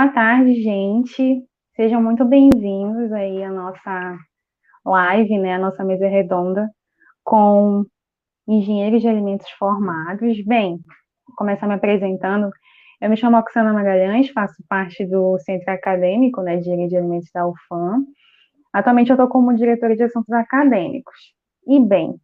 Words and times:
Boa 0.00 0.12
tarde, 0.12 0.62
gente. 0.62 1.44
Sejam 1.76 2.02
muito 2.02 2.24
bem-vindos 2.24 3.12
aí 3.12 3.44
à 3.44 3.50
nossa 3.50 4.16
live, 4.82 5.38
né, 5.38 5.56
a 5.56 5.58
nossa 5.58 5.84
mesa 5.84 6.08
redonda 6.08 6.70
com 7.22 7.84
engenheiros 8.48 9.02
de 9.02 9.08
alimentos 9.08 9.50
formados. 9.58 10.42
Bem, 10.46 10.80
vou 11.26 11.36
começar 11.36 11.66
me 11.66 11.74
apresentando. 11.74 12.48
Eu 12.98 13.10
me 13.10 13.16
chamo 13.18 13.36
Oxana 13.36 13.74
Magalhães, 13.74 14.30
faço 14.30 14.54
parte 14.66 15.04
do 15.04 15.38
Centro 15.40 15.70
Acadêmico 15.70 16.40
né, 16.40 16.56
de 16.56 16.62
Engenharia 16.62 16.88
de 16.88 16.96
Alimentos 16.96 17.28
da 17.34 17.46
UFAM. 17.46 18.02
Atualmente 18.72 19.10
eu 19.10 19.16
estou 19.16 19.28
como 19.28 19.54
diretora 19.54 19.94
de 19.94 20.04
assuntos 20.04 20.32
acadêmicos. 20.32 21.34
E 21.68 21.78
bem, 21.78 22.14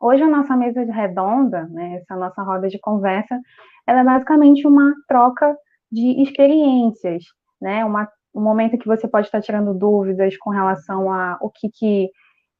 hoje 0.00 0.22
a 0.22 0.28
nossa 0.30 0.56
mesa 0.56 0.82
redonda, 0.84 1.68
né, 1.68 1.96
essa 1.96 2.16
nossa 2.16 2.42
roda 2.42 2.66
de 2.66 2.78
conversa, 2.80 3.38
ela 3.86 4.00
é 4.00 4.04
basicamente 4.04 4.66
uma 4.66 4.90
troca 5.06 5.54
de 5.94 6.22
experiências, 6.22 7.24
né? 7.60 7.84
Uma, 7.84 8.08
um 8.34 8.42
momento 8.42 8.76
que 8.76 8.86
você 8.86 9.06
pode 9.06 9.28
estar 9.28 9.40
tirando 9.40 9.72
dúvidas 9.72 10.36
com 10.36 10.50
relação 10.50 11.12
a 11.12 11.38
o 11.40 11.48
que, 11.48 11.68
que 11.70 12.10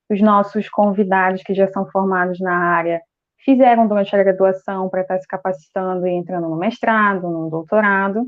os 0.09 0.21
nossos 0.21 0.69
convidados 0.69 1.43
que 1.43 1.53
já 1.53 1.67
são 1.69 1.87
formados 1.91 2.39
na 2.39 2.57
área 2.57 3.01
fizeram 3.45 3.87
durante 3.89 4.15
a 4.15 4.23
graduação 4.23 4.89
para 4.89 5.03
estar 5.03 5.19
se 5.19 5.27
capacitando 5.27 6.07
e 6.07 6.13
entrando 6.13 6.49
no 6.49 6.57
mestrado, 6.57 7.29
no 7.29 7.51
doutorado, 7.51 8.27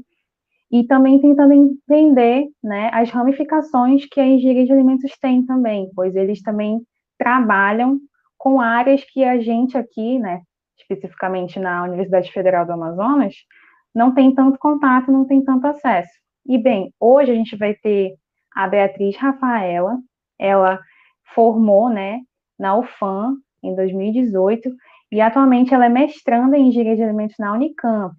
e 0.71 0.85
também 0.85 1.21
tentando 1.21 1.53
entender 1.53 2.47
né, 2.63 2.91
as 2.93 3.11
ramificações 3.11 4.05
que 4.07 4.21
a 4.21 4.27
engenharia 4.27 4.67
de 4.67 4.73
alimentos 4.73 5.17
tem 5.21 5.47
também, 5.47 5.89
pois 5.95 6.15
eles 6.17 6.43
também 6.43 6.81
trabalham 7.17 7.99
com 8.37 8.61
áreas 8.61 9.03
que 9.05 9.25
a 9.25 9.41
gente 9.41 9.79
aqui, 9.79 10.19
né, 10.19 10.43
especificamente 10.77 11.59
na 11.59 11.85
Universidade 11.85 12.31
Federal 12.33 12.67
do 12.67 12.73
Amazonas, 12.73 13.35
não 13.97 14.13
tem 14.13 14.35
tanto 14.35 14.59
contato, 14.59 15.11
não 15.11 15.25
tem 15.25 15.43
tanto 15.43 15.67
acesso. 15.67 16.13
E 16.47 16.59
bem, 16.59 16.93
hoje 17.01 17.31
a 17.31 17.35
gente 17.35 17.57
vai 17.57 17.73
ter 17.73 18.15
a 18.55 18.69
Beatriz 18.69 19.17
Rafaela, 19.17 19.97
ela 20.39 20.79
formou, 21.35 21.89
né, 21.89 22.21
na 22.59 22.77
UFAM 22.77 23.37
em 23.63 23.75
2018 23.75 24.71
e 25.11 25.19
atualmente 25.19 25.73
ela 25.73 25.87
é 25.87 25.89
mestranda 25.89 26.59
em 26.59 26.69
engenharia 26.69 26.97
de 26.97 27.03
alimentos 27.03 27.37
na 27.39 27.55
Unicamp, 27.55 28.15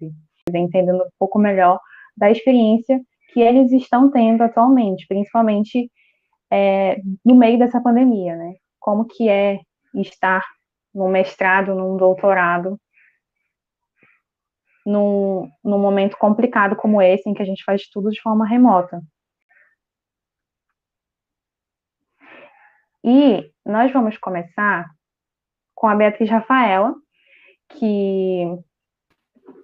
entendendo 0.52 1.04
um 1.04 1.10
pouco 1.16 1.38
melhor 1.38 1.78
da 2.16 2.28
experiência 2.28 3.00
que 3.32 3.40
eles 3.40 3.70
estão 3.70 4.10
tendo 4.10 4.42
atualmente, 4.42 5.06
principalmente 5.06 5.88
é, 6.50 7.00
no 7.24 7.36
meio 7.36 7.56
dessa 7.56 7.80
pandemia, 7.80 8.34
né? 8.34 8.54
Como 8.80 9.04
que 9.04 9.28
é 9.28 9.60
estar 9.94 10.42
no 10.92 11.08
mestrado, 11.08 11.72
num 11.72 11.96
doutorado, 11.96 12.80
num, 14.88 15.50
num 15.62 15.78
momento 15.78 16.16
complicado 16.16 16.74
como 16.74 17.02
esse, 17.02 17.28
em 17.28 17.34
que 17.34 17.42
a 17.42 17.44
gente 17.44 17.62
faz 17.62 17.86
tudo 17.90 18.10
de 18.10 18.20
forma 18.22 18.46
remota. 18.46 19.02
E 23.04 23.52
nós 23.66 23.92
vamos 23.92 24.16
começar 24.16 24.86
com 25.74 25.86
a 25.86 25.94
Beatriz 25.94 26.30
Rafaela, 26.30 26.94
que, 27.68 28.44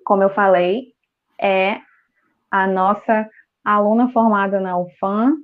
como 0.04 0.22
eu 0.22 0.30
falei, 0.30 0.92
é 1.40 1.80
a 2.50 2.66
nossa 2.66 3.26
aluna 3.64 4.12
formada 4.12 4.60
na 4.60 4.78
UFAM. 4.78 5.36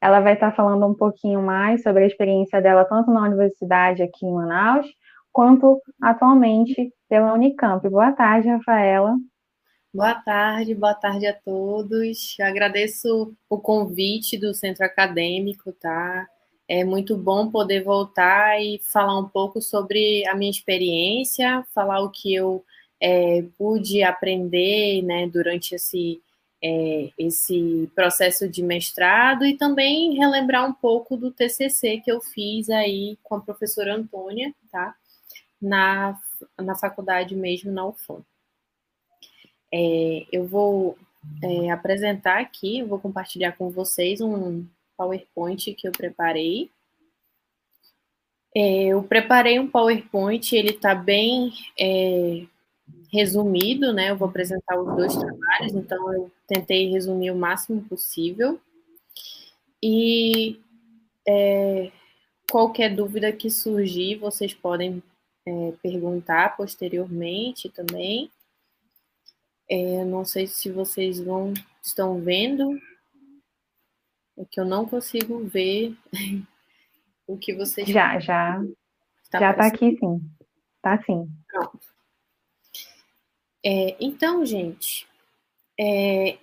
Ela 0.00 0.20
vai 0.20 0.34
estar 0.34 0.54
falando 0.54 0.86
um 0.86 0.94
pouquinho 0.94 1.42
mais 1.42 1.82
sobre 1.82 2.04
a 2.04 2.06
experiência 2.06 2.62
dela, 2.62 2.84
tanto 2.84 3.10
na 3.10 3.22
universidade 3.22 4.02
aqui 4.02 4.24
em 4.24 4.32
Manaus, 4.32 4.86
quanto 5.34 5.82
atualmente 6.00 6.92
pela 7.08 7.34
Unicamp. 7.34 7.86
Boa 7.90 8.12
tarde, 8.12 8.48
Rafaela. 8.48 9.16
Boa 9.92 10.14
tarde, 10.14 10.74
boa 10.76 10.94
tarde 10.94 11.26
a 11.26 11.34
todos. 11.34 12.38
Eu 12.38 12.46
agradeço 12.46 13.34
o 13.50 13.58
convite 13.58 14.38
do 14.38 14.54
Centro 14.54 14.84
Acadêmico, 14.84 15.72
tá? 15.72 16.26
É 16.68 16.84
muito 16.84 17.16
bom 17.16 17.50
poder 17.50 17.82
voltar 17.82 18.62
e 18.62 18.80
falar 18.92 19.18
um 19.18 19.28
pouco 19.28 19.60
sobre 19.60 20.26
a 20.28 20.36
minha 20.36 20.50
experiência, 20.50 21.64
falar 21.74 22.00
o 22.00 22.10
que 22.10 22.32
eu 22.32 22.64
é, 23.00 23.44
pude 23.58 24.02
aprender 24.04 25.02
né, 25.02 25.26
durante 25.26 25.74
esse, 25.74 26.22
é, 26.62 27.10
esse 27.18 27.90
processo 27.94 28.48
de 28.48 28.62
mestrado 28.62 29.44
e 29.44 29.56
também 29.56 30.14
relembrar 30.14 30.64
um 30.68 30.72
pouco 30.72 31.16
do 31.16 31.32
TCC 31.32 32.00
que 32.04 32.10
eu 32.10 32.20
fiz 32.20 32.70
aí 32.70 33.18
com 33.22 33.34
a 33.34 33.40
professora 33.40 33.94
Antônia, 33.94 34.54
tá? 34.70 34.94
Na 35.60 36.18
na 36.58 36.74
faculdade 36.74 37.34
mesmo, 37.34 37.72
na 37.72 37.86
UFAM. 37.86 38.24
É, 39.72 40.26
eu 40.30 40.46
vou 40.46 40.96
é, 41.42 41.70
apresentar 41.70 42.40
aqui, 42.40 42.82
vou 42.82 42.98
compartilhar 42.98 43.52
com 43.52 43.70
vocês 43.70 44.20
um 44.20 44.64
PowerPoint 44.96 45.74
que 45.74 45.88
eu 45.88 45.92
preparei. 45.92 46.70
É, 48.54 48.84
eu 48.86 49.02
preparei 49.02 49.58
um 49.58 49.68
PowerPoint, 49.68 50.54
ele 50.54 50.70
está 50.70 50.94
bem 50.94 51.52
é, 51.78 52.44
resumido, 53.12 53.92
né? 53.92 54.10
Eu 54.10 54.16
vou 54.16 54.28
apresentar 54.28 54.78
os 54.80 54.96
dois 54.96 55.16
trabalhos, 55.16 55.74
então 55.74 56.12
eu 56.12 56.30
tentei 56.46 56.88
resumir 56.90 57.32
o 57.32 57.36
máximo 57.36 57.82
possível. 57.82 58.60
E 59.82 60.60
é, 61.26 61.90
qualquer 62.48 62.94
dúvida 62.94 63.32
que 63.32 63.50
surgir, 63.50 64.16
vocês 64.16 64.54
podem 64.54 65.02
é, 65.46 65.72
perguntar 65.82 66.56
posteriormente 66.56 67.68
também. 67.68 68.30
É, 69.68 70.04
não 70.04 70.24
sei 70.24 70.46
se 70.46 70.70
vocês 70.70 71.18
vão 71.18 71.54
estão 71.82 72.20
vendo, 72.20 72.80
é 74.38 74.44
que 74.44 74.58
eu 74.58 74.64
não 74.64 74.86
consigo 74.86 75.44
ver 75.44 75.96
o 77.26 77.36
que 77.36 77.54
vocês 77.54 77.88
já 77.88 78.18
já 78.18 78.62
está 79.22 79.38
já 79.38 79.50
está 79.50 79.66
aqui 79.66 79.96
sim, 79.98 80.30
tá 80.82 81.02
sim. 81.04 81.30
Pronto. 81.48 81.80
É, 83.66 83.96
então, 83.98 84.44
gente, 84.44 85.08
é, 85.80 86.38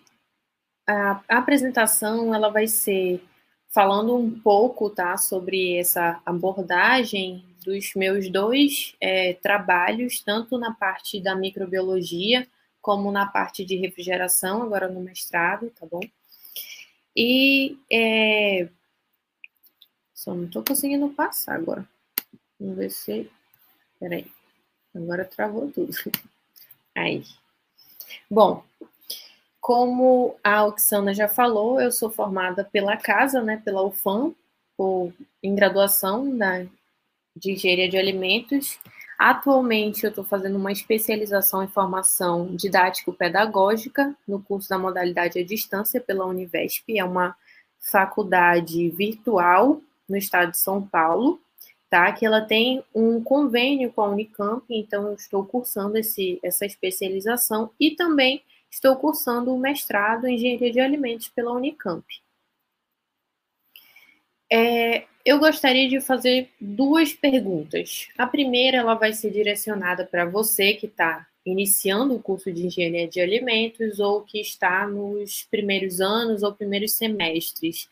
a, 0.87 1.21
a 1.29 1.37
apresentação 1.37 2.33
ela 2.33 2.49
vai 2.49 2.67
ser 2.67 3.23
falando 3.69 4.15
um 4.15 4.39
pouco, 4.39 4.89
tá, 4.89 5.15
sobre 5.17 5.77
essa 5.77 6.19
abordagem 6.25 7.45
dos 7.63 7.93
meus 7.95 8.29
dois 8.29 8.95
é, 8.99 9.33
trabalhos, 9.33 10.21
tanto 10.21 10.57
na 10.57 10.73
parte 10.73 11.21
da 11.21 11.35
microbiologia 11.35 12.47
como 12.81 13.11
na 13.11 13.25
parte 13.25 13.63
de 13.63 13.75
refrigeração, 13.75 14.63
agora 14.63 14.87
no 14.87 15.01
mestrado, 15.01 15.69
tá 15.69 15.85
bom? 15.85 16.01
E 17.15 17.77
é, 17.91 18.67
só 20.13 20.33
não 20.33 20.45
estou 20.45 20.63
conseguindo 20.63 21.09
passar 21.09 21.55
agora. 21.55 21.87
Vamos 22.59 22.77
ver 22.77 22.89
se. 22.89 23.29
Peraí. 23.99 24.25
Agora 24.95 25.25
travou 25.25 25.71
tudo. 25.71 25.93
Aí. 26.95 27.23
Bom, 28.29 28.63
como 29.59 30.35
a 30.43 30.65
Oxana 30.65 31.13
já 31.13 31.27
falou, 31.27 31.79
eu 31.79 31.91
sou 31.91 32.09
formada 32.09 32.63
pela 32.63 32.97
casa, 32.97 33.41
né, 33.41 33.61
pela 33.63 33.83
UFAM, 33.83 34.33
por, 34.75 35.13
em 35.41 35.55
graduação 35.55 36.35
da 36.35 36.65
de 37.35 37.51
engenharia 37.51 37.89
de 37.89 37.97
alimentos. 37.97 38.79
Atualmente, 39.17 40.03
eu 40.03 40.09
estou 40.09 40.23
fazendo 40.23 40.57
uma 40.57 40.71
especialização 40.71 41.63
em 41.63 41.67
formação 41.67 42.55
didático-pedagógica 42.55 44.15
no 44.27 44.41
curso 44.41 44.67
da 44.67 44.79
modalidade 44.79 45.37
à 45.37 45.45
distância 45.45 46.01
pela 46.01 46.25
Univesp. 46.25 46.97
É 46.97 47.03
uma 47.03 47.35
faculdade 47.79 48.89
virtual 48.89 49.81
no 50.09 50.17
estado 50.17 50.51
de 50.51 50.57
São 50.57 50.81
Paulo, 50.81 51.39
tá? 51.89 52.11
Que 52.11 52.25
ela 52.25 52.41
tem 52.41 52.83
um 52.93 53.23
convênio 53.23 53.91
com 53.91 54.01
a 54.01 54.09
Unicamp, 54.09 54.65
então 54.69 55.07
eu 55.07 55.13
estou 55.13 55.45
cursando 55.45 55.97
esse, 55.97 56.39
essa 56.43 56.65
especialização 56.65 57.71
e 57.79 57.91
também 57.91 58.43
estou 58.71 58.95
cursando 58.95 59.53
o 59.53 59.59
mestrado 59.59 60.25
em 60.25 60.35
engenharia 60.35 60.71
de 60.71 60.79
alimentos 60.79 61.27
pela 61.27 61.51
Unicamp. 61.51 62.05
É, 64.51 65.05
eu 65.23 65.39
gostaria 65.39 65.87
de 65.87 66.01
fazer 66.01 66.49
duas 66.59 67.13
perguntas. 67.13 68.09
A 68.17 68.27
primeira, 68.27 68.77
ela 68.77 68.95
vai 68.95 69.13
ser 69.13 69.31
direcionada 69.31 70.05
para 70.05 70.25
você 70.25 70.73
que 70.73 70.87
está 70.87 71.25
iniciando 71.45 72.15
o 72.15 72.21
curso 72.21 72.51
de 72.51 72.67
engenharia 72.67 73.07
de 73.07 73.21
alimentos 73.21 73.99
ou 73.99 74.21
que 74.21 74.39
está 74.39 74.85
nos 74.85 75.43
primeiros 75.49 76.01
anos 76.01 76.43
ou 76.43 76.53
primeiros 76.53 76.93
semestres. 76.93 77.89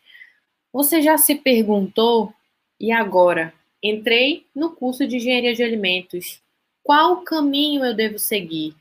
Você 0.72 1.00
já 1.00 1.16
se 1.16 1.34
perguntou, 1.34 2.32
e 2.78 2.92
agora? 2.92 3.52
Entrei 3.82 4.46
no 4.54 4.70
curso 4.70 5.06
de 5.06 5.16
engenharia 5.16 5.54
de 5.54 5.62
alimentos. 5.62 6.40
Qual 6.82 7.22
caminho 7.22 7.84
eu 7.84 7.94
devo 7.94 8.18
seguir? 8.18 8.74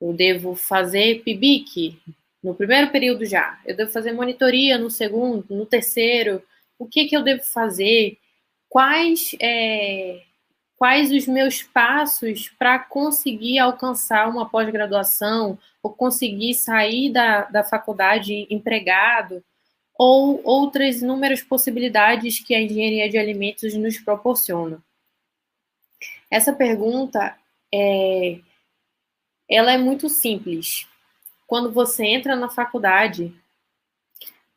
Eu 0.00 0.12
devo 0.12 0.54
fazer 0.54 1.22
PIBIC 1.22 1.96
no 2.42 2.54
primeiro 2.54 2.90
período 2.90 3.24
já? 3.24 3.60
Eu 3.64 3.76
devo 3.76 3.90
fazer 3.90 4.12
monitoria 4.12 4.76
no 4.76 4.90
segundo, 4.90 5.46
no 5.48 5.64
terceiro? 5.64 6.42
O 6.78 6.86
que, 6.86 7.06
que 7.06 7.16
eu 7.16 7.22
devo 7.22 7.42
fazer, 7.42 8.18
quais 8.68 9.34
é, 9.40 10.22
quais 10.76 11.10
os 11.10 11.26
meus 11.26 11.62
passos 11.62 12.48
para 12.58 12.78
conseguir 12.78 13.58
alcançar 13.58 14.28
uma 14.28 14.48
pós-graduação 14.48 15.58
ou 15.82 15.92
conseguir 15.92 16.54
sair 16.54 17.10
da, 17.10 17.44
da 17.44 17.64
faculdade 17.64 18.46
empregado 18.50 19.42
ou 19.96 20.40
outras 20.44 21.00
inúmeras 21.00 21.42
possibilidades 21.42 22.40
que 22.40 22.54
a 22.54 22.60
engenharia 22.60 23.08
de 23.08 23.16
alimentos 23.16 23.74
nos 23.74 23.98
proporciona. 23.98 24.82
Essa 26.30 26.52
pergunta 26.52 27.36
é, 27.72 28.40
ela 29.48 29.72
é 29.72 29.78
muito 29.78 30.08
simples. 30.08 30.86
Quando 31.46 31.72
você 31.72 32.04
entra 32.04 32.34
na 32.34 32.48
faculdade, 32.48 33.32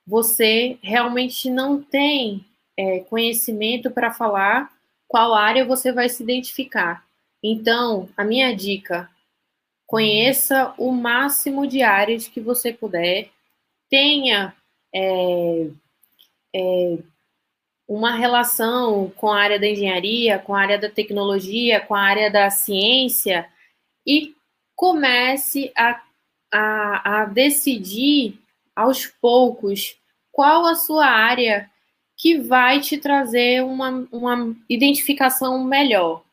você 0.08 0.78
realmente 0.82 1.50
não 1.50 1.82
tem 1.82 2.46
é, 2.78 3.02
conhecimento 3.02 3.92
para 3.92 4.14
falar 4.14 4.72
qual 5.08 5.34
área 5.34 5.66
você 5.66 5.92
vai 5.92 6.08
se 6.08 6.24
identificar. 6.24 7.06
Então, 7.44 8.08
a 8.16 8.24
minha 8.24 8.56
dica: 8.56 9.10
conheça 9.86 10.74
o 10.78 10.92
máximo 10.92 11.68
de 11.68 11.84
áreas 11.84 12.28
que 12.28 12.40
você 12.40 12.72
puder, 12.72 13.30
tenha 13.90 14.56
é, 14.96 15.68
é, 16.56 16.98
uma 17.88 18.16
relação 18.16 19.12
com 19.16 19.30
a 19.30 19.40
área 19.42 19.60
da 19.60 19.68
engenharia, 19.68 20.40
com 20.40 20.56
a 20.56 20.62
área 20.62 20.78
da 20.78 20.90
tecnologia, 20.90 21.82
com 21.82 21.96
a 21.96 22.02
área 22.02 22.32
da 22.32 22.50
ciência 22.50 23.48
e 24.06 24.36
comece 24.76 25.72
a, 25.76 26.02
a, 26.54 27.22
a 27.22 27.26
decidir 27.26 28.40
aos 28.78 29.08
poucos 29.08 29.98
qual 30.32 30.68
a 30.68 30.76
sua 30.76 31.08
área 31.08 31.68
que 32.16 32.38
vai 32.38 32.80
te 32.80 32.96
trazer 32.96 33.64
uma, 33.64 34.08
uma 34.12 34.56
identificação 34.70 35.64
melhor. 35.64 36.24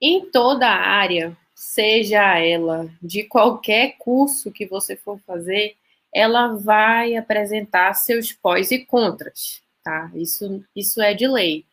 Em 0.00 0.26
toda 0.26 0.68
a 0.68 0.76
área, 0.76 1.34
seja 1.54 2.38
ela 2.38 2.90
de 3.02 3.24
qualquer 3.24 3.96
curso 3.98 4.52
que 4.52 4.66
você 4.66 4.96
for 4.96 5.18
fazer, 5.26 5.76
ela 6.12 6.54
vai 6.54 7.16
apresentar 7.16 7.94
seus 7.94 8.32
pós 8.32 8.70
e 8.70 8.84
contras, 8.84 9.62
tá? 9.82 10.10
Isso, 10.14 10.62
isso 10.76 11.00
é 11.00 11.14
de 11.14 11.26
lei. 11.26 11.64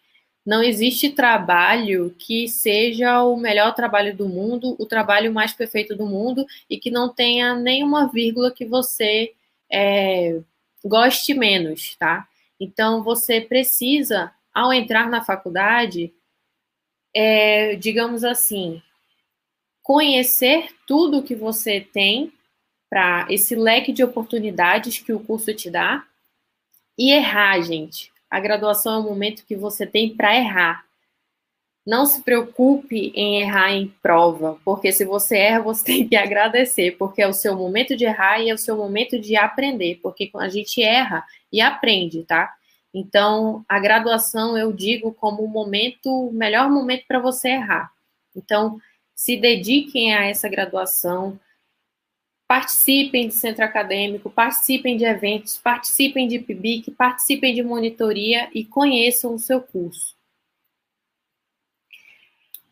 Não 0.45 0.63
existe 0.63 1.09
trabalho 1.09 2.15
que 2.17 2.47
seja 2.47 3.21
o 3.23 3.35
melhor 3.35 3.75
trabalho 3.75 4.15
do 4.15 4.29
mundo, 4.29 4.75
o 4.79 4.85
trabalho 4.85 5.33
mais 5.33 5.51
perfeito 5.51 5.95
do 5.95 6.05
mundo 6.05 6.45
e 6.69 6.77
que 6.77 6.89
não 6.89 7.09
tenha 7.09 7.53
nenhuma 7.53 8.07
vírgula 8.07 8.51
que 8.51 8.63
você 8.63 9.33
é, 9.71 10.39
goste 10.83 11.33
menos, 11.33 11.95
tá? 11.95 12.27
Então, 12.59 13.03
você 13.03 13.41
precisa, 13.41 14.31
ao 14.53 14.71
entrar 14.71 15.09
na 15.09 15.23
faculdade, 15.23 16.13
é, 17.13 17.75
digamos 17.75 18.23
assim, 18.23 18.81
conhecer 19.81 20.69
tudo 20.87 21.23
que 21.23 21.35
você 21.35 21.81
tem 21.81 22.31
para 22.89 23.27
esse 23.29 23.55
leque 23.55 23.91
de 23.91 24.03
oportunidades 24.03 24.99
que 24.99 25.13
o 25.13 25.19
curso 25.19 25.53
te 25.53 25.69
dá 25.69 26.05
e 26.97 27.11
errar, 27.11 27.61
gente. 27.61 28.11
A 28.29 28.39
graduação 28.39 28.95
é 28.95 28.97
o 28.99 29.03
momento 29.03 29.45
que 29.45 29.55
você 29.55 29.85
tem 29.85 30.15
para 30.15 30.35
errar. 30.35 30.84
Não 31.85 32.05
se 32.05 32.23
preocupe 32.23 33.11
em 33.15 33.41
errar 33.41 33.71
em 33.71 33.87
prova, 34.01 34.59
porque 34.65 34.91
se 34.91 35.05
você 35.05 35.37
erra, 35.37 35.61
você 35.61 35.83
tem 35.85 36.07
que 36.07 36.15
agradecer, 36.15 36.97
porque 36.97 37.21
é 37.21 37.27
o 37.27 37.33
seu 37.33 37.55
momento 37.55 37.95
de 37.95 38.05
errar 38.05 38.41
e 38.41 38.49
é 38.49 38.53
o 38.53 38.57
seu 38.57 38.75
momento 38.75 39.19
de 39.19 39.35
aprender, 39.35 39.99
porque 40.01 40.31
a 40.35 40.49
gente 40.49 40.81
erra 40.81 41.23
e 41.51 41.61
aprende, 41.61 42.23
tá? 42.23 42.53
Então, 42.93 43.63
a 43.67 43.77
graduação 43.77 44.57
eu 44.57 44.71
digo 44.71 45.13
como 45.13 45.43
o 45.43 45.47
momento, 45.47 46.31
melhor 46.31 46.69
momento 46.69 47.03
para 47.07 47.19
você 47.19 47.49
errar. 47.49 47.91
Então, 48.35 48.79
se 49.13 49.37
dediquem 49.37 50.15
a 50.15 50.25
essa 50.25 50.49
graduação, 50.49 51.39
participem 52.47 53.27
de 53.27 53.33
centro 53.33 53.63
acadêmico, 53.63 54.29
participem 54.29 54.97
de 54.97 55.03
eventos, 55.03 55.57
participem 55.57 56.27
de 56.27 56.39
PIBIC, 56.39 56.91
participem 56.91 57.53
de 57.53 57.61
monitoria 57.61 58.49
e 58.53 58.63
conheçam 58.63 59.35
o 59.35 59.39
seu 59.39 59.61
curso. 59.61 60.14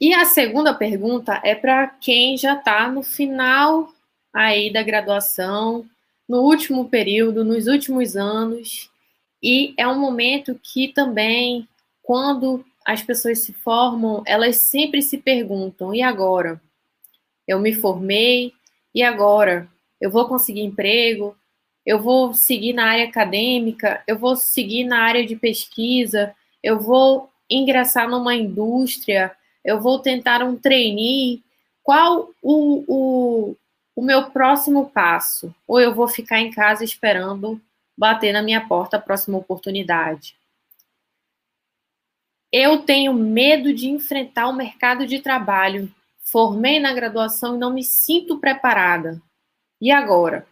E 0.03 0.13
a 0.13 0.25
segunda 0.25 0.73
pergunta 0.73 1.39
é 1.45 1.55
para 1.55 1.87
quem 1.87 2.37
já 2.37 2.55
está 2.55 2.91
no 2.91 3.03
final 3.03 3.89
aí 4.33 4.69
da 4.69 4.83
graduação, 4.83 5.85
no 6.27 6.41
último 6.41 6.89
período, 6.89 7.45
nos 7.45 7.67
últimos 7.67 8.17
anos, 8.17 8.91
e 9.41 9.73
é 9.77 9.87
um 9.87 9.97
momento 9.97 10.59
que 10.61 10.89
também, 10.89 11.65
quando 12.01 12.65
as 12.85 13.01
pessoas 13.01 13.39
se 13.39 13.53
formam, 13.53 14.21
elas 14.25 14.57
sempre 14.57 15.01
se 15.01 15.19
perguntam: 15.19 15.95
e 15.95 16.01
agora? 16.01 16.61
Eu 17.47 17.61
me 17.61 17.73
formei, 17.73 18.51
e 18.93 19.01
agora? 19.01 19.69
Eu 20.01 20.11
vou 20.11 20.27
conseguir 20.27 20.63
emprego? 20.63 21.33
Eu 21.85 22.01
vou 22.01 22.33
seguir 22.33 22.73
na 22.73 22.87
área 22.87 23.05
acadêmica? 23.05 24.03
Eu 24.05 24.19
vou 24.19 24.35
seguir 24.35 24.83
na 24.83 24.99
área 24.99 25.25
de 25.25 25.37
pesquisa? 25.37 26.35
Eu 26.61 26.77
vou 26.77 27.29
ingressar 27.49 28.09
numa 28.09 28.35
indústria? 28.35 29.33
Eu 29.63 29.79
vou 29.79 29.99
tentar 29.99 30.43
um 30.43 30.55
trainee, 30.55 31.43
qual 31.81 32.29
o, 32.41 32.83
o, 32.87 33.55
o 33.95 34.01
meu 34.01 34.29
próximo 34.31 34.89
passo? 34.89 35.53
Ou 35.67 35.79
eu 35.79 35.93
vou 35.93 36.07
ficar 36.07 36.39
em 36.39 36.51
casa 36.51 36.83
esperando 36.83 37.61
bater 37.97 38.33
na 38.33 38.41
minha 38.41 38.67
porta 38.67 38.97
a 38.97 39.01
próxima 39.01 39.37
oportunidade? 39.37 40.35
Eu 42.51 42.83
tenho 42.83 43.13
medo 43.13 43.73
de 43.73 43.89
enfrentar 43.89 44.47
o 44.47 44.53
mercado 44.53 45.07
de 45.07 45.19
trabalho. 45.19 45.91
Formei 46.23 46.79
na 46.79 46.93
graduação 46.93 47.55
e 47.55 47.59
não 47.59 47.73
me 47.73 47.83
sinto 47.83 48.39
preparada. 48.39 49.21
E 49.81 49.91
agora? 49.91 50.45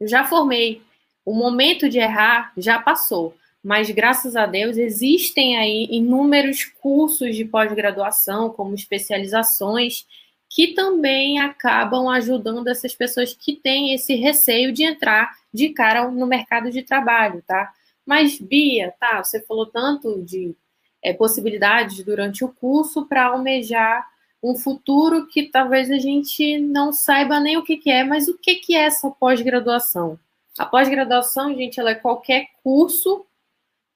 Eu 0.00 0.08
já 0.08 0.24
formei. 0.24 0.82
O 1.24 1.34
momento 1.34 1.88
de 1.88 1.98
errar 1.98 2.52
já 2.56 2.80
passou 2.80 3.37
mas 3.62 3.90
graças 3.90 4.36
a 4.36 4.46
Deus 4.46 4.76
existem 4.76 5.56
aí 5.56 5.88
inúmeros 5.90 6.64
cursos 6.64 7.34
de 7.34 7.44
pós-graduação, 7.44 8.50
como 8.50 8.74
especializações, 8.74 10.06
que 10.48 10.68
também 10.68 11.38
acabam 11.38 12.08
ajudando 12.08 12.68
essas 12.68 12.94
pessoas 12.94 13.34
que 13.34 13.56
têm 13.56 13.92
esse 13.92 14.14
receio 14.14 14.72
de 14.72 14.84
entrar 14.84 15.30
de 15.52 15.70
cara 15.70 16.10
no 16.10 16.26
mercado 16.26 16.70
de 16.70 16.82
trabalho, 16.82 17.42
tá? 17.46 17.72
Mas, 18.06 18.40
Bia, 18.40 18.94
tá, 18.98 19.22
você 19.22 19.40
falou 19.42 19.66
tanto 19.66 20.22
de 20.22 20.54
é, 21.02 21.12
possibilidades 21.12 22.02
durante 22.02 22.44
o 22.44 22.48
curso 22.48 23.06
para 23.06 23.26
almejar 23.26 24.06
um 24.42 24.56
futuro 24.56 25.26
que 25.26 25.44
talvez 25.50 25.90
a 25.90 25.98
gente 25.98 26.58
não 26.58 26.92
saiba 26.92 27.40
nem 27.40 27.56
o 27.56 27.62
que, 27.64 27.76
que 27.76 27.90
é, 27.90 28.04
mas 28.04 28.28
o 28.28 28.38
que, 28.38 28.56
que 28.56 28.74
é 28.74 28.84
essa 28.84 29.10
pós-graduação? 29.10 30.18
A 30.58 30.64
pós-graduação, 30.64 31.54
gente, 31.54 31.78
ela 31.78 31.90
é 31.90 31.94
qualquer 31.94 32.46
curso 32.62 33.26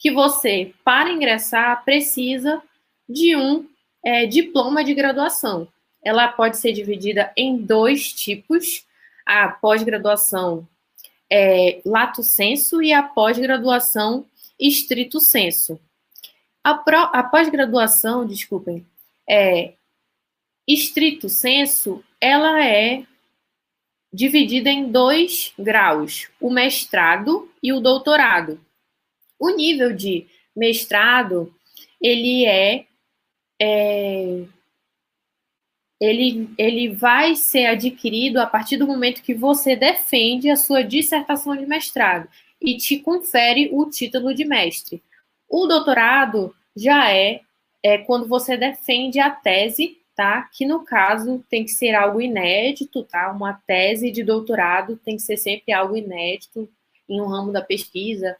que 0.02 0.10
você, 0.10 0.74
para 0.84 1.12
ingressar, 1.12 1.84
precisa 1.84 2.60
de 3.08 3.36
um 3.36 3.68
é, 4.04 4.26
diploma 4.26 4.82
de 4.82 4.92
graduação. 4.92 5.68
Ela 6.04 6.26
pode 6.26 6.56
ser 6.56 6.72
dividida 6.72 7.32
em 7.36 7.56
dois 7.56 8.12
tipos: 8.12 8.84
a 9.24 9.46
pós-graduação 9.48 10.66
é, 11.30 11.80
lato 11.86 12.24
senso 12.24 12.82
e 12.82 12.92
a 12.92 13.00
pós-graduação 13.00 14.26
estrito 14.58 15.20
senso. 15.20 15.80
A, 16.64 16.72
a 16.72 17.22
pós-graduação, 17.22 18.26
desculpem, 18.26 18.84
é, 19.28 19.74
estrito 20.66 21.28
senso, 21.28 22.04
ela 22.20 22.64
é 22.64 23.04
dividida 24.12 24.68
em 24.68 24.90
dois 24.90 25.52
graus: 25.56 26.28
o 26.40 26.50
mestrado 26.50 27.48
e 27.62 27.72
o 27.72 27.78
doutorado. 27.78 28.60
O 29.42 29.50
nível 29.50 29.92
de 29.92 30.28
mestrado, 30.54 31.52
ele 32.00 32.46
é, 32.46 32.86
é 33.60 34.44
ele, 36.00 36.48
ele 36.56 36.94
vai 36.94 37.34
ser 37.34 37.66
adquirido 37.66 38.38
a 38.38 38.46
partir 38.46 38.76
do 38.76 38.86
momento 38.86 39.20
que 39.20 39.34
você 39.34 39.74
defende 39.74 40.48
a 40.48 40.54
sua 40.54 40.84
dissertação 40.84 41.56
de 41.56 41.66
mestrado 41.66 42.28
e 42.60 42.76
te 42.76 43.00
confere 43.00 43.68
o 43.72 43.90
título 43.90 44.32
de 44.32 44.44
mestre. 44.44 45.02
O 45.48 45.66
doutorado 45.66 46.54
já 46.76 47.10
é, 47.10 47.40
é 47.82 47.98
quando 47.98 48.28
você 48.28 48.56
defende 48.56 49.18
a 49.18 49.28
tese, 49.28 49.98
tá? 50.14 50.48
Que 50.52 50.64
no 50.64 50.84
caso 50.84 51.44
tem 51.50 51.64
que 51.64 51.72
ser 51.72 51.96
algo 51.96 52.20
inédito, 52.20 53.02
tá? 53.02 53.32
Uma 53.32 53.54
tese 53.66 54.12
de 54.12 54.22
doutorado 54.22 55.00
tem 55.04 55.16
que 55.16 55.22
ser 55.22 55.36
sempre 55.36 55.72
algo 55.72 55.96
inédito 55.96 56.68
em 57.08 57.20
um 57.20 57.26
ramo 57.26 57.50
da 57.50 57.60
pesquisa, 57.60 58.36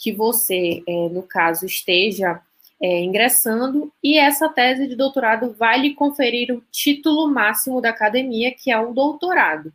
que 0.00 0.10
você, 0.10 0.82
é, 0.88 1.08
no 1.10 1.22
caso, 1.22 1.66
esteja 1.66 2.40
é, 2.82 3.02
ingressando, 3.02 3.92
e 4.02 4.16
essa 4.16 4.48
tese 4.48 4.88
de 4.88 4.96
doutorado 4.96 5.52
vai 5.52 5.78
lhe 5.78 5.94
conferir 5.94 6.50
o 6.50 6.64
título 6.72 7.28
máximo 7.28 7.80
da 7.80 7.90
academia, 7.90 8.50
que 8.50 8.70
é 8.70 8.80
o 8.80 8.94
doutorado. 8.94 9.70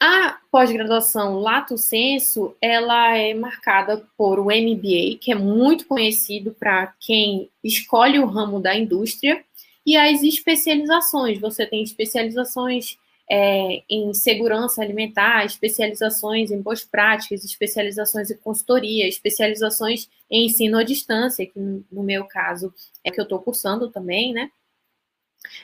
A 0.00 0.38
pós-graduação 0.50 1.40
Lato 1.40 1.76
Senso, 1.76 2.56
ela 2.60 3.16
é 3.16 3.34
marcada 3.34 4.06
por 4.16 4.38
o 4.38 4.44
MBA, 4.44 5.18
que 5.20 5.32
é 5.32 5.34
muito 5.34 5.86
conhecido 5.86 6.54
para 6.58 6.94
quem 7.00 7.50
escolhe 7.62 8.18
o 8.18 8.26
ramo 8.26 8.60
da 8.60 8.76
indústria, 8.76 9.44
e 9.84 9.96
as 9.96 10.22
especializações. 10.22 11.40
Você 11.40 11.66
tem 11.66 11.82
especializações 11.82 12.96
é, 13.34 13.82
em 13.88 14.12
segurança 14.12 14.82
alimentar, 14.82 15.46
especializações 15.46 16.50
em 16.50 16.60
boas 16.60 16.84
práticas, 16.84 17.42
especializações 17.42 18.30
em 18.30 18.36
consultoria, 18.36 19.08
especializações 19.08 20.06
em 20.30 20.44
ensino 20.44 20.76
à 20.76 20.82
distância, 20.82 21.46
que 21.46 21.58
no 21.58 22.02
meu 22.02 22.26
caso 22.26 22.74
é 23.02 23.10
que 23.10 23.18
eu 23.18 23.22
estou 23.22 23.38
cursando 23.38 23.88
também, 23.88 24.34
né? 24.34 24.50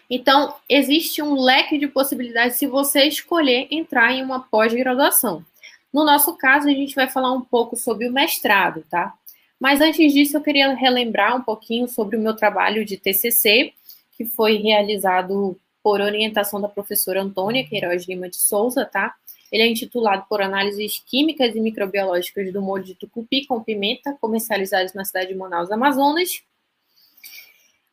Então, 0.08 0.54
existe 0.66 1.20
um 1.20 1.34
leque 1.34 1.76
de 1.76 1.87
possibilidades 1.87 2.56
se 2.56 2.66
você 2.66 3.04
escolher 3.04 3.68
entrar 3.70 4.12
em 4.12 4.22
uma 4.22 4.40
pós-graduação. 4.40 5.44
No 5.92 6.06
nosso 6.06 6.38
caso, 6.38 6.68
a 6.68 6.72
gente 6.72 6.94
vai 6.94 7.06
falar 7.06 7.32
um 7.34 7.42
pouco 7.42 7.76
sobre 7.76 8.08
o 8.08 8.12
mestrado, 8.12 8.82
tá? 8.88 9.12
Mas 9.60 9.82
antes 9.82 10.14
disso, 10.14 10.38
eu 10.38 10.40
queria 10.40 10.72
relembrar 10.72 11.37
um 11.37 11.42
pouquinho 11.42 11.87
sobre 11.87 12.16
o 12.16 12.20
meu 12.20 12.34
trabalho 12.34 12.82
de 12.82 12.96
TCC, 12.96 13.75
que 14.16 14.25
foi 14.25 14.56
realizado 14.56 15.60
por 15.88 16.02
orientação 16.02 16.61
da 16.61 16.68
professora 16.68 17.23
Antônia 17.23 17.66
Queiroz 17.66 18.07
Lima 18.07 18.28
de 18.28 18.37
Souza, 18.37 18.85
tá? 18.85 19.14
Ele 19.50 19.62
é 19.62 19.66
intitulado 19.66 20.26
por 20.28 20.42
análises 20.42 20.99
químicas 20.99 21.57
e 21.57 21.61
microbiológicas 21.62 22.52
do 22.52 22.61
molho 22.61 22.85
de 22.85 22.95
tucupi 22.95 23.47
com 23.47 23.62
pimenta, 23.62 24.14
comercializados 24.21 24.92
na 24.92 25.02
cidade 25.07 25.28
de 25.28 25.35
Manaus, 25.35 25.71
Amazonas. 25.71 26.42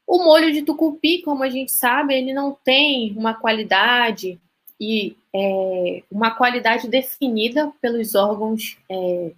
O 0.06 0.22
molho 0.26 0.52
de 0.52 0.64
tucupi, 0.64 1.22
como 1.22 1.42
a 1.42 1.50
gente 1.50 1.72
sabe, 1.72 2.14
ele 2.16 2.34
não 2.34 2.52
tem 2.66 3.14
uma 3.16 3.34
qualidade 3.34 4.38
e 4.78 5.16
é, 5.34 6.04
uma 6.12 6.32
qualidade 6.32 6.90
definida 6.90 7.72
pelos 7.80 8.14
órgãos 8.14 8.78
é, 8.92 9.32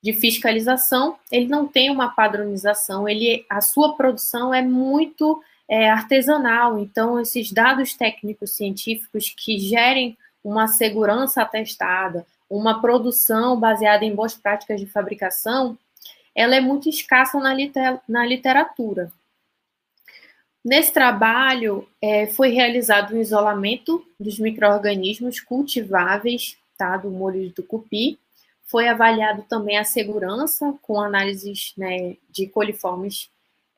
de 0.00 0.12
fiscalização. 0.12 1.18
Ele 1.32 1.48
não 1.48 1.66
tem 1.66 1.90
uma 1.90 2.10
padronização. 2.10 3.08
Ele, 3.08 3.44
a 3.50 3.60
sua 3.60 3.96
produção 3.96 4.54
é 4.54 4.62
muito 4.62 5.42
é, 5.68 5.90
artesanal. 5.90 6.78
Então, 6.78 7.20
esses 7.20 7.52
dados 7.52 7.94
técnicos 7.94 8.52
científicos 8.52 9.34
que 9.36 9.58
gerem 9.58 10.16
uma 10.42 10.68
segurança 10.68 11.42
atestada, 11.42 12.26
uma 12.48 12.80
produção 12.80 13.58
baseada 13.58 14.04
em 14.04 14.14
boas 14.14 14.34
práticas 14.34 14.80
de 14.80 14.86
fabricação, 14.86 15.76
ela 16.34 16.54
é 16.54 16.60
muito 16.60 16.88
escassa 16.88 17.38
na, 17.40 17.52
liter 17.52 18.00
na 18.08 18.24
literatura. 18.24 19.10
Nesse 20.64 20.92
trabalho, 20.92 21.88
é, 22.02 22.26
foi 22.26 22.50
realizado 22.50 23.14
um 23.14 23.20
isolamento 23.20 24.04
dos 24.18 24.38
micro-organismos 24.38 25.40
cultiváveis 25.40 26.56
tá, 26.76 26.96
do 26.96 27.10
molho 27.10 27.40
de 27.40 27.52
tucupi. 27.52 28.18
Foi 28.64 28.88
avaliado 28.88 29.44
também 29.48 29.78
a 29.78 29.84
segurança 29.84 30.74
com 30.82 31.00
análises 31.00 31.72
né, 31.76 32.16
de 32.28 32.48
coliformes 32.48 33.30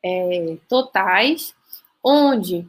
é, 0.03 0.57
totais, 0.67 1.53
onde 2.03 2.67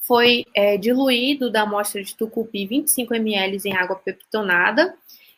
foi 0.00 0.44
é, 0.54 0.76
diluído 0.76 1.50
da 1.50 1.62
amostra 1.62 2.02
de 2.02 2.14
tucupi 2.14 2.66
25 2.66 3.14
ml 3.14 3.58
em 3.64 3.76
água 3.76 3.96
peptonada 3.96 4.94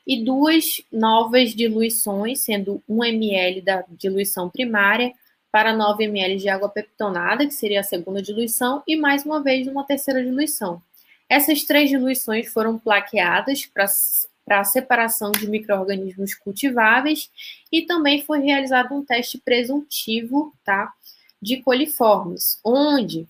e 0.06 0.24
duas 0.24 0.82
novas 0.92 1.54
diluições, 1.54 2.40
sendo 2.40 2.82
1 2.88 3.04
ml 3.04 3.62
da 3.62 3.84
diluição 3.90 4.48
primária 4.48 5.12
para 5.50 5.74
9 5.74 6.04
ml 6.04 6.36
de 6.36 6.48
água 6.48 6.68
peptonada, 6.68 7.46
que 7.46 7.54
seria 7.54 7.80
a 7.80 7.84
segunda 7.84 8.22
diluição, 8.22 8.82
e 8.86 8.96
mais 8.96 9.24
uma 9.24 9.42
vez 9.42 9.66
uma 9.66 9.84
terceira 9.84 10.22
diluição. 10.22 10.82
Essas 11.28 11.62
três 11.64 11.90
diluições 11.90 12.50
foram 12.50 12.78
plaqueadas 12.78 13.66
para 13.66 14.60
a 14.60 14.64
separação 14.64 15.30
de 15.30 15.48
micro-organismos 15.48 16.34
cultiváveis 16.34 17.30
e 17.70 17.82
também 17.82 18.22
foi 18.22 18.40
realizado 18.40 18.94
um 18.94 19.04
teste 19.04 19.36
presuntivo 19.38 20.54
tá, 20.64 20.90
de 21.40 21.62
coliformes, 21.62 22.60
onde 22.64 23.26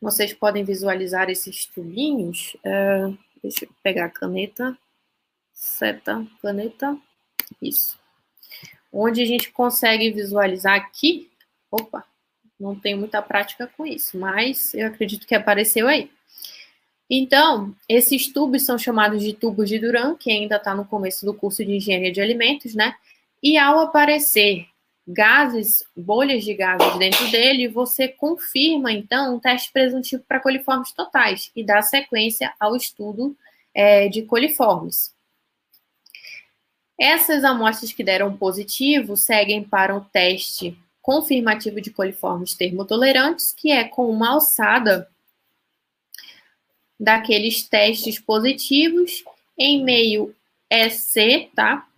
vocês 0.00 0.32
podem 0.32 0.64
visualizar 0.64 1.28
esses 1.30 1.66
tubinhos. 1.66 2.56
Uh, 2.56 3.16
deixa 3.42 3.64
eu 3.64 3.70
pegar 3.82 4.06
a 4.06 4.10
caneta. 4.10 4.76
Seta, 5.52 6.26
caneta. 6.40 6.96
Isso. 7.60 7.98
Onde 8.92 9.22
a 9.22 9.26
gente 9.26 9.52
consegue 9.52 10.10
visualizar 10.10 10.74
aqui 10.74 11.30
Opa, 11.70 12.04
não 12.58 12.74
tenho 12.74 12.98
muita 12.98 13.22
prática 13.22 13.66
com 13.76 13.86
isso, 13.86 14.18
mas 14.18 14.74
eu 14.74 14.88
acredito 14.88 15.26
que 15.26 15.34
apareceu 15.34 15.86
aí. 15.86 16.10
Então, 17.08 17.74
esses 17.88 18.32
tubos 18.32 18.62
são 18.62 18.78
chamados 18.78 19.22
de 19.22 19.32
tubos 19.32 19.68
de 19.68 19.78
Duran, 19.78 20.16
que 20.16 20.30
ainda 20.30 20.56
está 20.56 20.74
no 20.74 20.84
começo 20.84 21.24
do 21.24 21.34
curso 21.34 21.64
de 21.64 21.76
engenharia 21.76 22.12
de 22.12 22.20
alimentos, 22.20 22.74
né? 22.74 22.94
E 23.42 23.56
ao 23.56 23.80
aparecer 23.80 24.66
gases, 25.06 25.82
bolhas 25.96 26.44
de 26.44 26.54
gases 26.54 26.98
dentro 26.98 27.30
dele, 27.30 27.68
você 27.68 28.08
confirma, 28.08 28.92
então, 28.92 29.36
um 29.36 29.40
teste 29.40 29.72
presuntivo 29.72 30.22
para 30.26 30.40
coliformes 30.40 30.92
totais 30.92 31.50
e 31.54 31.64
dá 31.64 31.82
sequência 31.82 32.52
ao 32.58 32.76
estudo 32.76 33.36
é, 33.74 34.08
de 34.08 34.22
coliformes. 34.22 35.14
Essas 36.98 37.44
amostras 37.44 37.92
que 37.92 38.04
deram 38.04 38.36
positivo 38.36 39.16
seguem 39.16 39.64
para 39.64 39.96
um 39.96 40.00
teste 40.00 40.78
confirmativo 41.00 41.80
de 41.80 41.90
coliformes 41.90 42.54
termotolerantes, 42.54 43.54
que 43.56 43.70
é 43.70 43.84
com 43.84 44.10
uma 44.10 44.30
alçada 44.30 45.08
daqueles 46.98 47.66
testes 47.66 48.18
positivos 48.18 49.24
em 49.58 49.82
meio 49.82 50.34
EC, 50.68 51.50
tá? 51.54 51.88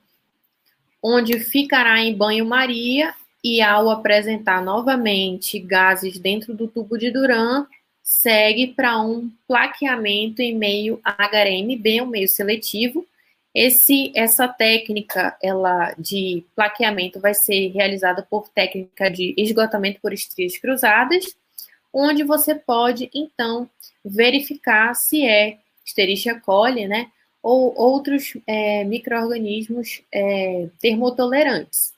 Onde 1.02 1.40
ficará 1.40 2.00
em 2.00 2.14
banho-maria 2.14 3.12
e 3.42 3.60
ao 3.60 3.90
apresentar 3.90 4.62
novamente 4.62 5.58
gases 5.58 6.18
dentro 6.18 6.54
do 6.54 6.68
tubo 6.68 6.96
de 6.96 7.10
Duran, 7.10 7.66
segue 8.02 8.68
para 8.68 9.00
um 9.00 9.30
plaqueamento 9.48 10.40
em 10.40 10.56
meio 10.56 11.00
HRMB, 11.04 12.02
um 12.02 12.06
meio 12.06 12.28
seletivo, 12.28 13.06
esse, 13.54 14.10
essa 14.14 14.48
técnica 14.48 15.36
ela 15.42 15.92
de 15.98 16.42
plaqueamento 16.56 17.20
vai 17.20 17.34
ser 17.34 17.68
realizada 17.68 18.26
por 18.28 18.48
técnica 18.48 19.10
de 19.10 19.34
esgotamento 19.36 20.00
por 20.00 20.12
estrias 20.12 20.56
cruzadas, 20.56 21.36
onde 21.92 22.22
você 22.22 22.54
pode, 22.54 23.10
então, 23.14 23.68
verificar 24.02 24.94
se 24.94 25.26
é 25.26 25.58
Escherichia 25.84 26.40
coli, 26.40 26.86
né, 26.86 27.10
ou 27.42 27.74
outros 27.76 28.36
é, 28.46 28.84
micro-organismos 28.84 30.02
é, 30.12 30.68
termotolerantes. 30.80 31.92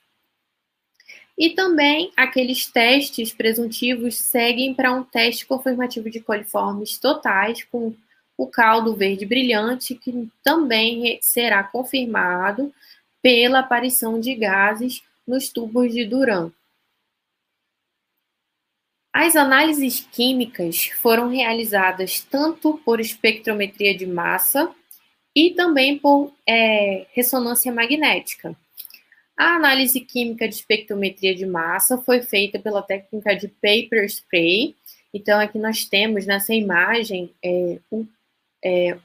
E 1.36 1.50
também 1.50 2.12
aqueles 2.16 2.66
testes 2.66 3.32
presuntivos 3.32 4.16
seguem 4.16 4.72
para 4.72 4.92
um 4.92 5.02
teste 5.02 5.44
confirmativo 5.44 6.08
de 6.08 6.20
coliformes 6.20 6.96
totais, 6.96 7.64
com 7.64 7.94
o 8.36 8.46
caldo 8.46 8.94
verde 8.94 9.26
brilhante, 9.26 9.94
que 9.94 10.28
também 10.42 11.18
será 11.20 11.62
confirmado 11.62 12.72
pela 13.20 13.60
aparição 13.60 14.20
de 14.20 14.34
gases 14.34 15.02
nos 15.26 15.48
tubos 15.48 15.92
de 15.92 16.04
Duran. 16.04 16.50
As 19.12 19.36
análises 19.36 20.00
químicas 20.00 20.86
foram 21.00 21.28
realizadas 21.28 22.20
tanto 22.20 22.78
por 22.84 23.00
espectrometria 23.00 23.96
de 23.96 24.06
massa 24.06 24.74
e 25.34 25.50
também 25.50 25.98
por 25.98 26.32
é, 26.46 27.06
ressonância 27.12 27.72
magnética. 27.72 28.56
A 29.36 29.56
análise 29.56 30.00
química 30.00 30.48
de 30.48 30.54
espectrometria 30.54 31.34
de 31.34 31.44
massa 31.44 31.98
foi 31.98 32.22
feita 32.22 32.58
pela 32.58 32.82
técnica 32.82 33.34
de 33.34 33.48
paper 33.48 34.04
spray. 34.04 34.76
Então, 35.12 35.40
aqui 35.40 35.58
nós 35.58 35.84
temos 35.84 36.24
nessa 36.24 36.54
imagem 36.54 37.32
é, 37.42 37.78
um 37.90 38.06
é, 38.64 38.96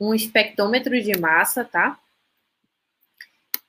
um 0.00 0.14
espectrômetro 0.14 1.00
de 1.00 1.16
massa, 1.18 1.64
tá? 1.64 1.98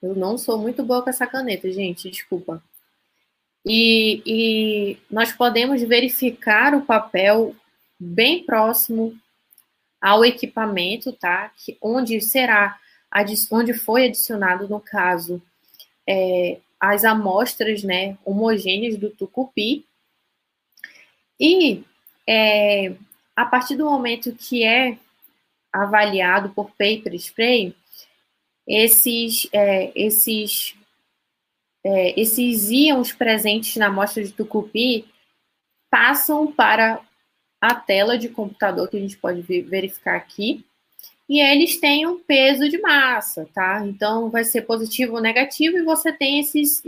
Eu 0.02 0.16
não 0.16 0.38
sou 0.38 0.58
muito 0.58 0.84
boa 0.84 1.04
com 1.04 1.10
essa 1.10 1.28
caneta, 1.28 1.72
gente, 1.72 2.10
desculpa. 2.10 2.64
E, 3.66 4.22
e 4.26 4.98
nós 5.12 5.32
podemos 5.32 5.82
verificar 5.84 6.74
o 6.74 6.86
papel 6.86 7.56
bem 8.00 8.44
próximo 8.44 9.18
ao 10.04 10.26
equipamento, 10.26 11.14
tá? 11.14 11.50
Que, 11.56 11.78
onde 11.82 12.20
será, 12.20 12.78
onde 13.50 13.74
foi 13.74 14.08
adicionado, 14.08 14.68
no 14.68 14.82
caso, 14.82 15.42
é, 16.06 16.60
as 16.78 17.06
amostras, 17.06 17.84
né, 17.84 18.18
homogêneas 18.26 18.98
do 18.98 19.10
tucupi. 19.10 19.86
E 21.40 21.86
é, 22.28 22.94
a 23.34 23.46
partir 23.46 23.78
do 23.78 23.86
momento 23.86 24.36
que 24.36 24.66
é 24.66 24.98
avaliado 25.72 26.50
por 26.50 26.72
paper 26.72 27.14
spray, 27.16 27.74
esses, 28.68 29.48
é, 29.54 29.94
esses, 29.96 30.76
é, 31.82 32.20
esses 32.20 32.70
íons 32.70 33.14
presentes 33.14 33.78
na 33.78 33.88
amostra 33.88 34.22
de 34.22 34.34
tucupi 34.34 35.06
passam 35.90 36.52
para 36.52 37.00
a 37.64 37.74
tela 37.74 38.18
de 38.18 38.28
computador 38.28 38.90
que 38.90 38.98
a 38.98 39.00
gente 39.00 39.16
pode 39.16 39.42
verificar 39.42 40.18
aqui. 40.18 40.66
e 41.30 41.40
eles 41.40 41.80
têm 41.80 42.06
um 42.06 42.20
peso 42.20 42.68
de 42.68 42.78
massa, 42.78 43.48
tá? 43.54 43.82
Então, 43.88 44.30
vai 44.30 44.44
ser 44.44 44.64
positivo 44.64 45.16
ou 45.16 45.22
negativo, 45.22 45.78
e 45.78 45.82
você 45.82 46.12
tem 46.12 46.42
esses, 46.42 46.84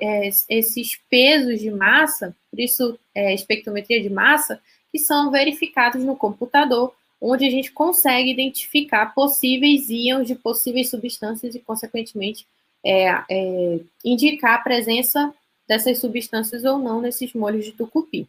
é, 0.00 0.30
esses 0.48 0.96
pesos 1.10 1.58
de 1.60 1.68
massa, 1.72 2.36
por 2.48 2.60
isso, 2.60 2.96
é, 3.12 3.34
espectrometria 3.34 4.00
de 4.00 4.08
massa, 4.08 4.60
que 4.92 5.00
são 5.00 5.32
verificados 5.32 6.04
no 6.04 6.14
computador, 6.14 6.94
onde 7.20 7.44
a 7.44 7.50
gente 7.50 7.72
consegue 7.72 8.30
identificar 8.30 9.06
possíveis 9.12 9.90
íons 9.90 10.28
de 10.28 10.36
possíveis 10.36 10.88
substâncias 10.88 11.56
e, 11.56 11.58
consequentemente, 11.58 12.46
é, 12.84 13.08
é, 13.28 13.80
indicar 14.04 14.54
a 14.54 14.62
presença 14.62 15.34
dessas 15.66 15.98
substâncias 15.98 16.64
ou 16.64 16.78
não 16.78 17.00
nesses 17.00 17.34
molhos 17.34 17.64
de 17.64 17.72
tucupi. 17.72 18.28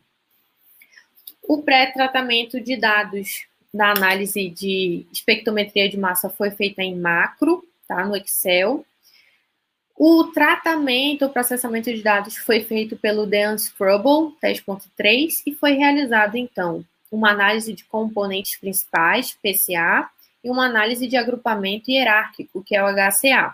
O 1.51 1.61
pré-tratamento 1.61 2.61
de 2.61 2.77
dados 2.77 3.45
da 3.73 3.91
análise 3.91 4.49
de 4.49 5.05
espectrometria 5.11 5.89
de 5.89 5.99
massa 5.99 6.29
foi 6.29 6.49
feita 6.49 6.81
em 6.81 6.97
macro, 6.97 7.61
tá, 7.85 8.05
no 8.05 8.15
Excel. 8.15 8.85
O 9.93 10.31
tratamento, 10.33 11.25
o 11.25 11.29
processamento 11.29 11.93
de 11.93 12.01
dados 12.01 12.37
foi 12.37 12.61
feito 12.61 12.95
pelo 12.95 13.29
The 13.29 13.51
Unscrubble 13.51 14.33
10.3 14.41 15.41
e 15.45 15.53
foi 15.53 15.73
realizado, 15.73 16.37
então, 16.37 16.85
uma 17.11 17.31
análise 17.31 17.73
de 17.73 17.83
componentes 17.83 18.57
principais, 18.57 19.33
PCA, 19.43 20.09
e 20.41 20.49
uma 20.49 20.67
análise 20.67 21.05
de 21.05 21.17
agrupamento 21.17 21.91
hierárquico, 21.91 22.63
que 22.63 22.77
é 22.77 22.81
o 22.81 22.87
HCA. 22.87 23.53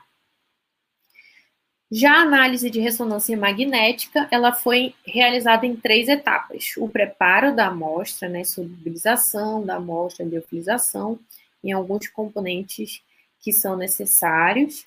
Já 1.89 2.15
a 2.15 2.21
análise 2.21 2.69
de 2.69 2.81
ressonância 2.81 3.37
magnética, 3.37 4.27
ela 4.29 4.51
foi 4.51 4.93
realizada 5.05 5.65
em 5.65 5.75
três 5.75 6.09
etapas. 6.09 6.73
O 6.77 6.89
preparo 6.89 7.55
da 7.55 7.67
amostra, 7.67 8.27
né, 8.27 8.43
solubilização 8.43 9.65
da 9.65 9.75
amostra, 9.75 10.25
liofilização, 10.25 11.17
em 11.63 11.71
alguns 11.71 12.07
componentes 12.09 13.01
que 13.39 13.53
são 13.53 13.77
necessários. 13.77 14.85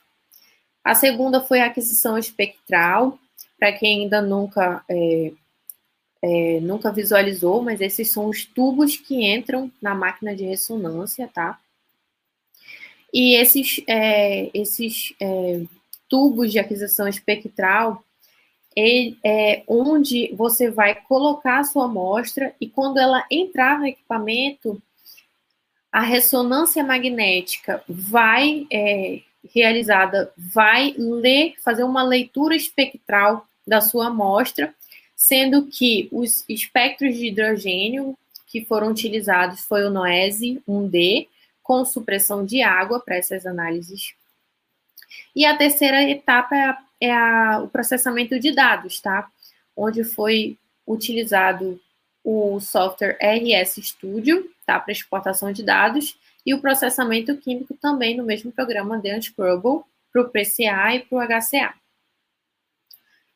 A 0.84 0.94
segunda 0.94 1.40
foi 1.40 1.60
a 1.60 1.66
aquisição 1.66 2.18
espectral, 2.18 3.18
para 3.58 3.72
quem 3.72 4.02
ainda 4.02 4.20
nunca 4.20 4.84
é, 4.88 5.32
é, 6.22 6.60
nunca 6.60 6.92
visualizou, 6.92 7.62
mas 7.62 7.80
esses 7.80 8.10
são 8.10 8.28
os 8.28 8.44
tubos 8.44 8.96
que 8.96 9.24
entram 9.24 9.70
na 9.80 9.94
máquina 9.94 10.34
de 10.36 10.44
ressonância, 10.44 11.28
tá? 11.32 11.58
E 13.12 13.34
esses, 13.34 13.82
é, 13.88 14.50
esses 14.54 15.14
é, 15.20 15.62
tubos 16.10 16.52
de 16.52 16.58
aquisição 16.58 17.08
espectral 17.08 18.04
é 18.76 19.62
onde 19.66 20.32
você 20.34 20.70
vai 20.70 20.94
colocar 20.94 21.60
a 21.60 21.64
sua 21.64 21.86
amostra 21.86 22.54
e 22.60 22.68
quando 22.68 22.98
ela 22.98 23.24
entrar 23.30 23.78
no 23.78 23.86
equipamento, 23.86 24.80
a 25.90 26.02
ressonância 26.02 26.84
magnética 26.84 27.82
vai 27.88 28.66
é, 28.70 29.20
realizada, 29.52 30.32
vai 30.36 30.94
ler, 30.96 31.54
fazer 31.64 31.82
uma 31.82 32.02
leitura 32.02 32.54
espectral 32.54 33.46
da 33.66 33.80
sua 33.80 34.06
amostra 34.06 34.74
sendo 35.20 35.66
que 35.66 36.08
os 36.10 36.44
espectros 36.48 37.14
de 37.14 37.26
hidrogênio 37.26 38.16
que 38.46 38.64
foram 38.64 38.88
utilizados 38.88 39.60
foi 39.60 39.84
o 39.84 39.90
NOESE 39.90 40.62
1D, 40.66 41.28
com 41.62 41.84
supressão 41.84 42.42
de 42.42 42.62
água 42.62 42.98
para 42.98 43.16
essas 43.16 43.44
análises. 43.44 44.14
E 45.34 45.44
a 45.44 45.56
terceira 45.56 46.02
etapa 46.02 46.56
é, 46.56 46.64
a, 46.64 46.84
é 47.00 47.12
a, 47.12 47.60
o 47.62 47.68
processamento 47.68 48.38
de 48.38 48.52
dados, 48.52 49.00
tá? 49.00 49.30
Onde 49.76 50.04
foi 50.04 50.58
utilizado 50.86 51.80
o 52.24 52.60
software 52.60 53.18
RS 53.20 53.76
Studio, 53.82 54.50
tá? 54.66 54.78
Para 54.78 54.92
exportação 54.92 55.52
de 55.52 55.62
dados, 55.62 56.18
e 56.44 56.54
o 56.54 56.60
processamento 56.60 57.36
químico 57.36 57.74
também 57.74 58.16
no 58.16 58.24
mesmo 58.24 58.50
programa 58.50 58.98
de 58.98 59.14
Unscrubble, 59.14 59.82
para 60.12 60.22
o 60.22 60.28
PCA 60.28 60.94
e 60.94 61.00
para 61.00 61.18
o 61.18 61.40
HCA. 61.40 61.74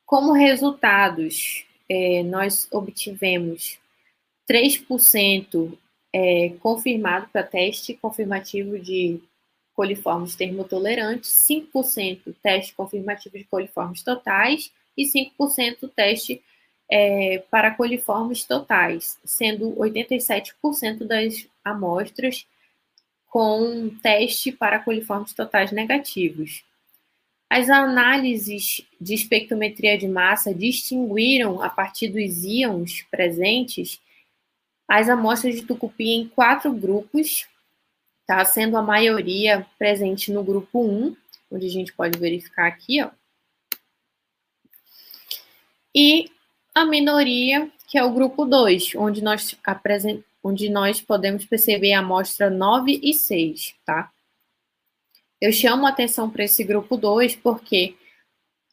Como 0.05 0.33
resultados 0.33 1.65
é, 1.89 2.23
nós 2.23 2.69
obtivemos 2.71 3.79
3% 4.51 5.77
é, 6.13 6.55
confirmado 6.61 7.29
para 7.33 7.43
teste 7.43 7.95
confirmativo 7.95 8.79
de 8.79 9.21
coliformes 9.75 10.37
termotolerantes, 10.37 11.45
5% 11.49 12.35
teste 12.43 12.75
confirmativo 12.75 13.37
de 13.37 13.45
coliformes 13.45 14.03
totais 14.03 14.73
e 14.97 15.05
5% 15.05 15.91
teste 15.95 16.43
é, 16.91 17.43
para 17.51 17.75
coliformes 17.75 18.45
totais, 18.45 19.19
sendo 19.25 19.75
87% 19.77 21.05
das 21.05 21.47
amostras 21.65 22.47
com 23.27 23.91
teste 24.01 24.53
para 24.53 24.79
coliformes 24.79 25.33
totais 25.33 25.73
negativos. 25.73 26.65
As 27.51 27.69
análises 27.69 28.87
de 29.01 29.15
espectrometria 29.15 29.99
de 29.99 30.09
massa 30.09 30.55
distinguiram, 30.55 31.61
a 31.63 31.69
partir 31.69 32.09
dos 32.09 32.45
íons 32.45 33.05
presentes, 33.11 34.01
as 34.89 35.09
amostras 35.09 35.55
de 35.57 35.63
tucupi 35.63 36.11
em 36.11 36.29
quatro 36.29 36.73
grupos, 36.73 37.47
tá? 38.27 38.45
sendo 38.45 38.77
a 38.77 38.83
maioria 38.83 39.67
presente 39.79 40.33
no 40.33 40.43
grupo 40.43 40.83
1, 40.83 41.17
onde 41.51 41.67
a 41.67 41.71
gente 41.71 41.93
pode 41.93 42.19
verificar 42.19 42.67
aqui, 42.67 43.03
ó. 43.03 43.11
E 45.95 46.31
a 46.75 46.85
minoria, 46.85 47.71
que 47.87 47.97
é 47.97 48.03
o 48.03 48.13
grupo 48.13 48.45
2, 48.45 48.97
onde 48.97 49.23
nós, 49.23 49.57
onde 50.43 50.69
nós 50.69 51.01
podemos 51.01 51.45
perceber 51.45 51.93
a 51.93 52.01
amostra 52.01 52.51
9 52.51 53.01
e 53.03 53.15
6, 53.15 53.77
tá? 53.85 54.11
Eu 55.41 55.53
chamo 55.53 55.87
a 55.87 55.91
atenção 55.91 56.29
para 56.29 56.45
esse 56.45 56.65
grupo 56.65 56.97
2 56.97 57.37
porque 57.37 57.95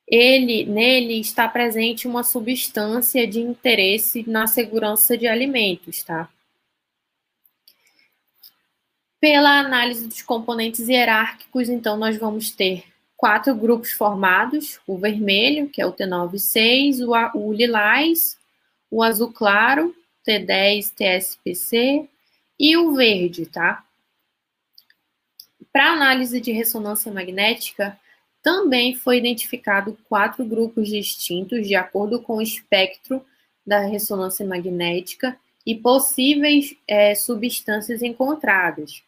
ele, 0.07 0.65
nele 0.65 1.19
está 1.19 1.47
presente 1.47 2.07
uma 2.07 2.23
substância 2.23 3.27
de 3.27 3.39
interesse 3.39 4.27
na 4.27 4.47
segurança 4.47 5.17
de 5.17 5.27
alimentos, 5.27 6.03
tá? 6.03 6.29
Pela 9.21 9.59
análise 9.59 10.07
dos 10.07 10.23
componentes 10.23 10.89
hierárquicos, 10.89 11.69
então, 11.69 11.95
nós 11.95 12.17
vamos 12.17 12.49
ter 12.49 12.83
quatro 13.15 13.53
grupos 13.53 13.91
formados: 13.91 14.79
o 14.87 14.97
vermelho, 14.97 15.69
que 15.69 15.79
é 15.79 15.85
o 15.85 15.93
T9-6, 15.93 17.01
o, 17.05 17.37
o 17.37 17.53
lilás, 17.53 18.39
o 18.89 19.03
azul 19.03 19.31
claro, 19.31 19.95
T10, 20.27 20.91
TSPC, 20.95 22.09
e 22.59 22.75
o 22.75 22.95
verde, 22.95 23.45
tá? 23.45 23.85
Para 25.71 25.93
análise 25.93 26.41
de 26.41 26.51
ressonância 26.51 27.11
magnética, 27.11 27.97
também 28.41 28.95
foi 28.95 29.19
identificado 29.19 29.95
quatro 30.09 30.43
grupos 30.43 30.89
distintos 30.89 31.67
de 31.67 31.75
acordo 31.75 32.23
com 32.23 32.37
o 32.37 32.41
espectro 32.41 33.23
da 33.63 33.81
ressonância 33.81 34.43
magnética 34.43 35.39
e 35.63 35.75
possíveis 35.75 36.75
é, 36.87 37.13
substâncias 37.13 38.01
encontradas. 38.01 39.03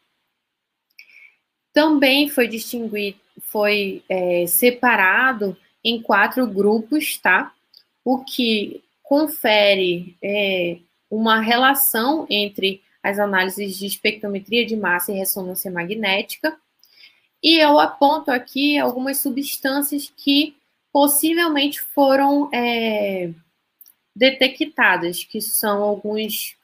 Também 1.73 2.29
foi 2.29 2.47
distinguido, 2.47 3.17
foi 3.41 4.03
é, 4.07 4.45
separado 4.47 5.57
em 5.83 6.01
quatro 6.01 6.45
grupos, 6.47 7.17
tá? 7.17 7.51
O 8.05 8.23
que 8.23 8.83
confere 9.01 10.15
é, 10.21 10.77
uma 11.09 11.41
relação 11.41 12.25
entre 12.29 12.81
as 13.01 13.19
análises 13.19 13.77
de 13.77 13.85
espectrometria 13.85 14.65
de 14.65 14.75
massa 14.77 15.11
e 15.11 15.15
ressonância 15.15 15.69
magnética. 15.69 16.57
E 17.41 17.59
eu 17.59 17.77
aponto 17.77 18.31
aqui 18.31 18.77
algumas 18.77 19.17
substâncias 19.17 20.11
que 20.15 20.55
possivelmente 20.91 21.81
foram 21.81 22.49
é, 22.53 23.31
detectadas, 24.15 25.23
que 25.23 25.41
são 25.41 25.83
alguns 25.83 26.55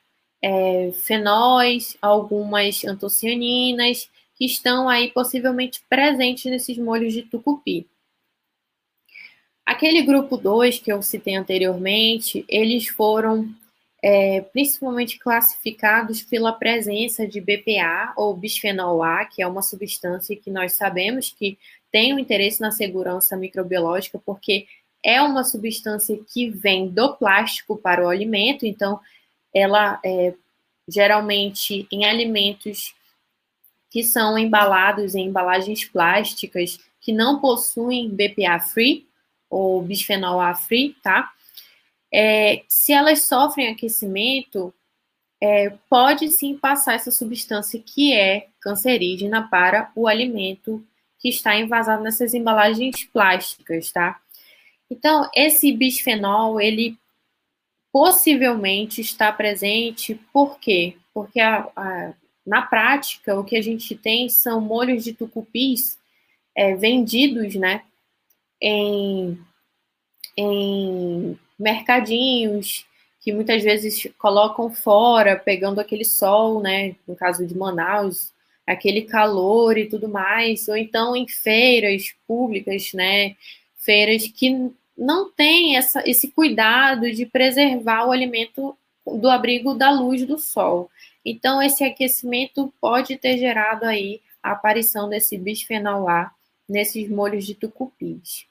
é, 0.42 0.92
fenóis, 1.04 1.98
algumas 2.02 2.86
antocianinas, 2.86 4.10
que 4.40 4.46
estão 4.46 4.88
aí 4.88 5.12
possivelmente 5.12 5.84
presentes 5.90 6.46
nesses 6.46 6.78
molhos 6.78 7.12
de 7.12 7.24
tucupi. 7.24 7.86
Aquele 9.66 10.02
grupo 10.02 10.38
2 10.38 10.80
que 10.80 10.92
eu 10.92 11.02
citei 11.02 11.36
anteriormente, 11.36 12.46
eles 12.48 12.88
foram 12.88 13.54
é, 14.02 14.40
principalmente 14.40 15.20
classificados 15.20 16.24
pela 16.24 16.54
presença 16.54 17.28
de 17.28 17.42
BPA 17.42 18.14
ou 18.16 18.34
bisfenol 18.34 19.04
A, 19.04 19.26
que 19.26 19.42
é 19.42 19.48
uma 19.48 19.62
substância 19.62 20.38
que 20.38 20.50
nós 20.50 20.74
sabemos 20.74 21.36
que 21.38 21.58
tem 21.92 22.14
um 22.14 22.20
interesse 22.20 22.62
na 22.62 22.72
segurança 22.72 23.36
microbiológica, 23.36 24.18
porque 24.26 24.68
é 25.04 25.22
uma 25.22 25.44
substância 25.44 26.18
que 26.34 26.50
vem 26.50 26.88
do 26.88 27.14
plástico 27.16 27.76
para 27.76 28.04
o 28.04 28.08
alimento, 28.08 28.66
então 28.66 29.02
ela 29.54 30.00
é 30.04 30.34
geralmente 30.88 31.86
em 31.92 32.06
alimentos 32.06 32.94
que 33.90 34.04
são 34.04 34.38
embalados 34.38 35.16
em 35.16 35.28
embalagens 35.28 35.86
plásticas 35.86 36.80
que 37.02 37.12
não 37.12 37.40
possuem 37.40 38.10
BPA 38.10 38.60
free 38.60 39.08
ou 39.50 39.82
bisfenol 39.82 40.40
A 40.40 40.54
free, 40.54 40.96
tá? 41.02 41.32
é, 42.12 42.64
se 42.68 42.92
elas 42.92 43.24
sofrem 43.24 43.70
aquecimento, 43.70 44.74
é, 45.42 45.70
pode 45.90 46.30
sim 46.32 46.58
passar 46.58 46.96
essa 46.96 47.12
substância 47.12 47.82
que 47.82 48.14
é 48.14 48.48
cancerígena 48.60 49.48
para 49.48 49.92
o 49.96 50.08
alimento 50.08 50.86
que 51.20 51.30
está 51.30 51.56
envasado 51.58 52.04
nessas 52.04 52.34
embalagens 52.34 53.04
plásticas, 53.06 53.92
tá? 53.92 54.20
Então, 54.90 55.30
esse 55.36 55.72
bisfenol, 55.72 56.60
ele 56.60 56.98
possivelmente 57.92 59.02
está 59.02 59.32
presente, 59.32 60.16
por 60.34 60.60
quê? 60.60 60.96
Porque 61.14 61.40
a, 61.40 61.68
a, 61.76 62.14
na 62.50 62.64
prática, 62.64 63.40
o 63.40 63.44
que 63.44 63.56
a 63.56 63.62
gente 63.62 63.96
tem 63.96 64.28
são 64.28 64.60
molhos 64.60 65.04
de 65.04 65.14
tucupis 65.14 66.00
é, 66.58 66.76
vendidos, 66.76 67.54
né, 67.54 67.84
em, 68.60 69.40
em 70.36 71.38
mercadinhos, 71.60 72.88
que 73.22 73.32
muitas 73.32 73.62
vezes 73.62 74.08
colocam 74.18 74.74
fora, 74.74 75.38
pegando 75.38 75.80
aquele 75.80 76.04
sol, 76.04 76.60
né, 76.60 76.96
no 77.08 77.16
caso 77.16 77.46
de 77.46 77.56
Manaus, 77.56 78.34
aquele 78.66 79.04
calor 79.04 79.78
e 79.78 79.88
tudo 79.88 80.10
mais, 80.10 80.68
ou 80.68 80.76
então 80.76 81.16
em 81.16 81.28
feiras 81.28 82.16
públicas, 82.28 82.94
né, 82.94 83.36
feiras 83.78 84.28
que 84.28 84.72
não 84.98 85.30
têm 85.30 85.78
essa, 85.78 86.02
esse 86.04 86.30
cuidado 86.30 87.12
de 87.12 87.28
preservar 87.28 88.08
o 88.08 88.12
alimento 88.12 88.76
do 89.18 89.30
abrigo 89.30 89.74
da 89.74 89.92
luz 89.92 90.26
do 90.26 90.38
sol. 90.38 90.90
Então, 91.24 91.62
esse 91.62 91.84
aquecimento 91.84 92.74
pode 92.80 93.18
ter 93.18 93.38
gerado 93.38 93.86
aí 93.86 94.22
a 94.42 94.52
aparição 94.52 95.10
desse 95.10 95.38
bisfenol 95.38 96.08
A 96.08 96.32
nesses 96.68 97.10
molhos 97.10 97.46
de 97.46 97.56
tucupis. 97.56 98.46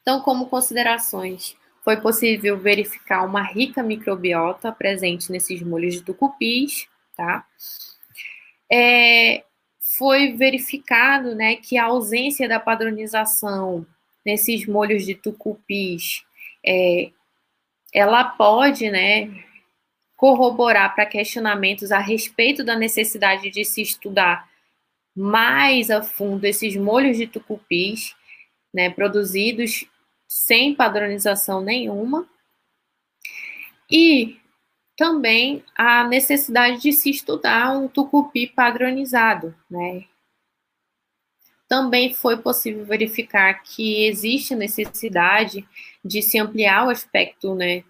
Então, 0.00 0.20
como 0.20 0.46
considerações, 0.46 1.56
foi 1.84 1.96
possível 2.00 2.58
verificar 2.58 3.24
uma 3.24 3.42
rica 3.42 3.82
microbiota 3.82 4.72
presente 4.72 5.30
nesses 5.30 5.62
molhos 5.62 5.94
de 5.94 6.02
tucupis, 6.02 6.88
tá? 7.16 7.46
é, 8.72 9.44
foi 9.78 10.32
verificado 10.32 11.34
né, 11.34 11.56
que 11.56 11.76
a 11.76 11.84
ausência 11.84 12.48
da 12.48 12.58
padronização 12.58 13.86
nesses 14.24 14.66
molhos 14.66 15.04
de 15.04 15.14
tucupis, 15.14 16.24
é, 16.64 17.10
ela 17.92 18.24
pode 18.24 18.90
né, 18.90 19.44
corroborar 20.16 20.94
para 20.94 21.06
questionamentos 21.06 21.92
a 21.92 21.98
respeito 21.98 22.64
da 22.64 22.76
necessidade 22.76 23.50
de 23.50 23.64
se 23.64 23.82
estudar 23.82 24.48
mais 25.14 25.90
a 25.90 26.02
fundo 26.02 26.44
esses 26.44 26.74
molhos 26.76 27.16
de 27.16 27.26
tucupis, 27.26 28.16
né, 28.72 28.88
produzidos 28.88 29.84
sem 30.26 30.74
padronização 30.74 31.60
nenhuma. 31.60 32.26
E 33.90 34.40
também 34.96 35.62
a 35.76 36.04
necessidade 36.04 36.80
de 36.80 36.92
se 36.92 37.10
estudar 37.10 37.76
um 37.76 37.88
tucupi 37.88 38.46
padronizado, 38.46 39.54
né? 39.70 40.04
Também 41.72 42.12
foi 42.12 42.36
possível 42.36 42.84
verificar 42.84 43.62
que 43.62 44.04
existe 44.04 44.52
a 44.52 44.56
necessidade 44.58 45.66
de 46.04 46.20
se 46.20 46.38
ampliar 46.38 46.86
o 46.86 46.90
aspecto 46.90 47.54
né, 47.54 47.82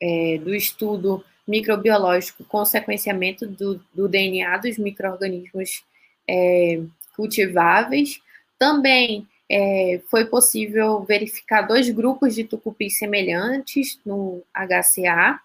é, 0.00 0.38
do 0.38 0.54
estudo 0.54 1.24
microbiológico 1.44 2.44
com 2.44 2.64
sequenciamento 2.64 3.44
do, 3.44 3.84
do 3.92 4.08
DNA 4.08 4.58
dos 4.58 4.78
micro-organismos 4.78 5.82
é, 6.30 6.80
cultiváveis. 7.16 8.20
Também 8.56 9.26
é, 9.50 10.00
foi 10.08 10.26
possível 10.26 11.02
verificar 11.02 11.62
dois 11.62 11.90
grupos 11.90 12.36
de 12.36 12.44
tucupis 12.44 12.98
semelhantes 13.00 13.98
no 14.06 14.44
HCA, 14.54 15.40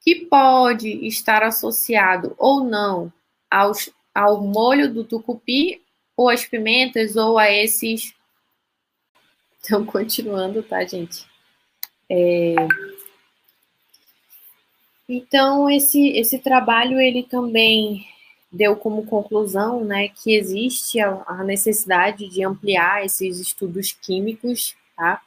que 0.00 0.26
pode 0.26 1.06
estar 1.06 1.44
associado 1.44 2.34
ou 2.36 2.64
não 2.64 3.12
aos, 3.48 3.88
ao 4.12 4.42
molho 4.42 4.92
do 4.92 5.04
tucupi, 5.04 5.80
ou 6.18 6.28
às 6.28 6.44
pimentas, 6.44 7.14
ou 7.14 7.38
a 7.38 7.48
esses. 7.48 8.12
Então, 9.60 9.86
continuando, 9.86 10.64
tá, 10.64 10.84
gente? 10.84 11.24
É... 12.10 12.56
Então, 15.08 15.70
esse, 15.70 16.08
esse 16.18 16.40
trabalho, 16.40 17.00
ele 17.00 17.22
também 17.22 18.04
deu 18.50 18.74
como 18.74 19.06
conclusão, 19.06 19.84
né, 19.84 20.08
que 20.08 20.34
existe 20.34 20.98
a, 21.00 21.22
a 21.26 21.44
necessidade 21.44 22.28
de 22.28 22.44
ampliar 22.44 23.04
esses 23.04 23.38
estudos 23.38 23.92
químicos, 23.92 24.74
tá? 24.96 25.22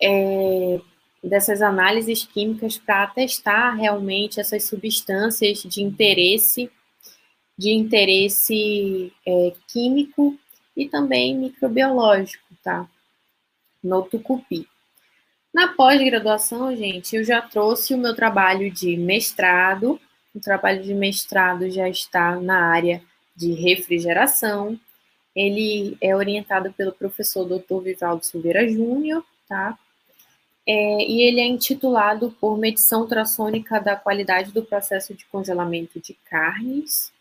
É, 0.00 0.80
dessas 1.22 1.60
análises 1.60 2.24
químicas 2.24 2.78
para 2.78 3.04
atestar 3.04 3.76
realmente 3.76 4.38
essas 4.38 4.64
substâncias 4.64 5.62
de 5.62 5.82
interesse, 5.82 6.70
de 7.56 7.70
interesse 7.70 9.12
é, 9.26 9.52
químico 9.68 10.36
e 10.76 10.88
também 10.88 11.36
microbiológico, 11.36 12.44
tá? 12.62 12.88
No 13.82 14.02
tucupi. 14.02 14.66
Na 15.52 15.68
pós-graduação, 15.68 16.74
gente, 16.74 17.14
eu 17.14 17.22
já 17.22 17.40
trouxe 17.40 17.94
o 17.94 17.98
meu 17.98 18.14
trabalho 18.14 18.70
de 18.72 18.96
mestrado. 18.96 20.00
O 20.34 20.40
trabalho 20.40 20.82
de 20.82 20.92
mestrado 20.92 21.70
já 21.70 21.88
está 21.88 22.40
na 22.40 22.72
área 22.72 23.00
de 23.36 23.52
refrigeração. 23.52 24.78
Ele 25.34 25.96
é 26.00 26.14
orientado 26.16 26.72
pelo 26.72 26.92
professor 26.92 27.44
Dr. 27.44 27.82
Vivaldo 27.82 28.24
Silveira 28.24 28.68
Júnior, 28.68 29.24
tá? 29.48 29.78
É, 30.66 31.04
e 31.08 31.22
ele 31.22 31.40
é 31.40 31.46
intitulado 31.46 32.34
por 32.40 32.58
medição 32.58 33.02
ultrassônica 33.02 33.78
da 33.78 33.94
qualidade 33.94 34.50
do 34.50 34.64
processo 34.64 35.14
de 35.14 35.24
congelamento 35.26 36.00
de 36.00 36.14
carnes. 36.28 37.13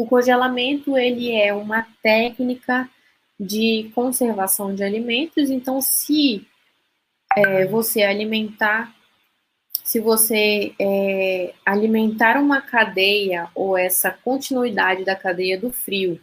O 0.00 0.06
congelamento 0.06 0.96
ele 0.96 1.30
é 1.30 1.52
uma 1.52 1.86
técnica 2.02 2.88
de 3.38 3.90
conservação 3.94 4.74
de 4.74 4.82
alimentos. 4.82 5.50
Então, 5.50 5.78
se 5.82 6.48
é, 7.36 7.66
você 7.66 8.02
alimentar, 8.02 8.96
se 9.84 10.00
você 10.00 10.72
é, 10.80 11.52
alimentar 11.66 12.38
uma 12.38 12.62
cadeia 12.62 13.50
ou 13.54 13.76
essa 13.76 14.10
continuidade 14.10 15.04
da 15.04 15.14
cadeia 15.14 15.60
do 15.60 15.70
frio 15.70 16.18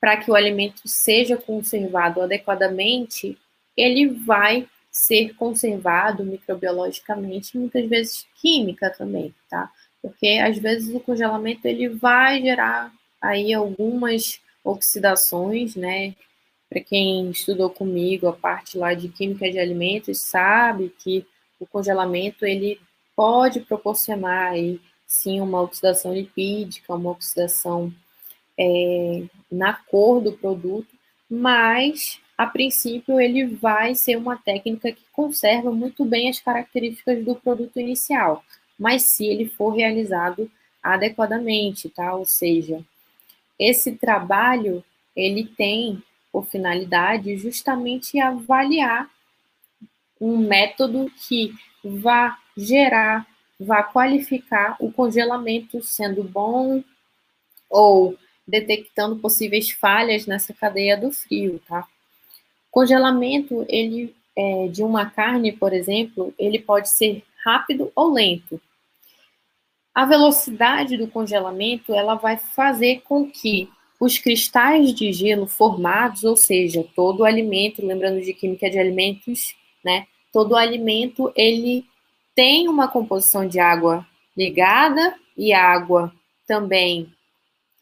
para 0.00 0.16
que 0.16 0.30
o 0.30 0.34
alimento 0.34 0.80
seja 0.88 1.36
conservado 1.36 2.22
adequadamente, 2.22 3.36
ele 3.76 4.06
vai 4.06 4.66
ser 4.90 5.34
conservado 5.34 6.24
microbiologicamente, 6.24 7.58
muitas 7.58 7.86
vezes 7.90 8.26
química 8.40 8.88
também, 8.88 9.34
tá? 9.50 9.70
Porque 10.06 10.38
às 10.38 10.56
vezes 10.56 10.94
o 10.94 11.00
congelamento 11.00 11.66
ele 11.66 11.88
vai 11.88 12.40
gerar 12.40 12.92
aí 13.20 13.52
algumas 13.52 14.40
oxidações, 14.62 15.74
né? 15.74 16.14
Para 16.70 16.80
quem 16.80 17.28
estudou 17.30 17.68
comigo 17.68 18.28
a 18.28 18.32
parte 18.32 18.78
lá 18.78 18.94
de 18.94 19.08
química 19.08 19.50
de 19.50 19.58
alimentos 19.58 20.20
sabe 20.20 20.94
que 21.00 21.26
o 21.58 21.66
congelamento 21.66 22.46
ele 22.46 22.80
pode 23.16 23.58
proporcionar 23.60 24.52
aí 24.52 24.80
sim 25.04 25.40
uma 25.40 25.60
oxidação 25.60 26.14
lipídica, 26.14 26.94
uma 26.94 27.10
oxidação 27.10 27.92
é, 28.56 29.24
na 29.50 29.72
cor 29.74 30.20
do 30.20 30.32
produto, 30.34 30.94
mas 31.28 32.20
a 32.38 32.46
princípio, 32.46 33.20
ele 33.20 33.44
vai 33.44 33.96
ser 33.96 34.16
uma 34.16 34.36
técnica 34.36 34.92
que 34.92 35.02
conserva 35.12 35.72
muito 35.72 36.04
bem 36.04 36.28
as 36.28 36.38
características 36.38 37.24
do 37.24 37.34
produto 37.34 37.80
inicial, 37.80 38.44
mas 38.78 39.04
se 39.14 39.26
ele 39.26 39.48
for 39.48 39.70
realizado 39.70 40.50
adequadamente, 40.82 41.88
tá? 41.88 42.14
Ou 42.14 42.24
seja, 42.24 42.84
esse 43.58 43.92
trabalho 43.92 44.84
ele 45.14 45.44
tem 45.44 46.02
por 46.30 46.46
finalidade 46.46 47.36
justamente 47.38 48.20
avaliar 48.20 49.10
um 50.20 50.36
método 50.36 51.10
que 51.26 51.54
vá 51.82 52.38
gerar, 52.56 53.26
vá 53.58 53.82
qualificar 53.82 54.76
o 54.78 54.92
congelamento 54.92 55.82
sendo 55.82 56.22
bom 56.22 56.82
ou 57.70 58.16
detectando 58.46 59.16
possíveis 59.16 59.70
falhas 59.70 60.26
nessa 60.26 60.54
cadeia 60.54 60.96
do 60.96 61.10
frio, 61.10 61.60
tá? 61.66 61.86
Congelamento, 62.70 63.64
ele 63.68 64.14
é, 64.36 64.68
de 64.68 64.82
uma 64.82 65.08
carne, 65.08 65.50
por 65.50 65.72
exemplo, 65.72 66.34
ele 66.38 66.58
pode 66.58 66.90
ser 66.90 67.24
rápido 67.42 67.90
ou 67.94 68.12
lento. 68.12 68.60
A 69.96 70.04
velocidade 70.04 70.98
do 70.98 71.08
congelamento, 71.08 71.94
ela 71.94 72.16
vai 72.16 72.36
fazer 72.36 73.00
com 73.00 73.30
que 73.30 73.66
os 73.98 74.18
cristais 74.18 74.92
de 74.92 75.10
gelo 75.10 75.46
formados, 75.46 76.22
ou 76.22 76.36
seja, 76.36 76.84
todo 76.94 77.20
o 77.20 77.24
alimento, 77.24 77.80
lembrando 77.80 78.20
de 78.20 78.34
química 78.34 78.68
de 78.68 78.78
alimentos, 78.78 79.56
né? 79.82 80.06
Todo 80.30 80.54
alimento, 80.54 81.32
ele 81.34 81.86
tem 82.34 82.68
uma 82.68 82.88
composição 82.88 83.48
de 83.48 83.58
água 83.58 84.06
ligada 84.36 85.14
e 85.34 85.54
água 85.54 86.12
também 86.46 87.10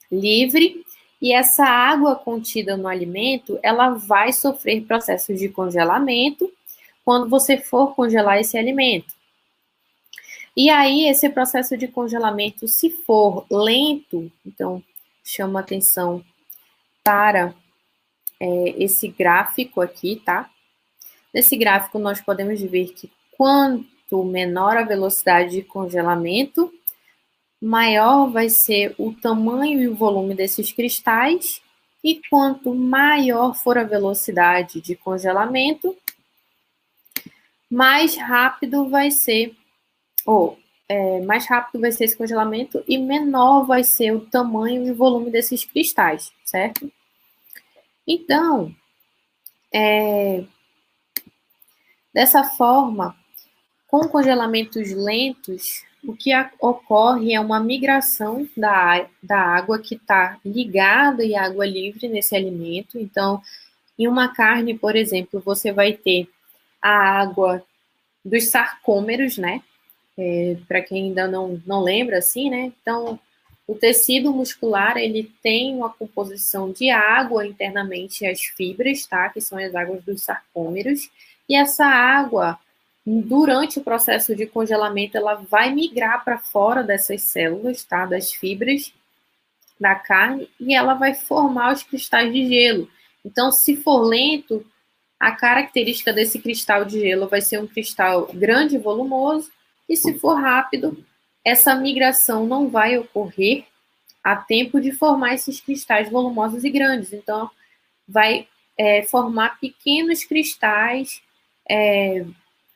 livre, 0.08 0.84
e 1.20 1.32
essa 1.32 1.64
água 1.64 2.14
contida 2.14 2.76
no 2.76 2.86
alimento, 2.86 3.58
ela 3.60 3.88
vai 3.88 4.32
sofrer 4.32 4.82
processos 4.82 5.36
de 5.40 5.48
congelamento 5.48 6.48
quando 7.04 7.28
você 7.28 7.56
for 7.56 7.92
congelar 7.96 8.38
esse 8.38 8.56
alimento. 8.56 9.12
E 10.56 10.70
aí, 10.70 11.08
esse 11.08 11.28
processo 11.28 11.76
de 11.76 11.88
congelamento, 11.88 12.68
se 12.68 12.90
for 12.90 13.44
lento, 13.50 14.30
então 14.46 14.82
chama 15.24 15.60
atenção 15.60 16.24
para 17.02 17.54
é, 18.38 18.82
esse 18.82 19.08
gráfico 19.08 19.80
aqui, 19.80 20.22
tá? 20.24 20.50
Nesse 21.32 21.56
gráfico, 21.56 21.98
nós 21.98 22.20
podemos 22.20 22.60
ver 22.60 22.92
que 22.92 23.10
quanto 23.36 24.24
menor 24.24 24.76
a 24.76 24.84
velocidade 24.84 25.50
de 25.50 25.62
congelamento, 25.62 26.72
maior 27.60 28.30
vai 28.30 28.48
ser 28.48 28.94
o 28.98 29.12
tamanho 29.12 29.80
e 29.80 29.88
o 29.88 29.94
volume 29.94 30.34
desses 30.34 30.70
cristais, 30.70 31.60
e 32.02 32.20
quanto 32.28 32.74
maior 32.74 33.54
for 33.54 33.78
a 33.78 33.82
velocidade 33.82 34.80
de 34.80 34.94
congelamento, 34.94 35.96
mais 37.68 38.14
rápido 38.16 38.88
vai 38.88 39.10
ser, 39.10 39.56
ou 40.26 40.58
é, 40.88 41.20
mais 41.20 41.46
rápido 41.46 41.80
vai 41.80 41.92
ser 41.92 42.04
esse 42.04 42.16
congelamento 42.16 42.82
e 42.86 42.98
menor 42.98 43.64
vai 43.64 43.82
ser 43.82 44.12
o 44.12 44.20
tamanho 44.26 44.86
e 44.86 44.90
o 44.90 44.94
volume 44.94 45.30
desses 45.30 45.64
cristais, 45.64 46.32
certo? 46.44 46.90
Então, 48.06 48.74
é, 49.72 50.44
dessa 52.12 52.44
forma, 52.44 53.16
com 53.88 54.08
congelamentos 54.08 54.92
lentos, 54.92 55.82
o 56.06 56.14
que 56.14 56.30
ocorre 56.60 57.32
é 57.32 57.40
uma 57.40 57.58
migração 57.58 58.46
da, 58.56 59.08
da 59.22 59.40
água 59.40 59.78
que 59.78 59.94
está 59.94 60.38
ligada 60.44 61.24
e 61.24 61.34
água 61.34 61.66
livre 61.66 62.08
nesse 62.08 62.36
alimento. 62.36 62.98
Então, 62.98 63.40
em 63.98 64.06
uma 64.06 64.28
carne, 64.28 64.76
por 64.76 64.96
exemplo, 64.96 65.40
você 65.40 65.72
vai 65.72 65.94
ter 65.94 66.28
a 66.82 66.90
água 66.90 67.64
dos 68.22 68.48
sarcômeros, 68.48 69.38
né? 69.38 69.62
É, 70.16 70.56
Para 70.68 70.80
quem 70.80 71.06
ainda 71.06 71.26
não, 71.26 71.60
não 71.66 71.82
lembra, 71.82 72.18
assim, 72.18 72.50
né? 72.50 72.72
Então, 72.80 73.18
o 73.66 73.74
tecido 73.74 74.32
muscular, 74.32 74.96
ele 74.96 75.32
tem 75.42 75.74
uma 75.74 75.88
composição 75.88 76.70
de 76.70 76.90
água 76.90 77.46
internamente, 77.46 78.26
as 78.26 78.42
fibras, 78.42 79.06
tá? 79.06 79.28
Que 79.30 79.40
são 79.40 79.58
as 79.58 79.74
águas 79.74 80.04
dos 80.04 80.22
sarcômeros. 80.22 81.10
E 81.48 81.56
essa 81.56 81.86
água, 81.86 82.58
durante 83.04 83.78
o 83.78 83.82
processo 83.82 84.36
de 84.36 84.46
congelamento, 84.46 85.16
ela 85.16 85.34
vai 85.34 85.72
migrar 85.72 86.24
para 86.24 86.38
fora 86.38 86.82
dessas 86.82 87.22
células, 87.22 87.84
tá? 87.84 88.06
Das 88.06 88.32
fibras 88.32 88.92
da 89.80 89.94
carne 89.94 90.48
e 90.60 90.74
ela 90.74 90.94
vai 90.94 91.14
formar 91.14 91.72
os 91.72 91.82
cristais 91.82 92.32
de 92.32 92.46
gelo. 92.46 92.88
Então, 93.24 93.50
se 93.50 93.76
for 93.76 94.02
lento, 94.02 94.64
a 95.18 95.32
característica 95.32 96.12
desse 96.12 96.38
cristal 96.38 96.84
de 96.84 97.00
gelo 97.00 97.28
vai 97.28 97.40
ser 97.40 97.60
um 97.60 97.66
cristal 97.66 98.28
grande 98.32 98.76
e 98.76 98.78
volumoso, 98.78 99.50
e 99.88 99.96
se 99.96 100.18
for 100.18 100.34
rápido, 100.34 101.04
essa 101.44 101.74
migração 101.74 102.46
não 102.46 102.68
vai 102.68 102.96
ocorrer 102.96 103.64
a 104.22 104.34
tempo 104.36 104.80
de 104.80 104.92
formar 104.92 105.34
esses 105.34 105.60
cristais 105.60 106.10
volumosos 106.10 106.64
e 106.64 106.70
grandes. 106.70 107.12
Então, 107.12 107.50
vai 108.08 108.48
é, 108.78 109.02
formar 109.02 109.60
pequenos 109.60 110.24
cristais 110.24 111.22
é, 111.68 112.24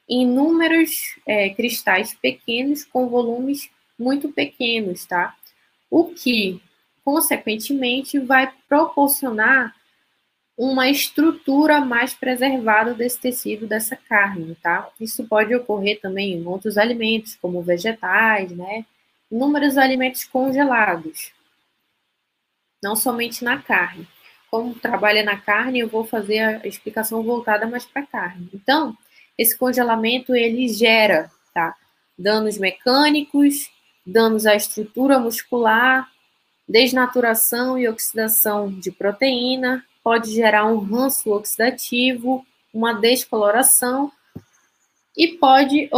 inúmeros 0.09 1.17
é, 1.27 1.51
cristais 1.51 2.15
pequenos 2.15 2.85
com 2.85 3.09
volumes 3.09 3.71
muito 3.99 4.29
pequenos, 4.31 5.05
tá? 5.07 5.35
O 5.91 6.05
que, 6.05 6.61
consequentemente, 7.05 8.19
vai 8.19 8.53
proporcionar 8.69 9.75
uma 10.59 10.91
estrutura 10.91 11.81
mais 11.81 12.13
preservada 12.13 12.93
desse 12.93 13.21
tecido, 13.21 13.69
dessa 13.69 13.95
carne, 13.95 14.57
tá? 14.61 14.91
Isso 15.01 15.25
pode 15.25 15.55
ocorrer 15.55 16.01
também 16.01 16.33
em 16.33 16.45
outros 16.45 16.77
alimentos, 16.77 17.37
como 17.37 17.63
vegetais, 17.63 18.51
né? 18.51 18.85
Inúmeros 19.31 19.79
alimentos 19.79 20.25
congelados, 20.25 21.33
não 22.83 22.97
somente 22.97 23.45
na 23.45 23.63
carne. 23.63 24.09
Como 24.51 24.75
trabalha 24.75 25.23
na 25.23 25.37
carne, 25.37 25.79
eu 25.79 25.89
vou 25.89 26.05
fazer 26.05 26.41
a 26.41 26.67
explicação 26.67 27.23
voltada 27.23 27.65
mais 27.69 27.85
para 27.85 28.03
a 28.03 28.07
carne. 28.07 28.49
Então, 28.53 28.97
esse 29.37 29.57
congelamento 29.57 30.35
ele 30.35 30.67
gera 30.69 31.31
tá? 31.55 31.77
danos 32.19 32.59
mecânicos, 32.59 33.71
danos 34.05 34.45
à 34.45 34.57
estrutura 34.57 35.21
muscular, 35.21 36.11
desnaturação 36.67 37.79
e 37.79 37.89
oxidação 37.89 38.73
de 38.73 38.91
proteína, 38.91 39.85
pode 40.03 40.33
gerar 40.33 40.67
um 40.67 40.79
ranço 40.79 41.31
oxidativo, 41.31 42.45
uma 42.73 42.93
descoloração 42.93 44.11
e 45.17 45.29
pode 45.29 45.91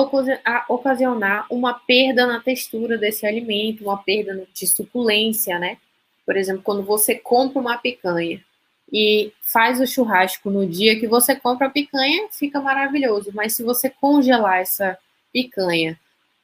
ocasionar 0.69 1.47
uma 1.51 1.75
perda 1.75 2.27
na 2.27 2.41
textura 2.41 2.97
desse 2.97 3.27
alimento, 3.27 3.85
uma 3.85 3.99
perda 3.99 4.47
de 4.55 4.67
suculência, 4.67 5.59
né? 5.59 5.77
Por 6.25 6.37
exemplo, 6.37 6.63
quando 6.63 6.83
você 6.83 7.15
compra 7.15 7.61
uma 7.61 7.77
picanha 7.77 8.43
e 8.91 9.33
faz 9.43 9.81
o 9.81 9.87
churrasco 9.87 10.51
no 10.51 10.67
dia 10.67 10.99
que 10.99 11.07
você 11.07 11.37
compra 11.37 11.67
a 11.67 11.71
picanha, 11.71 12.29
fica 12.31 12.61
maravilhoso. 12.61 13.31
Mas 13.35 13.55
se 13.55 13.63
você 13.63 13.91
congelar 13.91 14.61
essa 14.61 14.99
picanha 15.33 15.99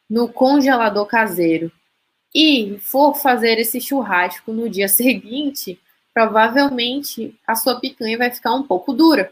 no 0.09 0.29
congelador 0.29 1.07
caseiro 1.07 1.73
e 2.35 2.79
for 2.81 3.15
fazer 3.15 3.59
esse 3.59 3.81
churrasco 3.81 4.53
no 4.53 4.69
dia 4.69 4.87
seguinte, 4.89 5.81
provavelmente 6.17 7.39
a 7.47 7.55
sua 7.55 7.79
picanha 7.79 8.17
vai 8.17 8.31
ficar 8.31 8.55
um 8.55 8.63
pouco 8.63 8.95
dura. 8.95 9.31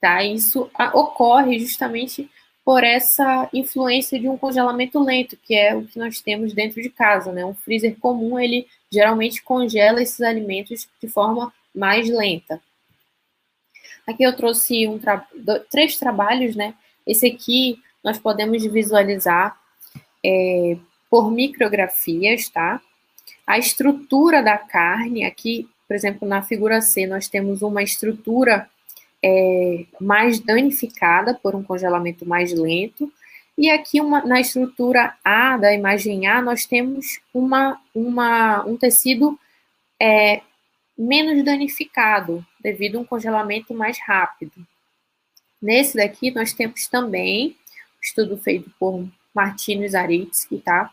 Tá? 0.00 0.22
Isso 0.22 0.70
ocorre 0.94 1.58
justamente 1.58 2.30
por 2.64 2.84
essa 2.84 3.50
influência 3.52 4.16
de 4.16 4.28
um 4.28 4.38
congelamento 4.38 5.02
lento, 5.02 5.36
que 5.36 5.52
é 5.52 5.74
o 5.74 5.84
que 5.84 5.98
nós 5.98 6.20
temos 6.20 6.52
dentro 6.52 6.80
de 6.80 6.90
casa, 6.90 7.32
né? 7.32 7.44
Um 7.44 7.54
freezer 7.54 7.96
comum, 7.98 8.38
ele 8.38 8.68
geralmente 8.88 9.42
congela 9.42 10.00
esses 10.00 10.20
alimentos 10.20 10.88
de 11.02 11.08
forma 11.08 11.52
mais 11.74 12.08
lenta. 12.08 12.62
Aqui 14.06 14.22
eu 14.22 14.36
trouxe 14.36 14.86
um 14.86 15.00
tra 15.00 15.26
três 15.68 15.96
trabalhos, 15.96 16.54
né? 16.54 16.74
Esse 17.04 17.26
aqui 17.26 17.82
nós 18.04 18.16
podemos 18.16 18.64
visualizar 18.64 19.60
é, 20.24 20.76
por 21.10 21.32
micrografias, 21.32 22.48
tá? 22.48 22.80
A 23.44 23.58
estrutura 23.58 24.40
da 24.40 24.56
carne, 24.56 25.24
aqui, 25.24 25.68
por 25.86 25.94
exemplo, 25.94 26.26
na 26.28 26.42
figura 26.42 26.80
C, 26.80 27.06
nós 27.06 27.28
temos 27.28 27.62
uma 27.62 27.82
estrutura 27.82 28.68
é, 29.22 29.84
mais 30.00 30.40
danificada 30.40 31.34
por 31.34 31.54
um 31.54 31.62
congelamento 31.62 32.26
mais 32.26 32.52
lento. 32.52 33.12
E 33.56 33.70
aqui 33.70 34.00
uma, 34.00 34.24
na 34.24 34.40
estrutura 34.40 35.14
A, 35.24 35.56
da 35.56 35.72
imagem 35.72 36.26
A, 36.26 36.42
nós 36.42 36.66
temos 36.66 37.20
uma, 37.32 37.80
uma, 37.94 38.64
um 38.66 38.76
tecido 38.76 39.38
é, 40.00 40.42
menos 40.98 41.44
danificado, 41.44 42.44
devido 42.60 42.98
a 42.98 43.00
um 43.00 43.04
congelamento 43.04 43.72
mais 43.72 43.98
rápido. 43.98 44.66
Nesse 45.60 45.96
daqui, 45.96 46.30
nós 46.30 46.52
temos 46.52 46.86
também, 46.86 47.56
estudo 48.02 48.36
feito 48.36 48.70
por 48.78 49.06
Martino 49.34 49.88
Zaritsky, 49.88 50.58
tá? 50.58 50.90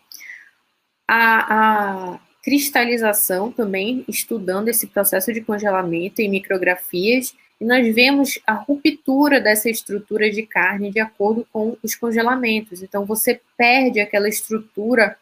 A, 1.07 2.13
a 2.13 2.19
cristalização 2.43 3.51
também, 3.51 4.03
estudando 4.07 4.67
esse 4.67 4.87
processo 4.87 5.31
de 5.31 5.41
congelamento 5.41 6.21
em 6.21 6.29
micrografias, 6.29 7.33
e 7.59 7.65
nós 7.65 7.95
vemos 7.95 8.37
a 8.45 8.53
ruptura 8.53 9.39
dessa 9.39 9.69
estrutura 9.69 10.29
de 10.29 10.43
carne 10.45 10.91
de 10.91 10.99
acordo 10.99 11.47
com 11.53 11.77
os 11.81 11.95
congelamentos. 11.95 12.83
Então, 12.83 13.05
você 13.05 13.39
perde 13.57 14.01
aquela 14.01 14.27
estrutura 14.27 15.17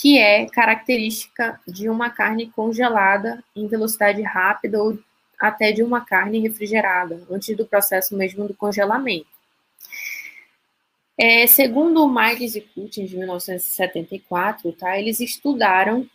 que 0.00 0.18
é 0.18 0.46
característica 0.46 1.60
de 1.68 1.88
uma 1.88 2.10
carne 2.10 2.50
congelada 2.50 3.44
em 3.54 3.68
velocidade 3.68 4.22
rápida 4.22 4.82
ou 4.82 4.98
até 5.38 5.70
de 5.70 5.82
uma 5.82 6.00
carne 6.00 6.40
refrigerada, 6.40 7.22
antes 7.30 7.56
do 7.56 7.66
processo 7.66 8.16
mesmo 8.16 8.48
do 8.48 8.54
congelamento. 8.54 9.26
É, 11.16 11.46
segundo 11.46 12.04
o 12.04 12.12
Miles 12.12 12.56
e 12.56 12.60
Putin, 12.62 13.04
de 13.04 13.16
1974, 13.16 14.72
tá, 14.72 14.98
eles 14.98 15.20
estudaram 15.20 16.08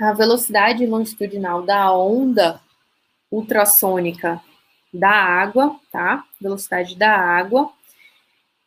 a 0.00 0.12
velocidade 0.12 0.86
longitudinal 0.86 1.62
da 1.62 1.96
onda 1.96 2.60
ultrassônica 3.30 4.40
da 4.92 5.10
água, 5.10 5.78
tá? 5.90 6.24
Velocidade 6.40 6.96
da 6.96 7.16
água, 7.16 7.72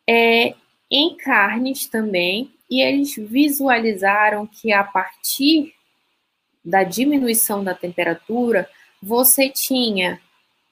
é, 0.06 0.54
em 0.90 1.16
carnes 1.16 1.86
também, 1.86 2.52
e 2.70 2.82
eles 2.82 3.14
visualizaram 3.16 4.46
que 4.46 4.72
a 4.72 4.84
partir 4.84 5.74
da 6.64 6.82
diminuição 6.82 7.64
da 7.64 7.74
temperatura, 7.74 8.68
você 9.02 9.48
tinha 9.48 10.20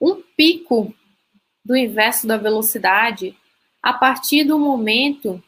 um 0.00 0.22
pico 0.36 0.94
do 1.64 1.76
inverso 1.76 2.26
da 2.26 2.36
velocidade 2.36 3.36
a 3.82 3.92
partir 3.92 4.44
do 4.44 4.58
momento, 4.58 5.42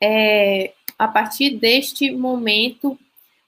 é, 0.00 0.72
a 0.98 1.08
partir 1.08 1.58
deste 1.58 2.10
momento, 2.10 2.98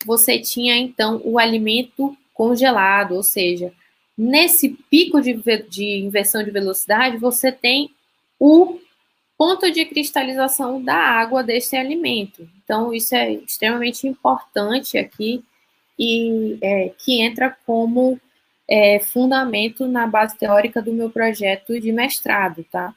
você 0.06 0.38
tinha 0.38 0.76
então 0.76 1.20
o 1.24 1.38
alimento 1.38 2.16
congelado, 2.34 3.14
ou 3.14 3.22
seja, 3.22 3.72
nesse 4.16 4.70
pico 4.90 5.20
de, 5.20 5.34
de 5.68 5.98
inversão 5.98 6.42
de 6.42 6.50
velocidade, 6.50 7.16
você 7.16 7.50
tem 7.52 7.90
o 8.38 8.78
ponto 9.36 9.70
de 9.70 9.84
cristalização 9.84 10.82
da 10.82 10.96
água 10.96 11.42
desse 11.42 11.76
alimento. 11.76 12.48
Então, 12.62 12.92
isso 12.92 13.14
é 13.14 13.32
extremamente 13.32 14.06
importante 14.06 14.96
aqui 14.96 15.42
e 15.98 16.58
é, 16.62 16.92
que 16.98 17.20
entra 17.20 17.56
como 17.66 18.20
é, 18.68 19.00
fundamento 19.00 19.86
na 19.86 20.06
base 20.06 20.36
teórica 20.38 20.80
do 20.80 20.92
meu 20.92 21.10
projeto 21.10 21.78
de 21.80 21.92
mestrado, 21.92 22.64
tá? 22.70 22.94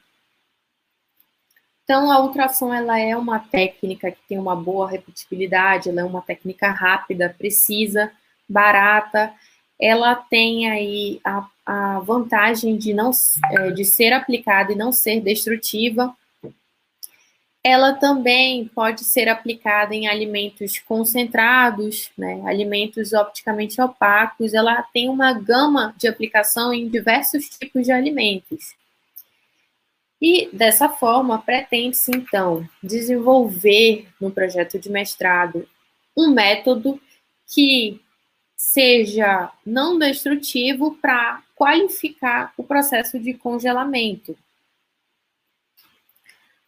Então, 1.86 2.10
a 2.10 2.20
ultrassom 2.20 2.74
ela 2.74 2.98
é 2.98 3.16
uma 3.16 3.38
técnica 3.38 4.10
que 4.10 4.18
tem 4.28 4.36
uma 4.40 4.56
boa 4.56 4.90
repetibilidade, 4.90 5.88
ela 5.88 6.00
é 6.00 6.04
uma 6.04 6.20
técnica 6.20 6.68
rápida, 6.68 7.32
precisa, 7.38 8.10
barata. 8.48 9.32
Ela 9.80 10.16
tem 10.16 10.68
aí 10.68 11.20
a, 11.24 11.46
a 11.64 12.00
vantagem 12.00 12.76
de 12.76 12.92
não 12.92 13.12
é, 13.52 13.70
de 13.70 13.84
ser 13.84 14.12
aplicada 14.12 14.72
e 14.72 14.76
não 14.76 14.90
ser 14.90 15.20
destrutiva. 15.20 16.12
Ela 17.62 17.92
também 17.92 18.66
pode 18.66 19.04
ser 19.04 19.28
aplicada 19.28 19.94
em 19.94 20.08
alimentos 20.08 20.80
concentrados, 20.80 22.10
né, 22.18 22.42
alimentos 22.46 23.12
opticamente 23.12 23.80
opacos. 23.80 24.54
Ela 24.54 24.82
tem 24.92 25.08
uma 25.08 25.32
gama 25.32 25.94
de 25.96 26.08
aplicação 26.08 26.74
em 26.74 26.88
diversos 26.88 27.48
tipos 27.48 27.84
de 27.84 27.92
alimentos. 27.92 28.74
E 30.20 30.48
dessa 30.52 30.88
forma, 30.88 31.40
pretende-se 31.40 32.10
então 32.10 32.66
desenvolver 32.82 34.08
no 34.20 34.30
projeto 34.30 34.78
de 34.78 34.88
mestrado 34.88 35.68
um 36.16 36.30
método 36.30 37.00
que 37.46 38.00
seja 38.56 39.52
não 39.64 39.98
destrutivo 39.98 40.96
para 40.96 41.42
qualificar 41.54 42.52
o 42.56 42.64
processo 42.64 43.18
de 43.18 43.34
congelamento. 43.34 44.36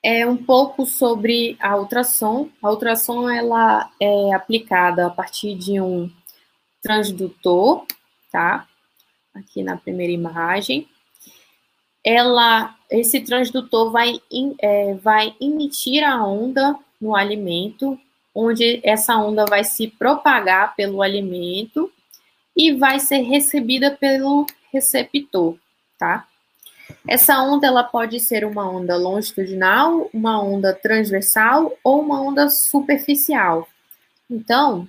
É 0.02 0.26
um 0.26 0.36
pouco 0.36 0.86
sobre 0.86 1.56
a 1.58 1.76
ultrassom. 1.76 2.50
A 2.62 2.70
ultrassom 2.70 3.28
ela 3.28 3.90
é 3.98 4.32
aplicada 4.32 5.06
a 5.06 5.10
partir 5.10 5.56
de 5.56 5.80
um 5.80 6.10
transdutor, 6.82 7.86
tá? 8.30 8.68
Aqui 9.34 9.62
na 9.62 9.76
primeira 9.76 10.12
imagem 10.12 10.88
ela, 12.08 12.74
esse 12.90 13.20
transdutor 13.20 13.90
vai, 13.90 14.18
é, 14.62 14.94
vai 14.94 15.36
emitir 15.38 16.02
a 16.02 16.24
onda 16.24 16.74
no 16.98 17.14
alimento, 17.14 18.00
onde 18.34 18.80
essa 18.82 19.14
onda 19.18 19.44
vai 19.44 19.62
se 19.62 19.88
propagar 19.88 20.74
pelo 20.74 21.02
alimento 21.02 21.92
e 22.56 22.72
vai 22.72 22.98
ser 22.98 23.18
recebida 23.18 23.90
pelo 23.90 24.46
receptor, 24.72 25.58
tá? 25.98 26.26
Essa 27.06 27.42
onda 27.42 27.66
ela 27.66 27.84
pode 27.84 28.18
ser 28.20 28.42
uma 28.46 28.66
onda 28.66 28.96
longitudinal, 28.96 30.08
uma 30.10 30.42
onda 30.42 30.72
transversal 30.72 31.76
ou 31.84 32.00
uma 32.00 32.22
onda 32.22 32.48
superficial. 32.48 33.68
Então, 34.30 34.88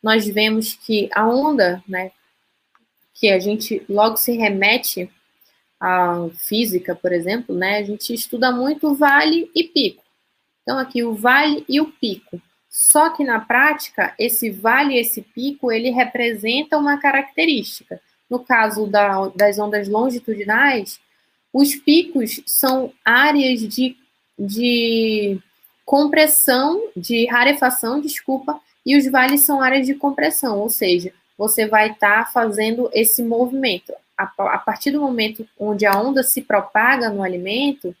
nós 0.00 0.24
vemos 0.28 0.74
que 0.74 1.10
a 1.12 1.26
onda, 1.26 1.82
né, 1.88 2.12
que 3.14 3.30
a 3.30 3.40
gente 3.40 3.84
logo 3.88 4.16
se 4.16 4.36
remete 4.36 5.10
a 5.80 6.28
física, 6.34 6.94
por 6.94 7.12
exemplo, 7.12 7.54
né, 7.54 7.78
a 7.78 7.82
gente 7.82 8.12
estuda 8.12 8.50
muito 8.50 8.94
vale 8.94 9.50
e 9.54 9.64
pico. 9.64 10.02
Então, 10.62 10.78
aqui 10.78 11.04
o 11.04 11.14
vale 11.14 11.64
e 11.68 11.80
o 11.80 11.86
pico. 11.86 12.40
Só 12.68 13.10
que 13.10 13.24
na 13.24 13.40
prática, 13.40 14.14
esse 14.18 14.50
vale 14.50 14.94
e 14.94 15.00
esse 15.00 15.22
pico, 15.22 15.70
ele 15.70 15.90
representa 15.90 16.76
uma 16.76 16.98
característica. 16.98 18.00
No 18.28 18.40
caso 18.40 18.86
da, 18.86 19.28
das 19.28 19.58
ondas 19.58 19.88
longitudinais, 19.88 20.98
os 21.52 21.74
picos 21.74 22.42
são 22.44 22.92
áreas 23.04 23.60
de, 23.60 23.96
de 24.38 25.38
compressão, 25.84 26.90
de 26.96 27.26
rarefação, 27.26 28.00
desculpa, 28.00 28.60
e 28.84 28.96
os 28.96 29.10
vales 29.10 29.42
são 29.42 29.60
áreas 29.60 29.86
de 29.86 29.94
compressão, 29.94 30.58
ou 30.58 30.68
seja, 30.68 31.12
você 31.38 31.66
vai 31.66 31.92
estar 31.92 32.24
tá 32.24 32.30
fazendo 32.30 32.90
esse 32.92 33.22
movimento 33.22 33.92
a, 34.16 34.24
a 34.24 34.58
partir 34.58 34.90
do 34.90 35.00
momento 35.00 35.46
onde 35.58 35.84
a 35.86 35.92
onda 35.92 36.22
se 36.22 36.42
propaga 36.42 37.10
no 37.10 37.22
alimento, 37.22 37.94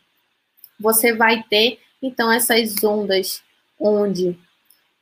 você 0.78 1.14
vai 1.14 1.42
ter 1.42 1.80
então 2.02 2.30
essas 2.30 2.82
ondas 2.82 3.42
onde 3.78 4.38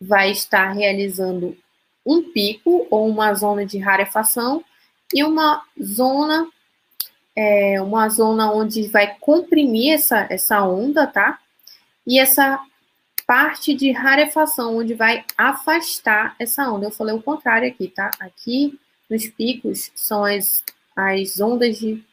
vai 0.01 0.31
estar 0.31 0.73
realizando 0.73 1.57
um 2.05 2.23
pico 2.23 2.87
ou 2.91 3.09
uma 3.09 3.33
zona 3.35 3.65
de 3.65 3.79
rarefação 3.79 4.65
e 5.13 5.23
uma 5.23 5.63
zona 5.83 6.49
é, 7.37 7.81
uma 7.81 8.09
zona 8.09 8.53
onde 8.53 8.87
vai 8.89 9.17
comprimir 9.19 9.95
essa, 9.95 10.27
essa 10.31 10.63
onda, 10.63 11.07
tá? 11.07 11.41
E 12.07 12.19
essa 12.19 12.61
parte 13.27 13.75
de 13.75 13.91
rarefação 13.91 14.77
onde 14.77 14.95
vai 14.95 15.25
afastar 15.37 16.37
essa 16.39 16.71
onda. 16.71 16.87
Eu 16.87 16.91
falei 16.93 17.15
o 17.15 17.23
contrário 17.23 17.67
aqui, 17.67 17.89
tá? 17.89 18.11
Aqui 18.21 18.79
nos 19.11 19.27
picos 19.27 19.91
são 19.95 20.25
as 20.25 20.63
as 20.97 21.41
ondas 21.41 21.79
de 21.79 22.05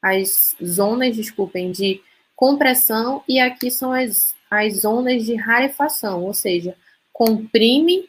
as 0.00 0.56
zonas, 0.64 1.16
desculpem, 1.16 1.72
de 1.72 2.00
compressão 2.36 3.22
e 3.28 3.40
aqui 3.40 3.70
são 3.70 3.92
as, 3.92 4.34
as 4.48 4.82
zonas 4.82 5.24
de 5.24 5.34
rarefação, 5.34 6.22
ou 6.22 6.32
seja, 6.32 6.76
comprime 7.12 8.08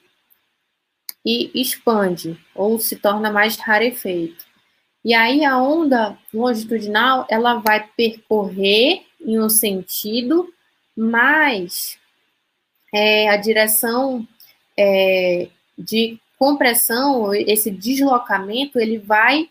e 1.26 1.52
expande, 1.60 2.40
ou 2.54 2.80
se 2.80 2.96
torna 2.96 3.32
mais 3.32 3.58
rarefeito. 3.58 4.46
E 5.04 5.14
aí 5.14 5.44
a 5.44 5.58
onda 5.58 6.18
longitudinal, 6.34 7.26
ela 7.30 7.56
vai 7.56 7.90
percorrer 7.98 9.04
em 9.20 9.40
um 9.40 9.50
sentido, 9.50 10.54
mas 10.96 11.98
é, 12.94 13.30
a 13.30 13.38
direção 13.38 14.28
é, 14.78 15.50
de 15.78 16.20
compressão, 16.38 17.34
esse 17.34 17.72
deslocamento, 17.72 18.80
ele 18.80 18.98
vai 18.98 19.50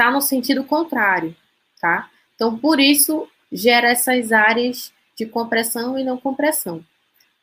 está 0.00 0.10
no 0.10 0.22
sentido 0.22 0.64
contrário, 0.64 1.36
tá? 1.78 2.08
Então, 2.34 2.56
por 2.56 2.80
isso, 2.80 3.28
gera 3.52 3.90
essas 3.90 4.32
áreas 4.32 4.90
de 5.14 5.26
compressão 5.26 5.98
e 5.98 6.02
não 6.02 6.16
compressão. 6.16 6.82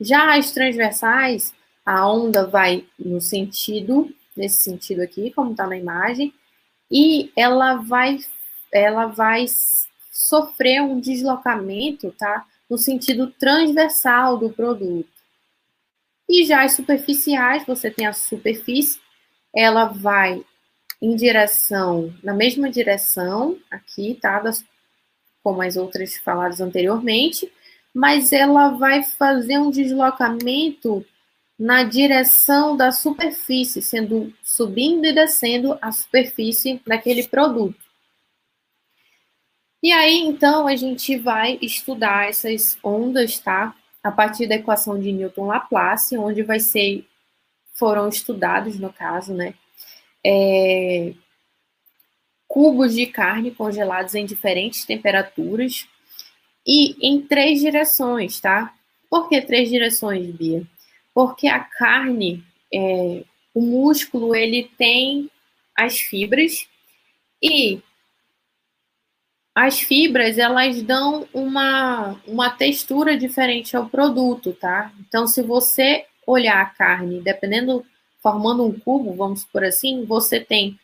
Já 0.01 0.35
as 0.35 0.51
transversais, 0.51 1.53
a 1.85 2.09
onda 2.09 2.47
vai 2.47 2.83
no 2.97 3.21
sentido, 3.21 4.11
nesse 4.35 4.63
sentido 4.63 5.01
aqui, 5.01 5.31
como 5.31 5.51
está 5.51 5.67
na 5.67 5.77
imagem, 5.77 6.33
e 6.89 7.31
ela 7.35 7.75
vai, 7.75 8.17
ela 8.73 9.05
vai 9.05 9.45
sofrer 10.11 10.81
um 10.81 10.99
deslocamento, 10.99 12.11
tá? 12.17 12.43
No 12.67 12.79
sentido 12.79 13.27
transversal 13.27 14.35
do 14.35 14.49
produto. 14.49 15.07
E 16.27 16.43
já 16.43 16.63
as 16.63 16.73
superficiais, 16.73 17.63
você 17.67 17.91
tem 17.91 18.07
a 18.07 18.13
superfície, 18.13 18.99
ela 19.55 19.85
vai 19.85 20.43
em 21.01 21.15
direção, 21.15 22.13
na 22.23 22.33
mesma 22.33 22.69
direção, 22.69 23.57
aqui, 23.69 24.17
tá? 24.21 24.39
Das, 24.39 24.63
como 25.43 25.61
as 25.61 25.77
outras 25.77 26.17
faladas 26.17 26.59
anteriormente, 26.59 27.51
mas 27.93 28.31
ela 28.33 28.69
vai 28.69 29.03
fazer 29.03 29.57
um 29.57 29.69
deslocamento 29.71 31.05
na 31.57 31.83
direção 31.83 32.77
da 32.77 32.91
superfície, 32.91 33.81
sendo 33.81 34.33
subindo 34.43 35.05
e 35.05 35.13
descendo 35.13 35.77
a 35.81 35.91
superfície 35.91 36.79
daquele 36.85 37.27
produto. 37.27 37.87
E 39.81 39.91
aí, 39.91 40.19
então, 40.19 40.67
a 40.67 40.75
gente 40.75 41.17
vai 41.17 41.57
estudar 41.61 42.29
essas 42.29 42.77
ondas, 42.83 43.39
tá? 43.39 43.75
A 44.03 44.11
partir 44.11 44.47
da 44.47 44.55
equação 44.55 44.99
de 44.99 45.11
Newton-Laplace, 45.11 46.17
onde 46.17 46.43
vai 46.43 46.59
ser 46.59 47.07
foram 47.73 48.09
estudados, 48.09 48.79
no 48.79 48.91
caso, 48.91 49.33
né? 49.33 49.53
É, 50.29 51.13
cubos 52.45 52.93
de 52.93 53.05
carne 53.05 53.51
congelados 53.51 54.13
em 54.13 54.25
diferentes 54.25 54.83
temperaturas 54.83 55.87
e 56.67 56.97
em 57.01 57.21
três 57.21 57.61
direções, 57.61 58.41
tá? 58.41 58.73
Por 59.09 59.29
que 59.29 59.41
três 59.41 59.69
direções, 59.69 60.29
Bia? 60.35 60.63
Porque 61.13 61.47
a 61.47 61.61
carne, 61.61 62.43
é, 62.73 63.23
o 63.53 63.61
músculo, 63.61 64.35
ele 64.35 64.69
tem 64.77 65.31
as 65.73 65.97
fibras 65.97 66.67
e 67.41 67.79
as 69.55 69.79
fibras, 69.79 70.37
elas 70.37 70.83
dão 70.83 71.27
uma, 71.33 72.21
uma 72.27 72.49
textura 72.49 73.17
diferente 73.17 73.77
ao 73.77 73.89
produto, 73.89 74.51
tá? 74.51 74.91
Então, 74.99 75.25
se 75.25 75.41
você 75.41 76.05
olhar 76.27 76.61
a 76.61 76.65
carne, 76.65 77.21
dependendo 77.21 77.83
formando 78.27 78.65
um 78.65 78.77
cubo, 78.77 79.13
vamos 79.13 79.45
por 79.45 79.63
assim, 79.63 80.03
você 80.03 80.37
tem 80.37 80.77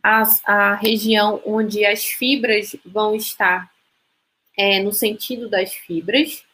as, 0.00 0.40
a 0.46 0.76
região 0.76 1.42
onde 1.44 1.84
as 1.84 2.04
fibras 2.04 2.76
vão 2.84 3.16
estar 3.16 3.68
é, 4.56 4.80
no 4.80 4.92
sentido 4.92 5.48
das 5.48 5.72
fibras, 5.72 6.44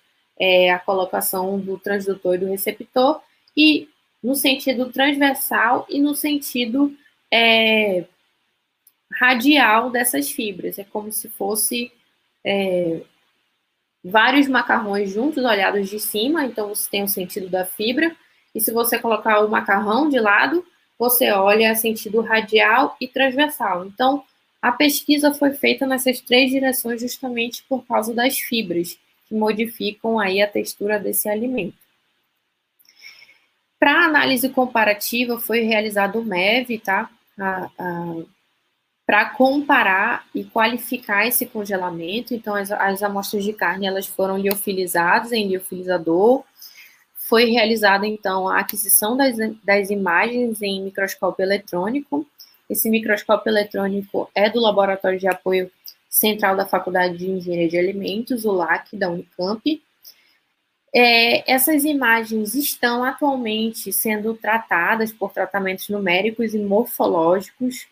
é, 0.41 0.71
a 0.71 0.79
colocação 0.79 1.61
do 1.61 1.77
transdutor 1.77 2.37
e 2.37 2.39
do 2.39 2.47
receptor, 2.47 3.21
e 3.55 3.91
no 4.23 4.35
sentido 4.35 4.91
transversal 4.91 5.87
e 5.91 6.01
no 6.01 6.15
sentido 6.15 6.97
é, 7.31 8.07
radial 9.13 9.91
dessas 9.91 10.31
fibras. 10.31 10.79
É 10.79 10.85
como 10.85 11.13
se 11.13 11.29
fosse 11.29 11.93
é, 12.43 13.03
vários 14.03 14.49
macarrões 14.49 15.11
juntos, 15.11 15.45
olhados 15.45 15.91
de 15.91 16.01
cima, 16.01 16.47
então 16.47 16.69
você 16.69 16.89
tem 16.89 17.03
o 17.03 17.09
sentido 17.09 17.51
da 17.51 17.67
fibra. 17.67 18.17
E 18.55 18.61
se 18.61 18.73
você 18.73 18.99
colocar 18.99 19.41
o 19.41 19.49
macarrão 19.49 20.09
de 20.09 20.19
lado, 20.19 20.65
você 20.99 21.31
olha 21.33 21.75
sentido 21.75 22.21
radial 22.21 22.97
e 23.01 23.09
transversal. 23.09 23.85
Então, 23.87 24.23
a 24.61 24.71
pesquisa 24.71 25.35
foi 25.35 25.53
feita 25.53 25.85
nessas 25.87 26.21
três 26.21 26.51
direções 26.51 27.01
justamente 27.01 27.65
por 27.69 27.85
causa 27.85 28.15
das 28.15 28.39
fibras, 28.39 28.97
que 29.27 29.35
modificam 29.35 30.21
aí 30.21 30.41
a 30.41 30.47
textura 30.47 31.01
desse 31.01 31.29
alimento. 31.29 31.77
Para 33.81 34.05
análise 34.05 34.49
comparativa, 34.49 35.41
foi 35.41 35.63
realizado 35.63 36.21
o 36.21 36.25
MEV, 36.25 36.79
tá? 36.79 37.11
Para 39.05 39.25
comparar 39.31 40.25
e 40.33 40.45
qualificar 40.45 41.27
esse 41.27 41.47
congelamento. 41.47 42.33
Então, 42.33 42.55
as, 42.55 42.71
as 42.71 43.03
amostras 43.03 43.43
de 43.43 43.53
carne 43.53 43.89
elas 43.89 44.07
foram 44.07 44.39
liofilizadas 44.39 45.33
em 45.33 45.49
liofilizador. 45.49 46.45
Foi 47.33 47.47
realizada, 47.47 48.07
então, 48.07 48.47
a 48.47 48.59
aquisição 48.59 49.17
das, 49.17 49.39
das 49.65 49.89
imagens 49.89 50.61
em 50.61 50.83
microscópio 50.83 51.43
eletrônico 51.43 52.27
esse 52.69 52.89
microscópio 52.89 53.51
eletrônico 53.51 54.31
é 54.35 54.49
do 54.49 54.61
Laboratório 54.61 55.19
de 55.19 55.29
Apoio 55.29 55.71
Central 56.09 56.57
da 56.57 56.67
Faculdade 56.67 57.17
de 57.17 57.31
Engenharia 57.31 57.69
de 57.69 57.79
Alimentos, 57.79 58.45
o 58.47 58.53
LAC, 58.53 58.97
da 58.97 59.11
Unicamp. 59.11 59.83
É, 60.95 61.51
essas 61.51 61.85
imagens 61.85 62.55
estão 62.55 63.05
atualmente 63.05 63.93
sendo 63.93 64.35
tratadas 64.35 65.13
por 65.13 65.33
tratamentos 65.33 65.89
numéricos 65.91 66.55
e 66.55 66.59
morfológicos. 66.59 67.87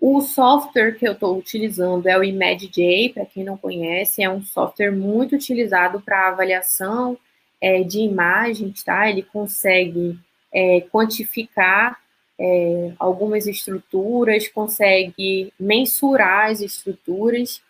O 0.00 0.20
software 0.20 0.96
que 0.96 1.06
eu 1.06 1.12
estou 1.12 1.36
utilizando 1.36 2.08
é 2.08 2.16
o 2.16 2.24
IMEDJ, 2.24 3.12
para 3.14 3.26
quem 3.26 3.42
não 3.44 3.56
conhece, 3.56 4.22
é 4.22 4.30
um 4.30 4.42
software 4.42 4.92
muito 4.92 5.34
utilizado 5.34 6.00
para 6.00 6.28
avaliação 6.28 7.16
é, 7.60 7.82
de 7.82 8.00
imagens, 8.00 8.82
tá? 8.82 9.08
Ele 9.08 9.22
consegue 9.22 10.18
é, 10.52 10.80
quantificar 10.90 12.00
é, 12.38 12.92
algumas 12.98 13.46
estruturas, 13.46 14.48
consegue 14.48 15.52
mensurar 15.60 16.50
as 16.50 16.60
estruturas 16.60 17.60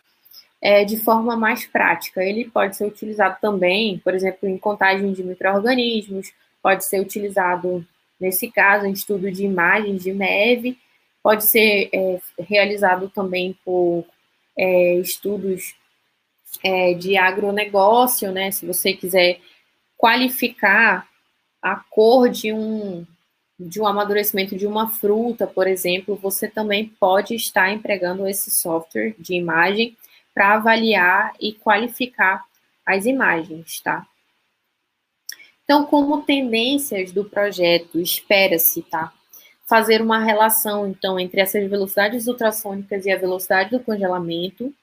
é, 0.61 0.85
de 0.85 0.97
forma 0.97 1.35
mais 1.35 1.65
prática. 1.65 2.23
Ele 2.23 2.49
pode 2.49 2.77
ser 2.77 2.85
utilizado 2.85 3.37
também, 3.41 3.99
por 3.99 4.13
exemplo, 4.13 4.47
em 4.47 4.57
contagem 4.57 5.11
de 5.11 5.23
micro-organismos, 5.23 6.31
pode 6.61 6.85
ser 6.85 7.01
utilizado, 7.01 7.85
nesse 8.19 8.49
caso, 8.49 8.85
em 8.85 8.91
estudo 8.91 9.29
de 9.31 9.43
imagens 9.43 10.03
de 10.03 10.13
MEV, 10.13 10.77
pode 11.21 11.45
ser 11.45 11.89
é, 11.91 12.19
realizado 12.39 13.09
também 13.09 13.57
por 13.65 14.05
é, 14.57 14.95
estudos 14.95 15.75
é, 16.63 16.93
de 16.93 17.17
agronegócio, 17.17 18.31
né? 18.31 18.51
Se 18.51 18.65
você 18.65 18.93
quiser 18.93 19.39
qualificar 20.01 21.07
a 21.61 21.75
cor 21.75 22.27
de 22.27 22.51
um, 22.51 23.05
de 23.59 23.79
um 23.79 23.85
amadurecimento 23.85 24.57
de 24.57 24.65
uma 24.65 24.89
fruta, 24.89 25.45
por 25.45 25.67
exemplo, 25.67 26.15
você 26.15 26.47
também 26.47 26.87
pode 26.99 27.35
estar 27.35 27.71
empregando 27.71 28.27
esse 28.27 28.49
software 28.49 29.13
de 29.19 29.35
imagem 29.35 29.95
para 30.33 30.55
avaliar 30.55 31.33
e 31.39 31.53
qualificar 31.53 32.43
as 32.83 33.05
imagens, 33.05 33.79
tá? 33.81 34.07
Então, 35.63 35.85
como 35.85 36.23
tendências 36.23 37.11
do 37.11 37.23
projeto, 37.23 37.99
espera-se, 37.99 38.81
tá? 38.81 39.13
Fazer 39.67 40.01
uma 40.01 40.17
relação, 40.17 40.87
então, 40.87 41.19
entre 41.19 41.41
essas 41.41 41.69
velocidades 41.69 42.25
ultrassônicas 42.25 43.05
e 43.05 43.11
a 43.11 43.19
velocidade 43.19 43.69
do 43.69 43.79
congelamento. 43.79 44.73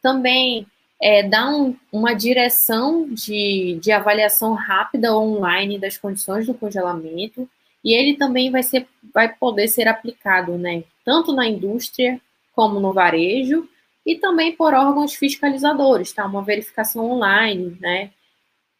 Também 0.00 0.66
é, 1.04 1.22
dar 1.22 1.54
um, 1.54 1.76
uma 1.92 2.14
direção 2.14 3.06
de, 3.10 3.78
de 3.78 3.92
avaliação 3.92 4.54
rápida 4.54 5.14
online 5.14 5.78
das 5.78 5.98
condições 5.98 6.46
do 6.46 6.54
congelamento 6.54 7.46
e 7.84 7.92
ele 7.92 8.16
também 8.16 8.50
vai, 8.50 8.62
ser, 8.62 8.88
vai 9.12 9.30
poder 9.30 9.68
ser 9.68 9.86
aplicado, 9.86 10.56
né, 10.56 10.82
tanto 11.04 11.30
na 11.34 11.46
indústria 11.46 12.18
como 12.54 12.80
no 12.80 12.94
varejo, 12.94 13.68
e 14.06 14.16
também 14.16 14.56
por 14.56 14.72
órgãos 14.72 15.14
fiscalizadores, 15.14 16.12
tá? 16.12 16.24
Uma 16.26 16.42
verificação 16.42 17.10
online, 17.10 17.76
né? 17.80 18.10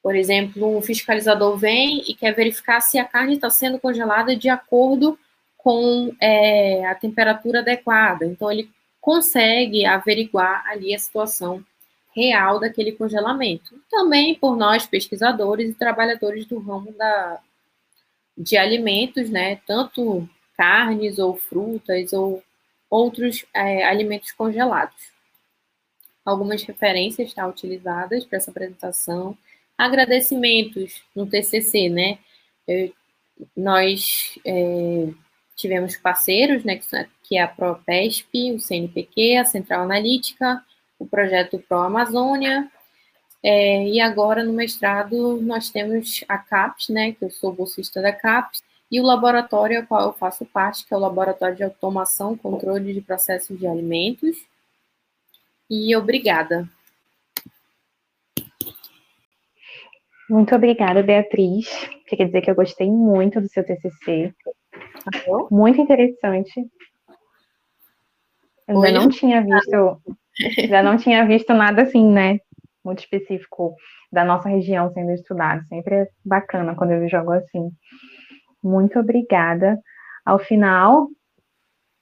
Por 0.03 0.15
exemplo, 0.15 0.77
um 0.77 0.83
fiscalizador 0.83 1.57
vem 1.57 2.03
e 2.07 2.15
quer 2.15 2.35
verificar 2.35 2.81
se 2.83 2.99
a 2.99 3.05
carne 3.05 3.35
está 3.35 3.49
sendo 3.49 3.79
congelada 3.79 4.37
de 4.37 4.51
acordo 4.51 5.19
com 5.57 6.15
é, 6.21 6.87
a 6.87 6.95
temperatura 6.95 7.61
adequada. 7.61 8.27
Então, 8.27 8.53
ele 8.53 8.71
consegue 9.01 9.87
averiguar 9.87 10.63
ali 10.67 10.95
a 10.95 10.99
situação 10.99 11.65
real 12.15 12.61
daquele 12.61 12.93
congelamento. 12.93 13.81
Também 13.91 14.35
por 14.35 14.57
nós, 14.57 14.87
pesquisadores 14.87 15.71
e 15.71 15.75
trabalhadores 15.75 16.47
do 16.47 16.59
ramo 16.59 16.93
da, 16.93 17.41
de 18.37 18.57
alimentos, 18.57 19.29
né? 19.29 19.57
Tanto 19.67 20.29
carnes 20.57 21.19
ou 21.19 21.37
frutas 21.37 22.13
ou 22.13 22.43
outros 22.89 23.45
é, 23.53 23.85
alimentos 23.85 24.33
congelados. 24.33 25.13
Algumas 26.25 26.63
referências 26.63 27.35
tá, 27.35 27.47
utilizadas 27.47 28.25
para 28.25 28.39
essa 28.39 28.51
apresentação. 28.51 29.37
Agradecimentos 29.77 31.03
no 31.15 31.27
TCC, 31.27 31.89
né? 31.89 32.19
Eu, 32.67 32.93
nós 33.57 34.39
é, 34.45 35.09
tivemos 35.57 35.97
parceiros, 35.97 36.65
né? 36.65 36.81
Que 37.25 37.37
é 37.37 37.43
a 37.43 37.49
ProPesp, 37.49 38.53
o 38.53 38.61
CNPq, 38.61 39.37
a 39.37 39.45
Central 39.45 39.83
Analítica, 39.83 40.65
o 41.05 41.09
projeto 41.09 41.59
Pro 41.59 41.79
Amazônia, 41.79 42.71
é, 43.43 43.87
e 43.87 44.01
agora 44.01 44.43
no 44.43 44.53
mestrado 44.53 45.41
nós 45.43 45.71
temos 45.71 46.25
a 46.29 46.39
CAPES, 46.39 46.89
né, 46.89 47.13
que 47.13 47.25
eu 47.25 47.31
sou 47.31 47.53
bolsista 47.53 48.01
da 48.01 48.13
CAPES, 48.13 48.63
e 48.91 49.01
o 49.01 49.05
laboratório 49.05 49.81
ao 49.81 49.87
qual 49.87 50.03
eu 50.03 50.13
faço 50.13 50.45
parte, 50.47 50.87
que 50.87 50.95
é 50.95 50.97
o 50.97 51.01
Laboratório 51.01 51.57
de 51.57 51.65
Automação 51.65 52.35
e 52.35 52.39
Controle 52.39 52.95
de 52.95 53.01
Processos 53.01 53.59
de 53.59 53.67
Alimentos. 53.67 54.47
E 55.69 55.97
obrigada. 55.97 56.69
Muito 60.31 60.55
obrigada, 60.55 61.03
Beatriz. 61.03 61.69
Queria 62.07 62.27
dizer 62.27 62.43
que 62.43 62.51
eu 62.51 62.55
gostei 62.55 62.91
muito 62.91 63.41
do 63.41 63.49
seu 63.49 63.65
TCC. 63.65 64.33
Muito 65.51 65.81
interessante. 65.81 66.67
Eu 68.69 68.83
ainda 68.83 69.01
não 69.01 69.09
tinha 69.09 69.43
visto, 69.43 70.01
já 70.69 70.83
não 70.83 70.97
tinha 70.97 71.27
visto 71.27 71.53
nada 71.55 71.83
assim, 71.83 72.05
né? 72.05 72.39
muito 72.85 73.01
específico 73.01 73.75
da 74.13 74.25
nossa 74.25 74.49
região 74.49 74.93
sendo 74.93 75.13
estudado. 75.13 75.65
Sempre 75.67 75.95
é 75.95 76.09
bacana 76.25 76.77
quando 76.77 76.93
eu 76.93 77.09
jogo 77.09 77.33
assim. 77.33 77.71
Muito 78.63 78.99
obrigada. 78.99 79.79
Ao 80.25 80.39
final, 80.39 81.09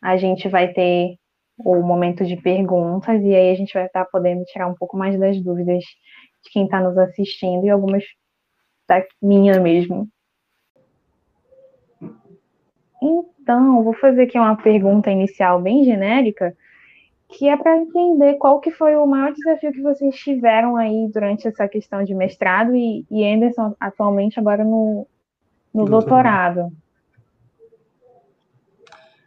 a 0.02 0.16
gente 0.16 0.48
vai 0.48 0.72
ter 0.72 1.16
o 1.58 1.80
momento 1.82 2.24
de 2.24 2.36
perguntas 2.36 3.22
e 3.22 3.34
aí 3.34 3.52
a 3.52 3.54
gente 3.54 3.72
vai 3.72 3.86
estar 3.86 4.04
podendo 4.06 4.44
tirar 4.44 4.66
um 4.66 4.74
pouco 4.74 4.96
mais 4.96 5.18
das 5.18 5.40
dúvidas 5.40 5.84
de 6.44 6.50
quem 6.50 6.64
está 6.64 6.80
nos 6.80 6.98
assistindo 6.98 7.64
e 7.64 7.70
algumas 7.70 8.04
da 8.88 9.04
minha 9.22 9.60
mesmo. 9.60 10.08
Então, 13.00 13.82
vou 13.82 13.94
fazer 13.94 14.22
aqui 14.22 14.38
uma 14.38 14.56
pergunta 14.56 15.10
inicial 15.10 15.60
bem 15.60 15.84
genérica 15.84 16.56
que 17.32 17.48
é 17.48 17.56
para 17.56 17.78
entender 17.78 18.34
qual 18.34 18.60
que 18.60 18.70
foi 18.70 18.94
o 18.94 19.06
maior 19.06 19.32
desafio 19.32 19.72
que 19.72 19.80
vocês 19.80 20.14
tiveram 20.16 20.76
aí 20.76 21.08
durante 21.12 21.48
essa 21.48 21.66
questão 21.66 22.04
de 22.04 22.14
mestrado 22.14 22.76
e, 22.76 23.06
e 23.10 23.24
Anderson 23.24 23.74
atualmente 23.80 24.38
agora 24.38 24.62
no, 24.62 25.06
no 25.72 25.86
doutorado. 25.86 26.70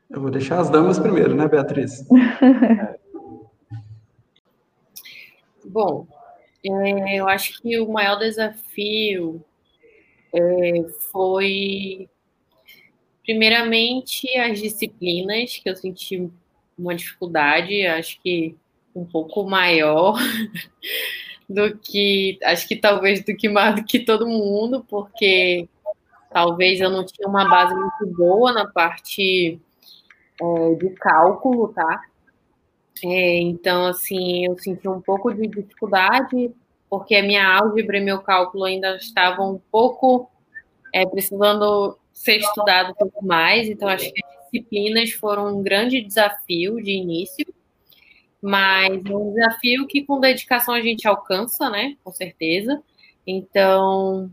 Eu 0.10 0.22
vou 0.22 0.30
deixar 0.30 0.60
as 0.60 0.70
damas 0.70 1.00
primeiro, 1.00 1.36
né, 1.36 1.48
Beatriz? 1.48 2.08
Bom, 5.66 6.08
é, 6.64 7.16
eu 7.20 7.28
acho 7.28 7.60
que 7.62 7.80
o 7.80 7.92
maior 7.92 8.18
desafio 8.18 9.44
é, 10.32 10.84
foi, 11.12 12.08
primeiramente, 13.26 14.30
as 14.38 14.60
disciplinas, 14.60 15.58
que 15.58 15.68
eu 15.70 15.76
senti 15.76 16.32
uma 16.78 16.96
dificuldade, 16.96 17.86
acho 17.86 18.20
que 18.22 18.56
um 18.96 19.06
pouco 19.06 19.44
maior 19.44 20.16
do 21.50 21.78
que, 21.78 22.40
acho 22.44 22.68
que 22.68 22.76
talvez 22.76 23.24
do 23.24 23.36
que 23.36 23.50
mais 23.50 23.76
do 23.76 23.84
que 23.84 24.00
todo 24.00 24.28
mundo, 24.28 24.86
porque 24.88 25.68
talvez 26.32 26.80
eu 26.82 26.90
não 26.90 27.06
tinha 27.06 27.28
uma 27.28 27.48
base 27.48 27.74
muito 27.74 28.08
boa 28.08 28.52
na 28.52 28.68
parte 28.68 29.60
é, 30.42 30.76
de 30.76 30.90
cálculo, 30.92 31.70
tá? 31.70 32.02
É, 33.04 33.40
então, 33.40 33.88
assim, 33.88 34.46
eu 34.46 34.58
senti 34.58 34.88
um 34.88 35.02
pouco 35.02 35.34
de 35.34 35.48
dificuldade, 35.48 36.52
porque 36.90 37.16
a 37.16 37.24
minha 37.24 37.46
álgebra 37.58 37.98
e 37.98 38.02
meu 38.02 38.20
cálculo 38.20 38.64
ainda 38.64 38.96
estavam 38.96 39.56
um 39.56 39.62
pouco 39.72 40.30
é, 40.94 41.06
precisando 41.06 41.98
ser 42.14 42.38
estudado 42.38 42.92
um 42.92 42.96
pouco 42.96 43.26
mais, 43.26 43.68
então 43.68 43.90
acho 43.90 44.12
que 44.12 44.22
disciplinas 44.56 45.12
foram 45.12 45.58
um 45.58 45.64
grande 45.64 46.02
desafio 46.02 46.82
de 46.82 46.92
início, 46.92 47.46
mas 48.42 49.04
é 49.06 49.16
um 49.16 49.34
desafio 49.34 49.88
que 49.88 50.04
com 50.04 50.20
dedicação 50.20 50.74
a 50.74 50.82
gente 50.82 51.08
alcança, 51.08 51.70
né? 51.70 51.96
Com 52.04 52.12
certeza. 52.12 52.82
Então, 53.26 54.32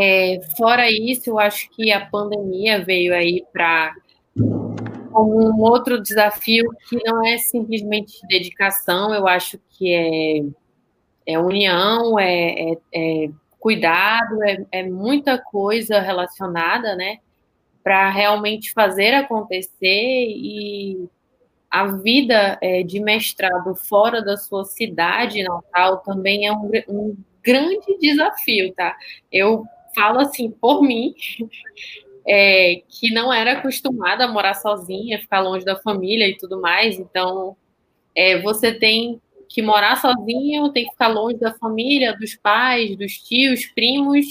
é, 0.00 0.40
fora 0.56 0.90
isso, 0.90 1.30
eu 1.30 1.38
acho 1.38 1.70
que 1.70 1.92
a 1.92 2.04
pandemia 2.04 2.84
veio 2.84 3.14
aí 3.14 3.44
para 3.52 3.94
um 4.36 5.60
outro 5.60 6.02
desafio 6.02 6.68
que 6.88 6.98
não 7.04 7.24
é 7.26 7.38
simplesmente 7.38 8.20
dedicação, 8.28 9.14
eu 9.14 9.26
acho 9.26 9.58
que 9.70 9.94
é, 9.94 11.32
é 11.34 11.38
união, 11.38 12.18
é, 12.18 12.72
é, 12.72 12.78
é 12.92 13.30
cuidado, 13.58 14.42
é, 14.42 14.66
é 14.72 14.82
muita 14.82 15.38
coisa 15.38 16.00
relacionada, 16.00 16.94
né? 16.94 17.18
Para 17.86 18.10
realmente 18.10 18.72
fazer 18.72 19.14
acontecer 19.14 19.78
e 19.80 21.08
a 21.70 21.86
vida 21.86 22.58
é, 22.60 22.82
de 22.82 22.98
mestrado 22.98 23.76
fora 23.76 24.20
da 24.20 24.36
sua 24.36 24.64
cidade 24.64 25.40
natal 25.44 25.98
também 25.98 26.48
é 26.48 26.52
um, 26.52 26.68
um 26.88 27.16
grande 27.40 27.96
desafio, 28.00 28.74
tá? 28.74 28.96
Eu 29.30 29.64
falo 29.94 30.18
assim 30.18 30.50
por 30.50 30.82
mim, 30.82 31.14
é, 32.26 32.82
que 32.88 33.14
não 33.14 33.32
era 33.32 33.52
acostumada 33.52 34.24
a 34.24 34.28
morar 34.28 34.54
sozinha, 34.54 35.20
ficar 35.20 35.38
longe 35.38 35.64
da 35.64 35.76
família 35.76 36.26
e 36.26 36.36
tudo 36.36 36.60
mais, 36.60 36.98
então 36.98 37.56
é, 38.16 38.40
você 38.40 38.74
tem 38.74 39.22
que 39.48 39.62
morar 39.62 39.94
sozinho, 39.96 40.72
tem 40.72 40.86
que 40.86 40.90
ficar 40.90 41.06
longe 41.06 41.38
da 41.38 41.54
família, 41.54 42.16
dos 42.18 42.34
pais, 42.34 42.96
dos 42.96 43.12
tios, 43.12 43.64
primos, 43.66 44.26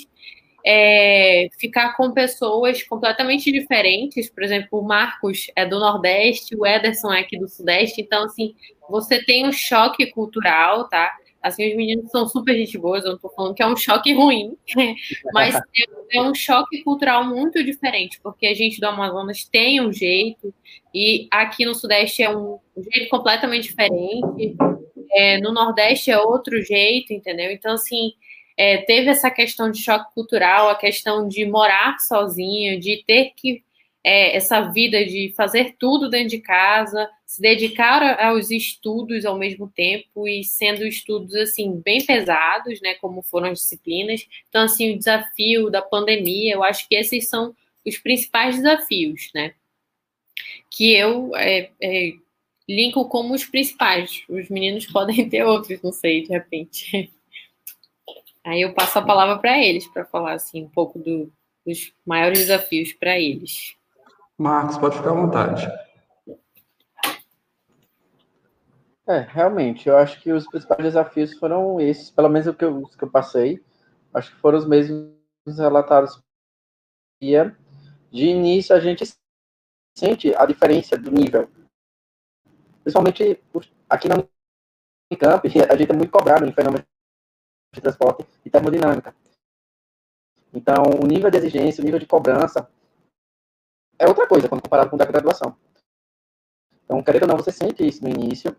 é, 0.66 1.47
ficar 1.59 1.95
com 1.95 2.11
pessoas 2.11 2.82
completamente 2.82 3.51
diferentes. 3.51 4.30
Por 4.30 4.43
exemplo, 4.43 4.80
o 4.80 4.82
Marcos 4.82 5.47
é 5.55 5.66
do 5.66 5.80
Nordeste, 5.80 6.55
o 6.55 6.66
Ederson 6.66 7.13
é 7.13 7.20
aqui 7.20 7.38
do 7.38 7.47
Sudeste. 7.47 8.01
Então, 8.01 8.24
assim, 8.24 8.55
você 8.89 9.24
tem 9.24 9.47
um 9.47 9.51
choque 9.51 10.07
cultural, 10.07 10.89
tá? 10.89 11.16
Assim, 11.41 11.70
os 11.70 11.78
meninos 11.78 12.09
são 12.09 12.28
super 12.28 12.55
gente 12.55 12.76
boas, 12.76 13.05
eu 13.05 13.11
não 13.11 13.20
tô 13.20 13.30
falando 13.30 13.53
que 13.53 13.61
é 13.61 13.68
um 13.68 13.76
choque 13.76 14.11
ruim, 14.13 14.57
mas 15.32 15.53
é, 15.53 16.18
é 16.18 16.22
um 16.24 16.34
choque 16.34 16.84
cultural 16.84 17.24
muito 17.24 17.63
diferente, 17.63 18.20
porque 18.24 18.47
a 18.47 18.53
gente 18.55 18.80
do 18.80 18.88
Amazonas 18.88 19.43
tem 19.43 19.80
um 19.80 19.93
jeito, 19.93 20.51
e 20.91 21.28
aqui 21.30 21.63
no 21.63 21.76
Sudeste 21.76 22.24
é 22.24 22.36
um 22.36 22.57
jeito 22.91 23.09
completamente 23.11 23.68
diferente, 23.68 24.55
é, 25.11 25.39
no 25.39 25.53
Nordeste 25.53 26.09
é 26.09 26.18
outro 26.18 26.59
jeito, 26.63 27.13
entendeu? 27.13 27.51
Então, 27.51 27.74
assim, 27.74 28.13
é, 28.57 28.77
teve 28.77 29.09
essa 29.09 29.29
questão 29.29 29.69
de 29.69 29.81
choque 29.81 30.13
cultural, 30.13 30.69
a 30.69 30.75
questão 30.75 31.27
de 31.27 31.45
morar 31.45 31.99
sozinho, 31.99 32.79
de 32.79 33.03
ter 33.05 33.31
que 33.35 33.63
é, 34.03 34.35
essa 34.37 34.61
vida 34.61 35.03
de 35.03 35.33
fazer 35.35 35.75
tudo 35.79 36.09
dentro 36.09 36.29
de 36.29 36.39
casa, 36.39 37.09
se 37.25 37.41
dedicar 37.41 38.23
aos 38.23 38.51
estudos 38.51 39.25
ao 39.25 39.35
mesmo 39.37 39.67
tempo 39.67 40.27
e 40.27 40.43
sendo 40.43 40.85
estudos 40.85 41.33
assim 41.33 41.81
bem 41.83 42.05
pesados, 42.05 42.79
né, 42.81 42.93
como 42.95 43.23
foram 43.23 43.49
as 43.49 43.59
disciplinas. 43.59 44.27
Então 44.47 44.63
assim, 44.63 44.93
o 44.93 44.97
desafio 44.97 45.71
da 45.71 45.81
pandemia, 45.81 46.53
eu 46.53 46.63
acho 46.63 46.87
que 46.87 46.95
esses 46.95 47.27
são 47.27 47.55
os 47.83 47.97
principais 47.97 48.57
desafios, 48.57 49.31
né, 49.33 49.55
que 50.69 50.93
eu 50.93 51.35
é, 51.35 51.71
é, 51.81 52.13
linko 52.69 53.09
como 53.09 53.33
os 53.33 53.43
principais. 53.43 54.23
Os 54.29 54.49
meninos 54.49 54.85
podem 54.91 55.27
ter 55.27 55.43
outros, 55.43 55.81
não 55.81 55.91
sei, 55.91 56.23
de 56.23 56.29
repente. 56.29 57.11
Aí 58.45 58.61
eu 58.61 58.73
passo 58.73 58.99
a 58.99 59.01
palavra 59.01 59.39
para 59.39 59.57
eles 59.57 59.87
para 59.87 60.05
falar 60.05 60.33
assim 60.33 60.63
um 60.63 60.69
pouco 60.69 60.99
do, 60.99 61.31
dos 61.65 61.93
maiores 62.05 62.39
desafios 62.39 62.93
para 62.93 63.19
eles. 63.19 63.75
Marcos, 64.37 64.77
pode 64.77 64.97
ficar 64.97 65.11
à 65.11 65.13
vontade. 65.13 65.67
É, 69.07 69.19
realmente, 69.19 69.87
eu 69.87 69.97
acho 69.97 70.21
que 70.21 70.31
os 70.31 70.47
principais 70.47 70.83
desafios 70.83 71.33
foram 71.37 71.79
esses, 71.79 72.09
pelo 72.09 72.29
menos 72.29 72.47
o 72.47 72.53
que 72.53 72.65
eu, 72.65 72.81
os 72.81 72.95
que 72.95 73.03
eu 73.03 73.09
passei, 73.09 73.63
acho 74.13 74.31
que 74.33 74.41
foram 74.41 74.57
os 74.57 74.67
mesmos 74.67 75.09
relatados. 75.57 76.21
De 77.21 78.25
início, 78.25 78.75
a 78.75 78.79
gente 78.79 79.03
sente 79.97 80.35
a 80.35 80.45
diferença 80.45 80.97
do 80.97 81.11
nível 81.11 81.49
principalmente 82.85 83.41
aqui 83.89 84.07
na 84.07 84.23
Unicamp, 85.11 85.47
a 85.47 85.75
gente 85.75 85.91
é 85.91 85.95
muito 85.95 86.11
cobrado 86.11 86.45
em 86.45 86.53
fenômenos 86.53 86.85
de 87.76 87.82
transporte 87.82 88.26
e 88.43 88.49
termodinâmica. 88.49 89.15
Então, 90.53 90.84
o 91.01 91.05
nível 91.05 91.30
de 91.30 91.38
exigência, 91.38 91.82
o 91.82 91.86
nível 91.86 91.99
de 91.99 92.05
cobrança 92.05 92.69
é 93.99 94.07
outra 94.07 94.28
coisa 94.28 94.47
quando 94.47 94.61
comparado 94.61 94.89
com 94.89 94.95
o 94.95 94.99
da 94.99 95.05
graduação. 95.05 95.57
Então, 96.84 97.03
querendo 97.03 97.23
ou 97.23 97.30
não, 97.30 97.38
você 97.38 97.51
sente 97.51 97.86
isso 97.86 98.03
no 98.03 98.09
início, 98.09 98.55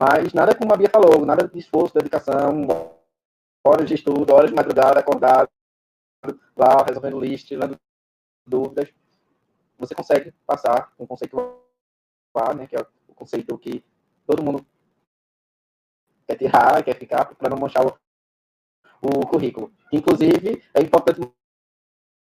mas 0.00 0.32
nada 0.32 0.54
como 0.54 0.72
a 0.72 0.76
Bia 0.76 0.90
falou, 0.90 1.24
nada 1.24 1.46
de 1.46 1.58
esforço, 1.58 1.94
dedicação, 1.94 2.66
horas 3.64 3.88
de 3.88 3.94
estudo, 3.94 4.34
horas 4.34 4.50
de 4.50 4.56
madrugada, 4.56 5.00
acordado, 5.00 5.48
lá 6.56 6.84
resolvendo 6.86 7.20
list, 7.20 7.50
lendo 7.52 7.78
dúvidas, 8.46 8.92
você 9.78 9.94
consegue 9.94 10.32
passar 10.46 10.92
um 10.98 11.06
conceito 11.06 11.36
né, 12.56 12.66
que 12.66 12.76
é 12.76 12.80
o 13.08 13.14
conceito 13.14 13.56
que 13.58 13.82
todo 14.26 14.42
mundo 14.42 14.66
quer 16.26 16.36
tirar, 16.36 16.82
quer 16.82 16.96
ficar, 16.96 17.24
para 17.24 17.50
não 17.50 17.58
manchar 17.58 17.86
o, 17.86 17.98
o 19.02 19.26
currículo. 19.26 19.72
Inclusive, 19.92 20.62
é 20.74 20.82
importante 20.82 21.20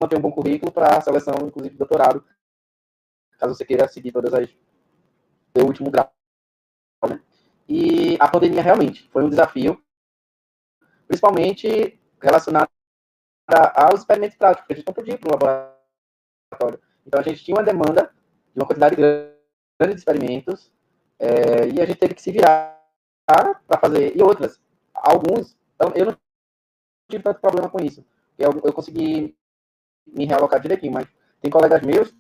manter 0.01 0.17
um 0.17 0.21
bom 0.21 0.31
currículo 0.31 0.71
para 0.71 0.97
a 0.97 1.01
seleção, 1.01 1.35
inclusive, 1.45 1.73
de 1.73 1.79
doutorado, 1.79 2.25
caso 3.37 3.55
você 3.55 3.65
queira 3.65 3.87
seguir 3.87 4.11
todas 4.11 4.33
as 4.33 4.49
do 5.53 5.65
último 5.65 5.89
grau. 5.89 6.11
Né? 7.07 7.21
E 7.67 8.17
a 8.19 8.27
pandemia 8.29 8.61
realmente 8.61 9.09
foi 9.09 9.23
um 9.23 9.29
desafio, 9.29 9.81
principalmente 11.07 11.99
relacionado 12.21 12.69
aos 13.75 14.01
experimentos 14.01 14.37
práticos, 14.37 14.67
que 14.67 14.73
a 14.73 14.75
gente 14.75 14.87
não 14.87 14.93
podia 14.93 15.13
ir 15.13 15.17
para 15.17 15.29
o 15.29 15.31
laboratório. 15.31 16.81
Então, 17.05 17.19
a 17.19 17.23
gente 17.23 17.43
tinha 17.43 17.55
uma 17.55 17.63
demanda 17.63 18.13
de 18.53 18.59
uma 18.59 18.67
quantidade 18.67 18.95
grande 18.95 19.35
grandes 19.79 19.99
experimentos, 19.99 20.71
é, 21.19 21.67
e 21.67 21.81
a 21.81 21.85
gente 21.85 21.99
teve 21.99 22.13
que 22.13 22.21
se 22.21 22.31
virar 22.31 22.74
para 23.25 23.79
fazer. 23.79 24.15
E 24.15 24.21
outras, 24.21 24.59
alguns, 24.93 25.57
então, 25.75 25.91
eu 25.95 26.05
não 26.05 26.17
tive 27.09 27.23
tanto 27.23 27.39
problema 27.39 27.69
com 27.69 27.81
isso. 27.81 28.05
Eu, 28.37 28.51
eu 28.63 28.73
consegui 28.73 29.35
me 30.07 30.25
realocar 30.25 30.59
direitinho, 30.59 30.93
mas 30.93 31.07
tem 31.41 31.51
colegas 31.51 31.81
meus 31.81 32.13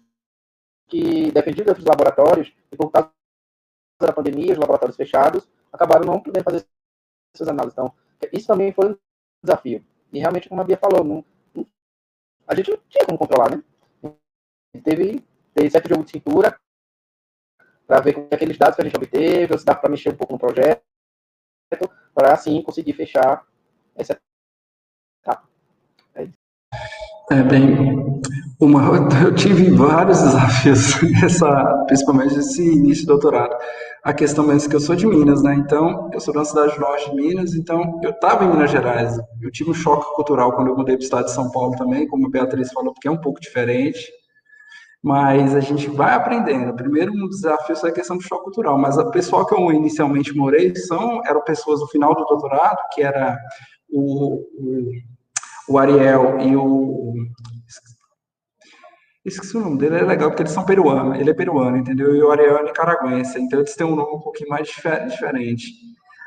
que 0.87 1.31
dependiam 1.31 1.63
de 1.63 1.69
outros 1.71 1.85
laboratórios, 1.85 2.53
e 2.71 2.75
por 2.75 2.91
causa 2.91 3.11
da 3.99 4.13
pandemia, 4.13 4.53
os 4.53 4.59
laboratórios 4.59 4.97
fechados, 4.97 5.47
acabaram 5.71 6.05
não 6.05 6.21
podendo 6.21 6.43
fazer 6.43 6.65
essas 7.33 7.47
análises. 7.47 7.73
Então, 7.73 7.93
isso 8.31 8.47
também 8.47 8.71
foi 8.71 8.91
um 8.91 8.97
desafio. 9.43 9.83
E 10.11 10.19
realmente, 10.19 10.47
como 10.49 10.61
a 10.61 10.63
Bia 10.63 10.77
falou, 10.77 11.03
não, 11.03 11.25
a 12.47 12.55
gente 12.55 12.71
não 12.71 12.77
tinha 12.89 13.05
como 13.05 13.17
controlar, 13.17 13.49
né? 13.51 13.63
Teve, 14.83 15.23
teve 15.53 15.69
certo 15.69 15.89
jogo 15.89 16.03
de 16.03 16.11
cintura, 16.11 16.59
para 17.87 18.01
ver 18.01 18.13
com 18.13 18.27
aqueles 18.31 18.57
dados 18.57 18.75
que 18.75 18.81
a 18.81 18.85
gente 18.85 18.97
obteve, 18.97 19.57
se 19.57 19.65
dá 19.65 19.75
para 19.75 19.89
mexer 19.89 20.09
um 20.09 20.17
pouco 20.17 20.33
no 20.33 20.39
projeto, 20.39 20.83
para 22.13 22.33
assim 22.33 22.61
conseguir 22.61 22.93
fechar 22.93 23.43
essa 23.95 24.17
etapa. 25.21 25.43
É, 26.15 26.27
é 27.31 27.43
bem, 27.43 28.21
uma, 28.59 28.81
eu 29.23 29.35
tive 29.35 29.71
vários 29.71 30.21
desafios, 30.21 31.01
nessa, 31.21 31.83
principalmente 31.87 32.35
nesse 32.35 32.65
início 32.65 33.05
do 33.05 33.13
doutorado. 33.13 33.55
A 34.03 34.13
questão 34.13 34.51
é 34.51 34.57
que 34.57 34.75
eu 34.75 34.79
sou 34.79 34.95
de 34.95 35.07
Minas, 35.07 35.41
né? 35.41 35.55
Então, 35.55 36.11
eu 36.13 36.19
sou 36.19 36.31
de 36.31 36.37
uma 36.37 36.45
cidade 36.45 36.79
norte 36.79 37.09
de 37.09 37.15
Minas, 37.15 37.55
então 37.55 37.99
eu 38.03 38.11
estava 38.11 38.45
em 38.45 38.49
Minas 38.49 38.69
Gerais. 38.69 39.17
Eu 39.41 39.51
tive 39.51 39.71
um 39.71 39.73
choque 39.73 40.05
cultural 40.15 40.53
quando 40.53 40.67
eu 40.67 40.77
mudei 40.77 40.95
para 40.95 41.01
o 41.01 41.05
estado 41.05 41.25
de 41.25 41.31
São 41.31 41.51
Paulo 41.51 41.75
também, 41.75 42.07
como 42.07 42.27
a 42.27 42.29
Beatriz 42.29 42.71
falou, 42.71 42.93
porque 42.93 43.07
é 43.07 43.11
um 43.11 43.19
pouco 43.19 43.41
diferente 43.41 44.11
mas 45.05 45.55
a 45.55 45.59
gente 45.59 45.87
vai 45.87 46.15
aprendendo. 46.15 46.73
Primeiro, 46.73 47.13
um 47.13 47.29
desafio 47.29 47.75
é 47.75 47.89
a 47.89 47.93
questão 47.93 48.17
do 48.17 48.23
choque 48.23 48.45
cultural, 48.45 48.75
mas 48.75 48.97
o 48.97 49.11
pessoal 49.11 49.45
que 49.45 49.53
eu 49.53 49.71
inicialmente 49.71 50.35
morei 50.35 50.75
são, 50.75 51.21
eram 51.27 51.43
pessoas 51.43 51.79
do 51.79 51.87
final 51.89 52.15
do 52.15 52.25
doutorado, 52.25 52.79
que 52.91 53.03
era 53.03 53.37
o, 53.87 54.41
o, 54.57 54.91
o 55.69 55.77
Ariel 55.77 56.39
e 56.39 56.55
o... 56.55 57.13
Esqueci 59.23 59.55
o 59.55 59.59
nome 59.59 59.77
dele, 59.77 59.97
é 59.97 60.01
legal, 60.01 60.31
porque 60.31 60.41
eles 60.41 60.53
são 60.53 60.65
peruanos, 60.65 61.19
ele 61.19 61.29
é 61.29 61.35
peruano, 61.35 61.77
entendeu? 61.77 62.15
E 62.15 62.23
o 62.23 62.31
Ariel 62.31 62.57
é 62.57 62.63
nicaragüense, 62.63 63.39
então 63.39 63.59
eles 63.59 63.75
têm 63.75 63.85
um 63.85 63.95
nome 63.95 64.15
um 64.15 64.21
pouquinho 64.21 64.49
mais 64.49 64.67
diferente. 64.67 65.67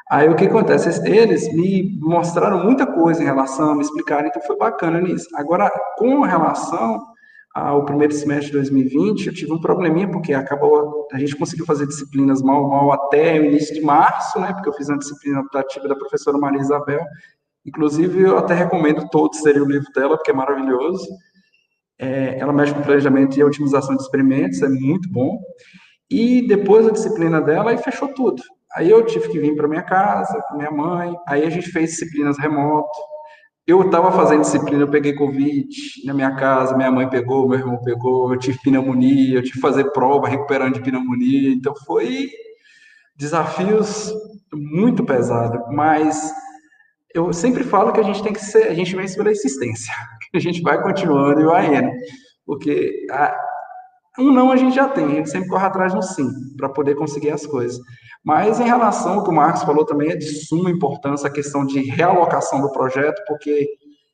Aí 0.08 0.28
o 0.28 0.36
que 0.36 0.46
acontece? 0.46 0.88
Eles 1.04 1.52
me 1.52 1.98
mostraram 2.00 2.62
muita 2.62 2.86
coisa 2.86 3.20
em 3.20 3.26
relação, 3.26 3.74
me 3.74 3.82
explicaram, 3.82 4.28
então 4.28 4.42
foi 4.42 4.56
bacana 4.56 5.00
nisso. 5.00 5.26
Agora, 5.34 5.68
com 5.96 6.20
relação 6.22 7.17
ao 7.66 7.84
primeiro 7.84 8.12
semestre 8.14 8.46
de 8.46 8.52
2020, 8.52 9.26
eu 9.26 9.34
tive 9.34 9.52
um 9.52 9.60
probleminha, 9.60 10.10
porque 10.10 10.32
acabou, 10.32 11.06
a 11.12 11.18
gente 11.18 11.36
conseguiu 11.36 11.66
fazer 11.66 11.86
disciplinas 11.86 12.42
mal, 12.42 12.68
mal 12.68 12.92
até 12.92 13.40
o 13.40 13.44
início 13.44 13.74
de 13.74 13.80
março, 13.80 14.38
né, 14.40 14.52
porque 14.52 14.68
eu 14.68 14.72
fiz 14.72 14.88
uma 14.88 14.98
disciplina 14.98 15.40
optativa 15.40 15.88
da 15.88 15.96
professora 15.96 16.38
Maria 16.38 16.60
Isabel, 16.60 17.00
inclusive 17.64 18.22
eu 18.22 18.38
até 18.38 18.54
recomendo 18.54 19.08
todos 19.10 19.42
terem 19.42 19.62
o 19.62 19.66
livro 19.66 19.90
dela, 19.94 20.16
porque 20.16 20.30
é 20.30 20.34
maravilhoso, 20.34 21.06
é, 21.98 22.38
ela 22.38 22.52
mexe 22.52 22.72
com 22.72 22.82
planejamento 22.82 23.38
e 23.38 23.42
otimização 23.42 23.96
de 23.96 24.02
experimentos, 24.02 24.62
é 24.62 24.68
muito 24.68 25.10
bom, 25.10 25.38
E 26.10 26.46
depois 26.46 26.86
da 26.86 26.92
disciplina 26.92 27.40
dela, 27.40 27.70
aí 27.70 27.78
fechou 27.78 28.08
tudo. 28.08 28.42
Aí 28.74 28.90
eu 28.90 29.04
tive 29.04 29.28
que 29.28 29.38
vir 29.38 29.54
para 29.56 29.68
minha 29.68 29.82
casa, 29.82 30.42
com 30.48 30.56
minha 30.56 30.70
mãe. 30.70 31.14
Aí 31.26 31.44
a 31.44 31.50
gente 31.50 31.70
fez 31.70 31.90
disciplinas 31.90 32.38
remoto. 32.38 32.88
Eu 33.68 33.82
estava 33.82 34.10
fazendo 34.10 34.40
disciplina, 34.40 34.84
eu 34.84 34.90
peguei 34.90 35.12
Covid 35.12 35.68
na 36.06 36.14
minha 36.14 36.34
casa, 36.34 36.74
minha 36.74 36.90
mãe 36.90 37.06
pegou, 37.06 37.46
meu 37.46 37.58
irmão 37.58 37.76
pegou, 37.82 38.32
eu 38.32 38.38
tive 38.38 38.58
pneumonia, 38.62 39.34
eu 39.34 39.42
tive 39.42 39.56
que 39.56 39.60
fazer 39.60 39.92
prova 39.92 40.26
recuperando 40.26 40.72
de 40.72 40.80
pneumonia. 40.80 41.52
Então 41.52 41.74
foi 41.84 42.30
desafios 43.14 44.10
muito 44.54 45.04
pesados, 45.04 45.60
mas 45.70 46.32
eu 47.14 47.30
sempre 47.30 47.62
falo 47.62 47.92
que 47.92 48.00
a 48.00 48.02
gente 48.02 48.22
tem 48.22 48.32
que 48.32 48.40
ser, 48.40 48.68
a 48.68 48.74
gente 48.74 48.96
vence 48.96 49.14
pela 49.14 49.30
insistência, 49.30 49.92
a 50.34 50.38
gente 50.38 50.62
vai 50.62 50.82
continuando 50.82 51.42
e 51.42 51.44
vai 51.44 51.76
indo, 51.76 51.92
porque 52.46 53.06
a, 53.10 53.38
um 54.18 54.32
não 54.32 54.50
a 54.50 54.56
gente 54.56 54.74
já 54.74 54.88
tem, 54.88 55.04
a 55.04 55.08
gente 55.08 55.30
sempre 55.30 55.48
corre 55.48 55.66
atrás 55.66 55.92
de 55.92 55.98
um 55.98 56.02
sim, 56.02 56.28
para 56.56 56.68
poder 56.68 56.94
conseguir 56.94 57.30
as 57.30 57.46
coisas. 57.46 57.78
Mas 58.24 58.60
em 58.60 58.64
relação 58.64 59.14
ao 59.14 59.24
que 59.24 59.30
o 59.30 59.32
Marcos 59.32 59.62
falou 59.62 59.84
também, 59.84 60.10
é 60.10 60.16
de 60.16 60.26
suma 60.46 60.70
importância 60.70 61.28
a 61.28 61.32
questão 61.32 61.64
de 61.64 61.80
realocação 61.80 62.60
do 62.60 62.72
projeto, 62.72 63.22
porque 63.26 63.66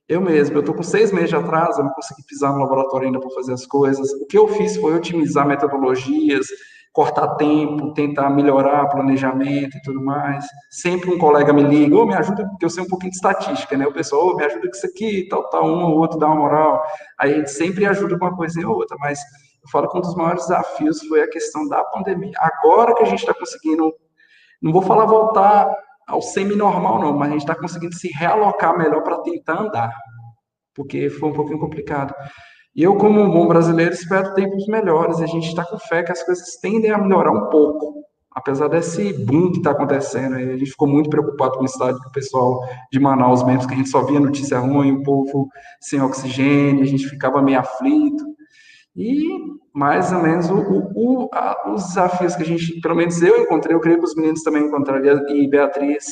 eu 0.08 0.20
mesmo, 0.20 0.56
eu 0.56 0.60
estou 0.60 0.74
com 0.74 0.82
seis 0.82 1.10
meses 1.10 1.30
de 1.30 1.36
atraso, 1.36 1.80
eu 1.80 1.84
não 1.84 1.92
consegui 1.92 2.22
pisar 2.28 2.52
no 2.52 2.58
laboratório 2.58 3.06
ainda 3.06 3.18
para 3.18 3.30
fazer 3.30 3.54
as 3.54 3.64
coisas. 3.66 4.12
O 4.20 4.26
que 4.26 4.36
eu 4.36 4.46
fiz 4.48 4.76
foi 4.76 4.94
otimizar 4.94 5.46
metodologias, 5.46 6.46
cortar 6.92 7.34
tempo, 7.36 7.92
tentar 7.94 8.30
melhorar 8.30 8.86
planejamento 8.86 9.76
e 9.76 9.82
tudo 9.82 10.04
mais. 10.04 10.44
Sempre 10.70 11.10
um 11.10 11.18
colega 11.18 11.52
me 11.52 11.62
liga, 11.62 11.96
ou 11.96 12.02
oh, 12.02 12.06
me 12.06 12.14
ajuda, 12.14 12.46
porque 12.48 12.64
eu 12.64 12.70
sei 12.70 12.84
um 12.84 12.86
pouquinho 12.88 13.10
de 13.10 13.16
estatística, 13.16 13.76
né? 13.76 13.86
O 13.86 13.92
pessoal, 13.92 14.28
oh, 14.28 14.36
me 14.36 14.44
ajuda 14.44 14.68
com 14.68 14.76
isso 14.76 14.86
aqui, 14.86 15.26
tal, 15.28 15.48
tal, 15.48 15.66
um 15.66 15.82
ou 15.82 15.98
outro 15.98 16.18
dá 16.18 16.26
uma 16.26 16.36
moral. 16.36 16.82
Aí 17.18 17.32
a 17.32 17.36
gente 17.38 17.50
sempre 17.50 17.86
ajuda 17.86 18.18
com 18.18 18.26
uma 18.26 18.36
coisa 18.36 18.60
ou 18.68 18.76
outra, 18.76 18.96
mas 19.00 19.18
eu 19.64 19.70
falo 19.70 19.88
que 19.88 19.96
um 19.96 20.00
dos 20.02 20.14
maiores 20.14 20.42
desafios 20.42 21.00
foi 21.06 21.22
a 21.22 21.28
questão 21.28 21.66
da 21.68 21.82
pandemia. 21.84 22.32
Agora 22.38 22.94
que 22.94 23.02
a 23.02 23.06
gente 23.06 23.20
está 23.20 23.32
conseguindo, 23.32 23.92
não 24.60 24.72
vou 24.72 24.82
falar 24.82 25.06
voltar 25.06 25.74
ao 26.06 26.20
semi-normal, 26.20 27.00
não, 27.00 27.14
mas 27.14 27.28
a 27.28 27.32
gente 27.32 27.40
está 27.40 27.54
conseguindo 27.54 27.94
se 27.94 28.08
realocar 28.08 28.76
melhor 28.76 29.02
para 29.02 29.22
tentar 29.22 29.60
andar, 29.60 29.94
porque 30.74 31.08
foi 31.08 31.30
um 31.30 31.32
pouquinho 31.32 31.58
complicado. 31.58 32.14
E 32.76 32.82
eu, 32.82 32.96
como 32.96 33.20
um 33.20 33.30
bom 33.30 33.46
brasileiro, 33.46 33.94
espero 33.94 34.34
tempos 34.34 34.66
melhores. 34.66 35.20
A 35.20 35.26
gente 35.26 35.46
está 35.46 35.64
com 35.64 35.78
fé 35.78 36.02
que 36.02 36.12
as 36.12 36.22
coisas 36.24 36.56
tendem 36.60 36.90
a 36.90 36.98
melhorar 36.98 37.30
um 37.30 37.48
pouco, 37.48 38.02
apesar 38.32 38.68
desse 38.68 39.12
boom 39.24 39.52
que 39.52 39.58
está 39.58 39.70
acontecendo. 39.70 40.34
A 40.34 40.40
gente 40.40 40.72
ficou 40.72 40.88
muito 40.88 41.08
preocupado 41.08 41.52
com 41.52 41.62
o 41.62 41.66
estado 41.66 41.98
do 42.00 42.10
pessoal 42.10 42.60
de 42.92 42.98
Manaus 42.98 43.44
mesmo, 43.44 43.68
que 43.68 43.74
a 43.74 43.76
gente 43.76 43.88
só 43.88 44.02
via 44.04 44.18
notícia 44.18 44.58
ruim, 44.58 44.92
o 44.92 45.02
povo 45.04 45.48
sem 45.80 46.02
oxigênio, 46.02 46.82
a 46.82 46.86
gente 46.86 47.08
ficava 47.08 47.40
meio 47.40 47.60
aflito. 47.60 48.33
E 48.96 49.38
mais 49.74 50.12
ou 50.12 50.22
menos 50.22 50.48
o, 50.50 50.56
o, 50.94 51.28
a, 51.32 51.72
os 51.72 51.82
desafios 51.88 52.36
que 52.36 52.42
a 52.42 52.46
gente, 52.46 52.80
pelo 52.80 52.94
menos 52.94 53.20
eu 53.20 53.42
encontrei, 53.42 53.74
eu 53.74 53.80
creio 53.80 53.98
que 53.98 54.04
os 54.04 54.14
meninos 54.14 54.42
também 54.42 54.64
encontraram, 54.64 55.28
e 55.28 55.48
Beatriz, 55.48 56.06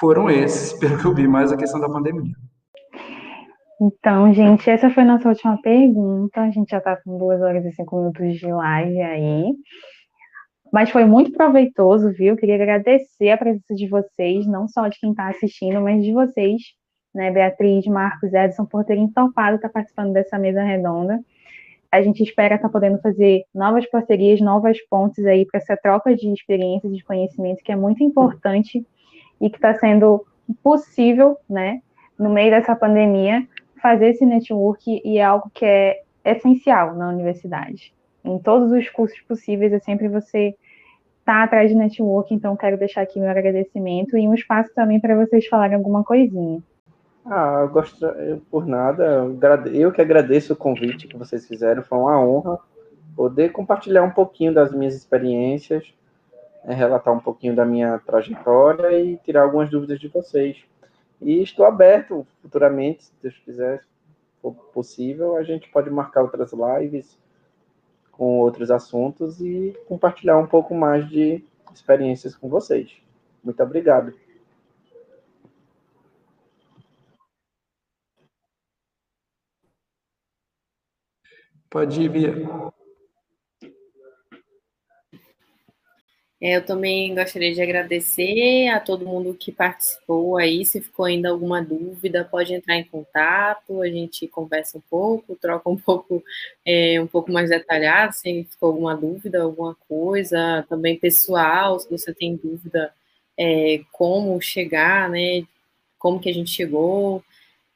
foram 0.00 0.30
esses, 0.30 0.72
pelo 0.80 0.98
que 0.98 1.04
eu 1.04 1.14
vi, 1.14 1.28
mais 1.28 1.52
a 1.52 1.56
questão 1.56 1.80
da 1.80 1.88
pandemia. 1.88 2.34
Então, 3.80 4.32
gente, 4.32 4.70
essa 4.70 4.88
foi 4.88 5.04
nossa 5.04 5.28
última 5.28 5.60
pergunta. 5.60 6.40
A 6.40 6.50
gente 6.50 6.70
já 6.70 6.78
está 6.78 6.96
com 6.96 7.18
duas 7.18 7.42
horas 7.42 7.64
e 7.64 7.72
cinco 7.72 7.98
minutos 7.98 8.36
de 8.36 8.46
live 8.46 9.02
aí. 9.02 9.52
Mas 10.72 10.90
foi 10.90 11.04
muito 11.04 11.30
proveitoso, 11.32 12.10
viu? 12.12 12.36
Queria 12.36 12.54
agradecer 12.54 13.30
a 13.30 13.36
presença 13.36 13.74
de 13.74 13.86
vocês, 13.88 14.46
não 14.46 14.66
só 14.66 14.88
de 14.88 14.98
quem 14.98 15.10
está 15.10 15.28
assistindo, 15.28 15.80
mas 15.80 16.02
de 16.02 16.12
vocês, 16.12 16.60
né, 17.14 17.30
Beatriz, 17.30 17.86
Marcos, 17.86 18.32
Edson, 18.32 18.64
por 18.64 18.84
terem 18.84 19.10
topado 19.12 19.56
estar 19.56 19.68
tá 19.68 19.74
participando 19.74 20.12
dessa 20.12 20.38
mesa 20.38 20.62
redonda. 20.62 21.20
A 21.96 22.02
gente 22.02 22.22
espera 22.22 22.56
estar 22.56 22.68
tá 22.68 22.72
podendo 22.72 23.00
fazer 23.00 23.44
novas 23.54 23.88
parcerias, 23.88 24.38
novas 24.38 24.78
pontes 24.86 25.24
aí 25.24 25.46
para 25.46 25.58
essa 25.58 25.74
troca 25.78 26.14
de 26.14 26.30
experiências 26.30 26.92
e 26.92 26.96
de 26.96 27.02
conhecimento, 27.02 27.64
que 27.64 27.72
é 27.72 27.76
muito 27.76 28.04
importante 28.04 28.86
e 29.40 29.48
que 29.48 29.56
está 29.56 29.72
sendo 29.74 30.26
possível, 30.62 31.38
né, 31.48 31.80
no 32.18 32.28
meio 32.28 32.50
dessa 32.50 32.76
pandemia, 32.76 33.48
fazer 33.80 34.10
esse 34.10 34.26
network 34.26 35.00
e 35.02 35.16
é 35.16 35.24
algo 35.24 35.50
que 35.54 35.64
é 35.64 36.02
essencial 36.22 36.94
na 36.94 37.08
universidade. 37.08 37.94
Em 38.22 38.38
todos 38.38 38.70
os 38.72 38.90
cursos 38.90 39.18
possíveis, 39.22 39.72
é 39.72 39.78
sempre 39.78 40.06
você 40.06 40.48
estar 41.20 41.38
tá 41.38 41.42
atrás 41.44 41.70
de 41.70 41.76
network, 41.76 42.34
então 42.34 42.56
quero 42.56 42.76
deixar 42.76 43.00
aqui 43.00 43.18
meu 43.18 43.30
agradecimento 43.30 44.18
e 44.18 44.28
um 44.28 44.34
espaço 44.34 44.70
também 44.74 45.00
para 45.00 45.16
vocês 45.16 45.46
falarem 45.46 45.76
alguma 45.76 46.04
coisinha. 46.04 46.60
Ah, 47.28 47.62
eu 47.62 47.68
gosto, 47.68 48.06
por 48.48 48.64
nada, 48.66 49.26
eu 49.72 49.90
que 49.90 50.00
agradeço 50.00 50.52
o 50.52 50.56
convite 50.56 51.08
que 51.08 51.16
vocês 51.16 51.46
fizeram, 51.46 51.82
foi 51.82 51.98
uma 51.98 52.20
honra 52.20 52.58
poder 53.16 53.50
compartilhar 53.50 54.04
um 54.04 54.10
pouquinho 54.10 54.54
das 54.54 54.72
minhas 54.72 54.94
experiências, 54.94 55.92
né, 56.64 56.72
relatar 56.72 57.12
um 57.12 57.18
pouquinho 57.18 57.56
da 57.56 57.64
minha 57.64 57.98
trajetória 57.98 58.92
e 59.00 59.16
tirar 59.16 59.42
algumas 59.42 59.68
dúvidas 59.68 59.98
de 59.98 60.06
vocês. 60.06 60.64
E 61.20 61.42
estou 61.42 61.66
aberto 61.66 62.24
futuramente, 62.42 63.04
se 63.04 63.12
Deus 63.20 63.36
quiser, 63.44 63.80
se 63.80 64.40
for 64.40 64.52
possível, 64.72 65.36
a 65.36 65.42
gente 65.42 65.68
pode 65.70 65.90
marcar 65.90 66.22
outras 66.22 66.52
lives 66.52 67.18
com 68.12 68.38
outros 68.38 68.70
assuntos 68.70 69.40
e 69.40 69.76
compartilhar 69.88 70.38
um 70.38 70.46
pouco 70.46 70.74
mais 70.74 71.08
de 71.08 71.42
experiências 71.74 72.36
com 72.36 72.48
vocês. 72.48 72.92
Muito 73.42 73.60
obrigado. 73.62 74.12
Pode 81.70 82.02
ir, 82.02 82.08
Bia. 82.08 82.34
É, 86.40 86.56
eu 86.56 86.64
também 86.64 87.14
gostaria 87.14 87.54
de 87.54 87.62
agradecer 87.62 88.68
a 88.68 88.78
todo 88.78 89.06
mundo 89.06 89.34
que 89.34 89.50
participou 89.50 90.36
aí. 90.36 90.64
Se 90.66 90.82
ficou 90.82 91.06
ainda 91.06 91.30
alguma 91.30 91.62
dúvida, 91.62 92.24
pode 92.24 92.52
entrar 92.54 92.76
em 92.76 92.84
contato, 92.84 93.80
a 93.80 93.88
gente 93.88 94.28
conversa 94.28 94.76
um 94.76 94.82
pouco, 94.82 95.34
troca 95.36 95.68
um 95.70 95.76
pouco, 95.78 96.22
é, 96.64 97.00
um 97.00 97.06
pouco 97.06 97.32
mais 97.32 97.48
detalhado, 97.48 98.12
se 98.12 98.44
ficou 98.50 98.68
alguma 98.68 98.94
dúvida, 98.94 99.42
alguma 99.42 99.74
coisa, 99.88 100.64
também 100.68 100.98
pessoal, 100.98 101.80
se 101.80 101.90
você 101.90 102.12
tem 102.12 102.36
dúvida 102.36 102.92
é, 103.38 103.80
como 103.90 104.40
chegar, 104.40 105.08
né? 105.08 105.42
Como 105.98 106.20
que 106.20 106.28
a 106.28 106.34
gente 106.34 106.50
chegou, 106.50 107.24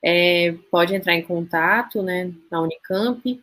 é, 0.03 0.55
pode 0.71 0.95
entrar 0.95 1.15
em 1.15 1.23
contato, 1.23 2.03
né, 2.03 2.33
na 2.51 2.63
Unicamp. 2.63 3.41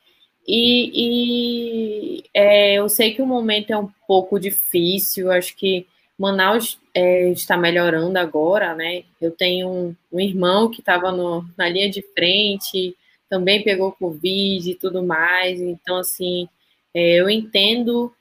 E, 0.48 2.22
e 2.22 2.24
é, 2.34 2.76
eu 2.76 2.88
sei 2.88 3.14
que 3.14 3.22
o 3.22 3.26
momento 3.26 3.72
é 3.72 3.78
um 3.78 3.90
pouco 4.08 4.40
difícil, 4.40 5.30
acho 5.30 5.56
que 5.56 5.86
Manaus 6.18 6.80
é, 6.94 7.30
está 7.30 7.58
melhorando 7.58 8.18
agora, 8.18 8.74
né? 8.74 9.04
Eu 9.22 9.32
tenho 9.32 9.70
um, 9.70 9.96
um 10.12 10.20
irmão 10.20 10.70
que 10.70 10.80
estava 10.80 11.12
na 11.58 11.70
linha 11.70 11.90
de 11.90 12.02
frente, 12.14 12.96
também 13.30 13.64
pegou 13.64 13.92
Covid 13.92 14.72
e 14.72 14.76
tudo 14.76 15.04
mais, 15.04 15.60
então, 15.60 15.98
assim, 15.98 16.48
é, 16.94 17.20
eu 17.20 17.30
entendo 17.30 18.14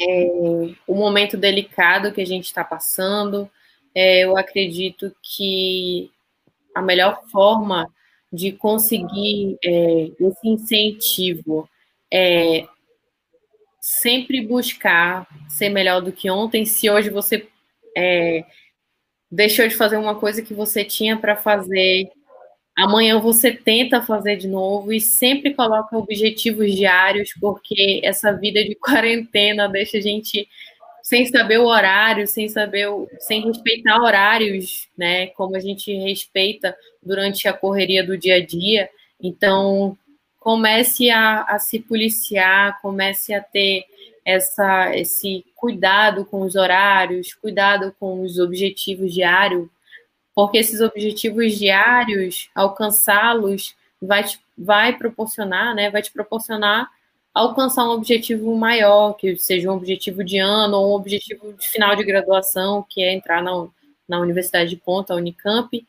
é, 0.00 0.26
o 0.86 0.94
momento 0.94 1.36
delicado 1.36 2.12
que 2.12 2.20
a 2.20 2.26
gente 2.26 2.44
está 2.44 2.62
passando, 2.62 3.50
é, 3.94 4.24
eu 4.24 4.36
acredito 4.36 5.14
que 5.20 6.10
a 6.74 6.80
melhor 6.80 7.22
forma 7.30 7.92
de 8.32 8.52
conseguir 8.52 9.58
é, 9.64 10.10
esse 10.20 10.48
incentivo, 10.48 11.68
é, 12.12 12.66
sempre 13.80 14.40
buscar 14.46 15.26
ser 15.48 15.70
melhor 15.70 16.02
do 16.02 16.12
que 16.12 16.30
ontem. 16.30 16.64
Se 16.66 16.90
hoje 16.90 17.10
você 17.10 17.48
é, 17.96 18.44
deixou 19.30 19.66
de 19.66 19.74
fazer 19.74 19.96
uma 19.96 20.14
coisa 20.14 20.42
que 20.42 20.54
você 20.54 20.84
tinha 20.84 21.16
para 21.16 21.36
fazer, 21.36 22.10
amanhã 22.76 23.18
você 23.18 23.52
tenta 23.52 24.02
fazer 24.02 24.36
de 24.36 24.46
novo 24.46 24.92
e 24.92 25.00
sempre 25.00 25.54
coloca 25.54 25.96
objetivos 25.96 26.74
diários, 26.74 27.30
porque 27.40 28.00
essa 28.04 28.32
vida 28.32 28.62
de 28.62 28.74
quarentena 28.80 29.68
deixa 29.68 29.98
a 29.98 30.00
gente 30.02 30.48
sem 31.08 31.24
saber 31.24 31.56
o 31.56 31.64
horário, 31.64 32.26
sem 32.26 32.50
saber, 32.50 32.86
o, 32.90 33.08
sem 33.18 33.40
respeitar 33.46 33.98
horários, 33.98 34.90
né? 34.94 35.28
Como 35.28 35.56
a 35.56 35.58
gente 35.58 35.90
respeita 35.90 36.76
durante 37.02 37.48
a 37.48 37.52
correria 37.54 38.04
do 38.04 38.18
dia 38.18 38.34
a 38.34 38.44
dia. 38.44 38.90
Então, 39.18 39.96
comece 40.38 41.08
a, 41.08 41.44
a 41.44 41.58
se 41.58 41.78
policiar, 41.78 42.78
comece 42.82 43.32
a 43.32 43.40
ter 43.40 43.86
essa, 44.22 44.94
esse 44.98 45.46
cuidado 45.56 46.26
com 46.26 46.42
os 46.42 46.56
horários, 46.56 47.32
cuidado 47.32 47.96
com 47.98 48.20
os 48.20 48.38
objetivos 48.38 49.14
diários, 49.14 49.66
porque 50.34 50.58
esses 50.58 50.82
objetivos 50.82 51.58
diários, 51.58 52.50
alcançá-los, 52.54 53.74
vai, 53.98 54.24
vai 54.58 54.94
proporcionar, 54.94 55.74
né? 55.74 55.90
Vai 55.90 56.02
te 56.02 56.12
proporcionar 56.12 56.86
alcançar 57.34 57.84
um 57.86 57.92
objetivo 57.92 58.54
maior, 58.56 59.14
que 59.14 59.36
seja 59.36 59.70
um 59.70 59.76
objetivo 59.76 60.24
de 60.24 60.38
ano 60.38 60.76
ou 60.76 60.92
um 60.92 60.94
objetivo 60.94 61.52
de 61.52 61.68
final 61.68 61.94
de 61.94 62.04
graduação, 62.04 62.84
que 62.88 63.02
é 63.02 63.14
entrar 63.14 63.42
na, 63.42 63.68
na 64.08 64.20
Universidade 64.20 64.70
de 64.70 64.76
Ponta, 64.76 65.12
a 65.12 65.16
Unicamp, 65.16 65.86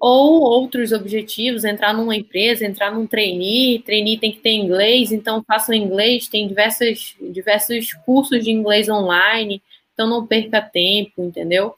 ou 0.00 0.42
outros 0.42 0.92
objetivos, 0.92 1.64
entrar 1.64 1.94
numa 1.94 2.14
empresa, 2.14 2.66
entrar 2.66 2.92
num 2.92 3.06
trainee, 3.06 3.78
trainee 3.78 4.18
tem 4.18 4.32
que 4.32 4.40
ter 4.40 4.50
inglês, 4.50 5.12
então 5.12 5.42
façam 5.46 5.74
inglês, 5.74 6.28
tem 6.28 6.46
diversos, 6.46 7.16
diversos 7.30 7.94
cursos 8.04 8.44
de 8.44 8.50
inglês 8.50 8.88
online, 8.88 9.62
então 9.94 10.06
não 10.06 10.26
perca 10.26 10.60
tempo, 10.60 11.22
entendeu? 11.22 11.74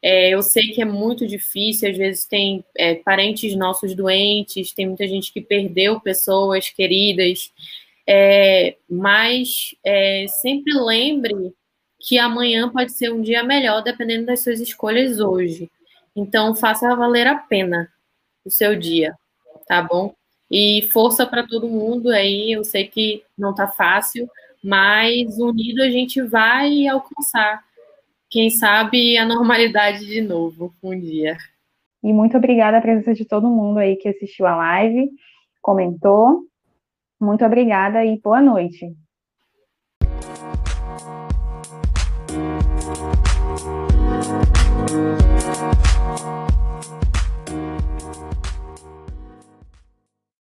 É, 0.00 0.28
eu 0.28 0.42
sei 0.42 0.68
que 0.68 0.82
é 0.82 0.84
muito 0.84 1.26
difícil, 1.26 1.90
às 1.90 1.96
vezes 1.96 2.26
tem 2.26 2.62
é, 2.76 2.94
parentes 2.96 3.56
nossos 3.56 3.94
doentes, 3.94 4.72
tem 4.72 4.86
muita 4.86 5.08
gente 5.08 5.32
que 5.32 5.40
perdeu 5.40 5.98
pessoas 5.98 6.68
queridas, 6.68 7.50
é, 8.06 8.76
mas 8.88 9.74
é, 9.84 10.26
sempre 10.28 10.72
lembre 10.74 11.54
que 11.98 12.18
amanhã 12.18 12.68
pode 12.68 12.92
ser 12.92 13.12
um 13.12 13.22
dia 13.22 13.42
melhor, 13.42 13.82
dependendo 13.82 14.26
das 14.26 14.40
suas 14.40 14.60
escolhas 14.60 15.20
hoje. 15.20 15.70
Então, 16.14 16.54
faça 16.54 16.94
valer 16.94 17.26
a 17.26 17.36
pena 17.36 17.90
o 18.44 18.50
seu 18.50 18.76
dia, 18.76 19.14
tá 19.66 19.82
bom? 19.82 20.14
E 20.50 20.82
força 20.92 21.26
para 21.26 21.46
todo 21.46 21.68
mundo 21.68 22.10
aí, 22.10 22.52
eu 22.52 22.62
sei 22.62 22.86
que 22.86 23.24
não 23.36 23.54
tá 23.54 23.66
fácil, 23.66 24.28
mas 24.62 25.38
unido 25.38 25.82
a 25.82 25.90
gente 25.90 26.20
vai 26.22 26.86
alcançar 26.86 27.64
quem 28.30 28.50
sabe 28.50 29.16
a 29.16 29.24
normalidade 29.24 30.06
de 30.06 30.20
novo 30.20 30.74
um 30.82 30.98
dia. 30.98 31.36
E 32.02 32.12
muito 32.12 32.36
obrigada 32.36 32.76
a 32.76 32.82
presença 32.82 33.14
de 33.14 33.24
todo 33.24 33.48
mundo 33.48 33.78
aí 33.78 33.96
que 33.96 34.08
assistiu 34.08 34.46
a 34.46 34.54
live, 34.56 35.10
comentou. 35.62 36.42
Muito 37.24 37.44
obrigada 37.44 38.04
e 38.04 38.20
boa 38.20 38.40
noite. 38.40 38.94